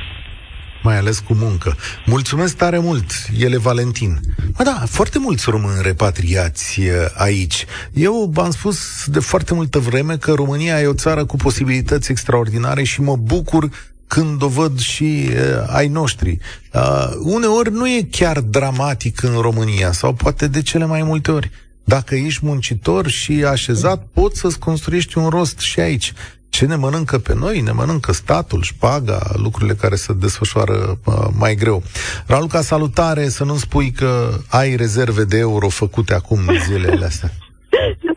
Mai 0.84 0.98
ales 0.98 1.20
cu 1.20 1.34
muncă. 1.34 1.78
Mulțumesc 2.06 2.58
tare 2.58 2.80
mult, 2.80 3.12
ele 3.40 3.58
Valentin. 3.58 4.20
Mă, 4.58 4.64
da, 4.64 4.84
foarte 4.90 5.20
mulți 5.20 5.50
români 5.50 5.82
repatriați 5.82 6.80
uh, 6.80 6.88
aici. 7.14 7.66
Eu 7.94 8.30
v-am 8.34 8.52
spus 8.52 9.06
de 9.08 9.20
foarte 9.20 9.54
multă 9.54 9.80
vreme 9.80 10.18
că 10.18 10.34
România 10.34 10.82
e 10.82 10.86
o 10.86 10.94
țară 10.94 11.26
cu 11.26 11.36
posibilități 11.36 12.12
extraordinare 12.12 12.84
și 12.84 13.02
mă 13.02 13.16
bucur 13.16 13.70
când 14.08 14.42
o 14.42 14.48
văd 14.48 14.80
și 14.80 15.30
uh, 15.30 15.36
ai 15.68 15.88
noștri. 15.88 16.38
Uh, 16.74 17.10
uneori 17.20 17.72
nu 17.72 17.88
e 17.88 18.08
chiar 18.12 18.40
dramatic 18.40 19.24
în 19.24 19.38
România, 19.42 19.92
sau 19.92 20.14
poate 20.14 20.48
de 20.48 20.62
cele 20.62 20.86
mai 20.86 21.04
multe 21.04 21.32
ori. 21.32 21.52
Dacă 21.84 22.16
ești 22.16 22.46
muncitor 22.46 23.08
și 23.08 23.44
așezat, 23.46 24.08
poți 24.14 24.40
să-ți 24.40 24.60
construiești 24.60 25.18
un 25.18 25.30
rost 25.30 25.60
și 25.60 25.80
aici. 25.80 26.14
Ce 26.50 26.66
ne 26.66 26.76
mănâncă 26.76 27.18
pe 27.18 27.34
noi? 27.34 27.62
Ne 27.62 27.72
mănâncă 27.72 28.12
statul, 28.12 28.62
șpaga, 28.62 29.32
lucrurile 29.36 29.74
care 29.74 29.96
se 29.96 30.14
desfășoară 30.14 31.00
uh, 31.06 31.14
mai 31.38 31.56
greu. 31.56 31.84
Raluca, 32.26 32.62
salutare, 32.62 33.30
să 33.30 33.44
nu 33.44 33.56
spui 33.56 33.92
că 33.92 34.40
ai 34.48 34.76
rezerve 34.76 35.24
de 35.24 35.38
euro 35.38 35.70
făcute 35.70 36.14
acum 36.14 36.40
zilele 36.68 37.06
astea. 37.06 37.32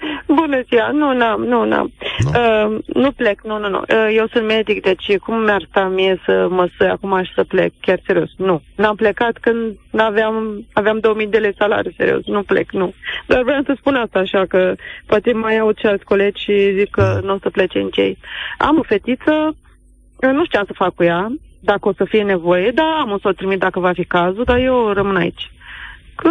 Bună 0.47 0.63
ziua, 0.69 0.91
nu, 0.91 1.13
n-am, 1.13 1.45
nu, 1.45 1.65
n-am. 1.65 1.93
Nu? 2.19 2.31
Uh, 2.31 2.79
nu 2.87 3.11
plec, 3.11 3.41
nu, 3.43 3.59
nu, 3.59 3.69
nu. 3.69 3.79
Uh, 3.89 4.15
eu 4.17 4.27
sunt 4.27 4.47
medic, 4.47 4.83
deci 4.83 5.17
cum 5.17 5.43
mi-ar 5.43 5.67
sta 5.69 5.89
mie 5.89 6.21
să 6.25 6.47
mă 6.51 6.69
săi 6.79 6.89
acum 6.89 7.23
și 7.23 7.33
să 7.35 7.45
plec, 7.45 7.73
chiar 7.81 8.01
serios, 8.07 8.31
nu. 8.37 8.63
N-am 8.77 8.97
plecat 8.97 9.39
când 9.39 9.77
aveam, 9.97 10.67
aveam 10.73 10.99
2000 10.99 11.27
de 11.27 11.39
lei 11.39 11.55
salariu, 11.59 11.93
serios, 11.97 12.25
nu 12.25 12.43
plec, 12.43 12.71
nu. 12.71 12.95
Dar 13.27 13.43
vreau 13.43 13.63
să 13.63 13.75
spun 13.77 13.95
asta 13.95 14.19
așa, 14.19 14.45
că 14.49 14.75
poate 15.07 15.33
mai 15.33 15.59
au 15.59 15.73
și 15.77 15.87
alți 15.87 16.05
colegi 16.05 16.43
și 16.43 16.75
zic 16.79 16.91
că 16.91 17.21
nu 17.23 17.35
o 17.35 17.39
să 17.43 17.51
plece 17.51 17.79
în 17.79 17.89
cei. 17.89 18.19
Am 18.59 18.79
o 18.79 18.83
fetiță, 18.83 19.57
uh, 20.17 20.31
nu 20.33 20.45
știu 20.45 20.59
ce 20.59 20.67
să 20.67 20.73
fac 20.75 20.95
cu 20.95 21.03
ea, 21.03 21.29
dacă 21.61 21.89
o 21.89 21.93
să 21.93 22.05
fie 22.05 22.23
nevoie, 22.23 22.71
dar 22.71 22.87
am 23.01 23.11
o 23.11 23.19
să 23.19 23.29
o 23.29 23.33
trimit 23.33 23.59
dacă 23.59 23.81
va 23.81 23.93
fi 23.93 24.05
cazul, 24.05 24.45
dar 24.45 24.59
eu 24.59 24.93
rămân 24.93 25.17
aici. 25.17 25.51
Că 26.15 26.31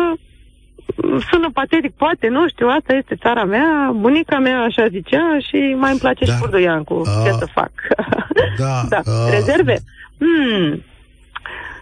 sună 1.29 1.49
patetic, 1.53 1.93
poate, 1.95 2.27
nu 2.27 2.47
știu, 2.47 2.67
asta 2.67 2.93
este 2.93 3.15
țara 3.15 3.43
mea, 3.43 3.91
bunica 3.95 4.39
mea 4.39 4.59
așa 4.61 4.87
zicea 4.87 5.37
și 5.47 5.75
mai 5.77 5.91
îmi 5.91 5.99
place 5.99 6.25
Dar, 6.25 6.35
și 6.35 6.41
Burduiancu, 6.41 7.01
a, 7.05 7.23
ce 7.25 7.31
să 7.31 7.47
fac. 7.53 7.71
Da, 8.57 8.83
da. 8.89 9.01
A, 9.05 9.29
rezerve? 9.29 9.77
Hmm. 10.17 10.83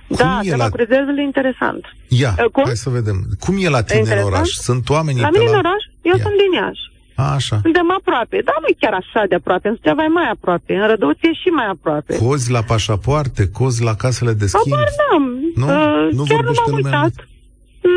Da, 0.07 0.39
e 0.43 0.55
la... 0.55 0.69
cu 0.69 0.77
rezervele 0.77 1.23
interesant. 1.23 1.85
Ia, 2.07 2.35
uh, 2.37 2.45
Cum? 2.51 2.63
hai 2.65 2.75
să 2.75 2.89
vedem. 2.89 3.17
Cum 3.39 3.55
e 3.59 3.69
la 3.69 3.83
tine 3.83 3.99
interesant? 3.99 4.27
în 4.27 4.33
oraș? 4.33 4.49
Sunt 4.49 4.89
oamenii 4.89 5.21
La 5.21 5.29
mine 5.29 5.43
la... 5.43 5.51
în 5.51 5.57
oraș? 5.57 5.83
Eu 6.01 6.15
Ia. 6.17 6.23
sunt 6.23 6.35
din 6.43 6.51
Iași. 6.59 6.91
A, 7.15 7.33
așa. 7.33 7.59
Suntem 7.61 7.91
aproape, 7.99 8.41
dar 8.45 8.55
nu 8.61 8.67
e 8.67 8.75
chiar 8.79 8.93
așa 8.93 9.21
de 9.29 9.35
aproape. 9.35 9.67
În 9.67 9.75
Suceava 9.75 10.05
mai 10.19 10.29
aproape, 10.35 10.73
în 10.73 10.87
Rădăuție 10.87 11.33
și 11.41 11.47
mai 11.47 11.67
aproape. 11.75 12.17
Cozi 12.17 12.51
la 12.51 12.61
pașapoarte, 12.61 13.49
cozi 13.49 13.83
la 13.83 13.95
casele 13.95 14.33
de 14.33 14.45
schimb? 14.45 14.73
Abar 14.73 14.89
n-am. 14.99 15.25
Nu? 15.55 15.65
Uh, 15.65 16.11
nu 16.17 16.23
chiar 16.23 16.43
nu 16.43 16.51
m-am 16.57 16.73
uitat. 16.73 17.13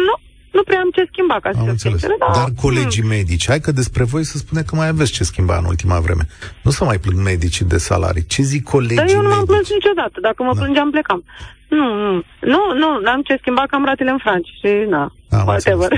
Nu, 0.06 0.14
nu 0.58 0.62
prea 0.68 0.80
am 0.84 0.90
ce 0.96 1.02
schimba 1.10 1.36
ca 1.44 1.50
să 1.52 1.58
am 1.60 1.68
înțeles. 1.68 1.98
Sincere, 2.00 2.16
da. 2.24 2.30
Dar 2.38 2.48
colegii 2.66 3.04
hmm. 3.04 3.14
medici, 3.16 3.48
hai 3.52 3.60
că 3.66 3.72
despre 3.80 4.04
voi 4.12 4.24
să 4.24 4.36
spune 4.38 4.62
că 4.62 4.72
mai 4.76 4.88
aveți 4.88 5.12
ce 5.16 5.24
schimba 5.24 5.56
în 5.62 5.66
ultima 5.72 5.98
vreme. 6.06 6.24
Nu 6.64 6.70
să 6.70 6.84
mai 6.84 6.98
plâng 6.98 7.20
medicii 7.32 7.66
de 7.74 7.78
salarii. 7.88 8.26
Ce 8.34 8.42
zic 8.42 8.62
colegii 8.74 8.96
Dar 8.96 9.08
eu 9.16 9.22
nu 9.22 9.28
m-am 9.28 9.44
plâns 9.44 9.68
niciodată. 9.78 10.16
Dacă 10.20 10.42
mă 10.42 10.52
da. 10.54 10.60
plângeam, 10.60 10.90
plecam. 10.90 11.20
Nu, 11.68 11.86
nu, 11.94 12.10
nu, 12.52 12.60
nu, 12.80 12.88
n-am 13.04 13.22
ce 13.22 13.36
schimba 13.40 13.62
că 13.68 13.74
am 13.74 13.84
ratele 13.84 14.10
în 14.10 14.20
franci 14.24 14.50
și 14.60 14.70
na, 14.88 15.04
am 15.30 15.46
whatever. 15.46 15.90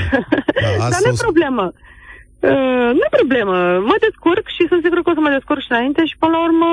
Da, 0.62 0.88
Dar 0.92 1.00
nu 1.04 1.10
e 1.12 1.26
problemă. 1.26 1.72
Uh, 2.40 2.90
nu 2.98 3.02
e 3.08 3.18
problemă. 3.20 3.56
Mă 3.90 3.96
descurc 4.06 4.44
și 4.56 4.62
sunt 4.70 4.80
sigur 4.82 4.98
că 5.02 5.10
o 5.10 5.16
să 5.16 5.20
mă 5.20 5.34
descurc 5.36 5.60
și 5.60 5.72
înainte 5.74 6.00
și 6.10 6.16
până 6.18 6.32
la 6.36 6.42
urmă 6.48 6.68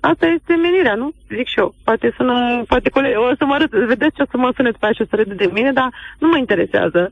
Asta 0.00 0.26
este 0.26 0.54
menirea, 0.54 0.94
nu? 0.94 1.12
Zic 1.28 1.46
și 1.46 1.58
eu. 1.58 1.74
Poate, 1.84 2.12
sună, 2.16 2.62
poate 2.68 2.88
colegi, 2.90 3.16
o 3.16 3.34
să 3.38 3.44
mă 3.44 3.54
arăt, 3.54 3.70
vedeți 3.70 4.14
ce 4.14 4.22
o 4.22 4.30
să 4.30 4.36
mă 4.36 4.52
suneți 4.56 4.78
pe 4.78 4.86
așa 4.86 5.04
să 5.08 5.16
râde 5.16 5.34
de 5.34 5.50
mine, 5.52 5.72
dar 5.72 5.88
nu 6.18 6.28
mă 6.28 6.36
interesează. 6.36 7.10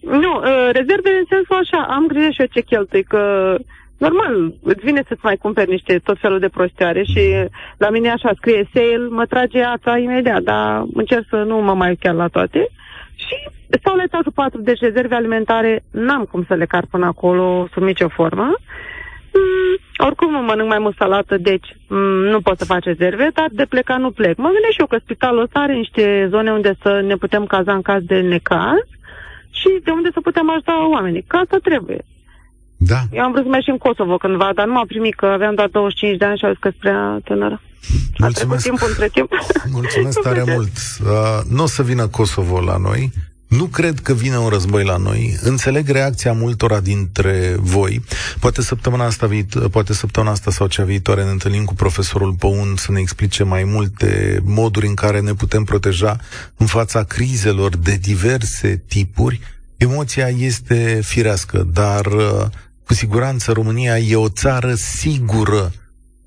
Nu, 0.00 0.32
uh, 0.36 0.68
rezerve 0.72 1.10
în 1.18 1.24
sensul 1.28 1.56
așa, 1.56 1.86
am 1.88 2.06
grijă 2.06 2.30
și 2.30 2.40
eu 2.40 2.46
ce 2.46 2.60
cheltui, 2.60 3.02
că 3.02 3.54
normal, 3.98 4.52
îți 4.62 4.84
vine 4.84 5.02
să-ți 5.08 5.24
mai 5.24 5.36
cumperi 5.36 5.70
niște 5.70 5.98
tot 5.98 6.18
felul 6.20 6.38
de 6.38 6.48
prostioare 6.48 7.02
și 7.02 7.48
la 7.76 7.90
mine 7.90 8.10
așa 8.10 8.30
scrie 8.36 8.68
sale, 8.74 9.08
mă 9.08 9.24
trage 9.26 9.62
ața 9.62 9.98
imediat, 9.98 10.42
dar 10.42 10.84
încerc 10.94 11.24
să 11.28 11.36
nu 11.36 11.56
mă 11.56 11.74
mai 11.74 11.96
chiar 11.96 12.14
la 12.14 12.28
toate. 12.28 12.68
Și 13.14 13.34
stau 13.80 13.96
la 13.96 14.02
etajul 14.02 14.32
4, 14.34 14.60
deci 14.60 14.80
rezerve 14.80 15.14
alimentare 15.14 15.84
n-am 15.90 16.24
cum 16.24 16.44
să 16.48 16.54
le 16.54 16.66
car 16.66 16.84
până 16.90 17.06
acolo 17.06 17.68
sub 17.72 17.82
nicio 17.82 18.08
formă. 18.08 18.54
Mm, 19.34 20.06
oricum 20.06 20.44
mănânc 20.44 20.68
mai 20.68 20.78
mult 20.78 20.96
salată, 20.96 21.36
deci 21.38 21.76
mm, 21.88 22.24
nu 22.32 22.40
pot 22.40 22.58
să 22.58 22.64
fac 22.64 22.84
rezerve, 22.84 23.30
dar 23.34 23.48
de 23.52 23.64
pleca 23.64 23.96
nu 23.96 24.10
plec. 24.10 24.36
Mă 24.36 24.50
gândesc 24.54 24.72
și 24.72 24.80
eu 24.80 24.86
că 24.86 24.98
spitalul 25.00 25.42
ăsta 25.42 25.58
are 25.60 25.74
niște 25.74 26.28
zone 26.30 26.50
unde 26.52 26.72
să 26.82 27.00
ne 27.04 27.16
putem 27.16 27.44
caza 27.44 27.74
în 27.74 27.82
caz 27.82 28.02
de 28.02 28.20
necaz 28.20 28.84
și 29.50 29.68
de 29.84 29.90
unde 29.90 30.08
să 30.12 30.20
putem 30.20 30.50
ajuta 30.50 30.88
oamenii. 30.90 31.24
Ca 31.26 31.38
asta 31.38 31.56
trebuie. 31.62 32.04
Da. 32.76 33.00
Eu 33.12 33.22
am 33.22 33.30
vrut 33.30 33.44
să 33.44 33.48
merg 33.50 33.62
și 33.62 33.70
în 33.70 33.78
Kosovo 33.78 34.16
cândva, 34.16 34.50
dar 34.54 34.66
nu 34.66 34.72
m-a 34.72 34.84
primit 34.86 35.14
că 35.14 35.26
aveam 35.26 35.54
doar 35.54 35.68
25 35.68 36.18
de 36.18 36.24
ani 36.24 36.38
și 36.38 36.44
au 36.44 36.50
zis 36.50 36.60
că 36.60 36.70
prea 36.78 37.20
tânără. 37.24 37.60
Mulțumesc. 38.18 38.66
A 38.66 38.68
timpul 38.68 38.88
între 38.88 39.08
timp. 39.08 39.30
Mulțumesc 39.78 40.20
tare 40.20 40.42
mult. 40.46 40.72
Uh, 41.04 41.40
nu 41.48 41.62
o 41.62 41.66
să 41.66 41.82
vină 41.82 42.06
Kosovo 42.06 42.60
la 42.60 42.76
noi. 42.76 43.10
Nu 43.56 43.64
cred 43.64 44.00
că 44.00 44.14
vine 44.14 44.38
un 44.38 44.48
război 44.48 44.84
la 44.84 44.96
noi. 44.96 45.38
Înțeleg 45.40 45.88
reacția 45.88 46.32
multora 46.32 46.80
dintre 46.80 47.56
voi. 47.58 48.04
Poate 48.40 48.62
săptămâna 48.62 49.04
asta, 49.04 49.26
viit- 49.26 49.70
poate 49.70 49.92
săptămâna 49.92 50.32
asta 50.32 50.50
sau 50.50 50.66
cea 50.66 50.84
viitoare 50.84 51.24
ne 51.24 51.30
întâlnim 51.30 51.64
cu 51.64 51.74
profesorul 51.74 52.32
Păun 52.32 52.74
să 52.76 52.92
ne 52.92 53.00
explice 53.00 53.42
mai 53.42 53.64
multe 53.64 54.40
moduri 54.44 54.86
în 54.86 54.94
care 54.94 55.20
ne 55.20 55.34
putem 55.34 55.64
proteja 55.64 56.16
în 56.56 56.66
fața 56.66 57.02
crizelor 57.02 57.76
de 57.76 57.98
diverse 58.00 58.84
tipuri. 58.88 59.40
Emoția 59.76 60.28
este 60.28 61.00
firească, 61.04 61.68
dar 61.72 62.06
uh, 62.06 62.46
cu 62.84 62.94
siguranță 62.94 63.52
România 63.52 63.98
e 63.98 64.16
o 64.16 64.28
țară 64.28 64.74
sigură 64.74 65.72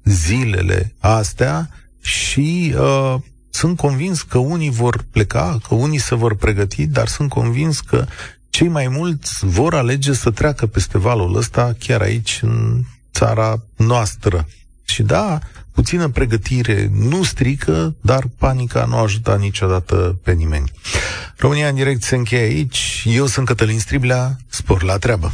zilele 0.03 0.93
astea 0.99 1.69
și 2.01 2.73
uh, 2.77 3.15
sunt 3.57 3.77
convins 3.77 4.21
că 4.21 4.37
unii 4.37 4.69
vor 4.69 5.05
pleca, 5.11 5.57
că 5.67 5.75
unii 5.75 5.97
se 5.97 6.15
vor 6.15 6.35
pregăti, 6.35 6.85
dar 6.85 7.07
sunt 7.07 7.29
convins 7.29 7.79
că 7.79 8.05
cei 8.49 8.67
mai 8.67 8.87
mulți 8.87 9.45
vor 9.45 9.73
alege 9.73 10.13
să 10.13 10.31
treacă 10.31 10.65
peste 10.65 10.97
valul 10.97 11.35
ăsta 11.35 11.75
chiar 11.79 12.01
aici, 12.01 12.39
în 12.41 12.83
țara 13.13 13.63
noastră. 13.75 14.47
Și 14.85 15.03
da, 15.03 15.39
puțină 15.71 16.09
pregătire 16.09 16.89
nu 16.93 17.23
strică, 17.23 17.95
dar 18.01 18.23
panica 18.37 18.85
nu 18.85 18.97
ajută 18.97 19.37
niciodată 19.39 20.19
pe 20.23 20.31
nimeni. 20.31 20.71
România 21.37 21.67
în 21.67 21.75
direct 21.75 22.03
se 22.03 22.15
încheie 22.15 22.43
aici. 22.43 23.03
Eu 23.05 23.25
sunt 23.25 23.45
Cătălin 23.45 23.79
Striblea. 23.79 24.37
Spor 24.49 24.83
la 24.83 24.97
treabă! 24.97 25.33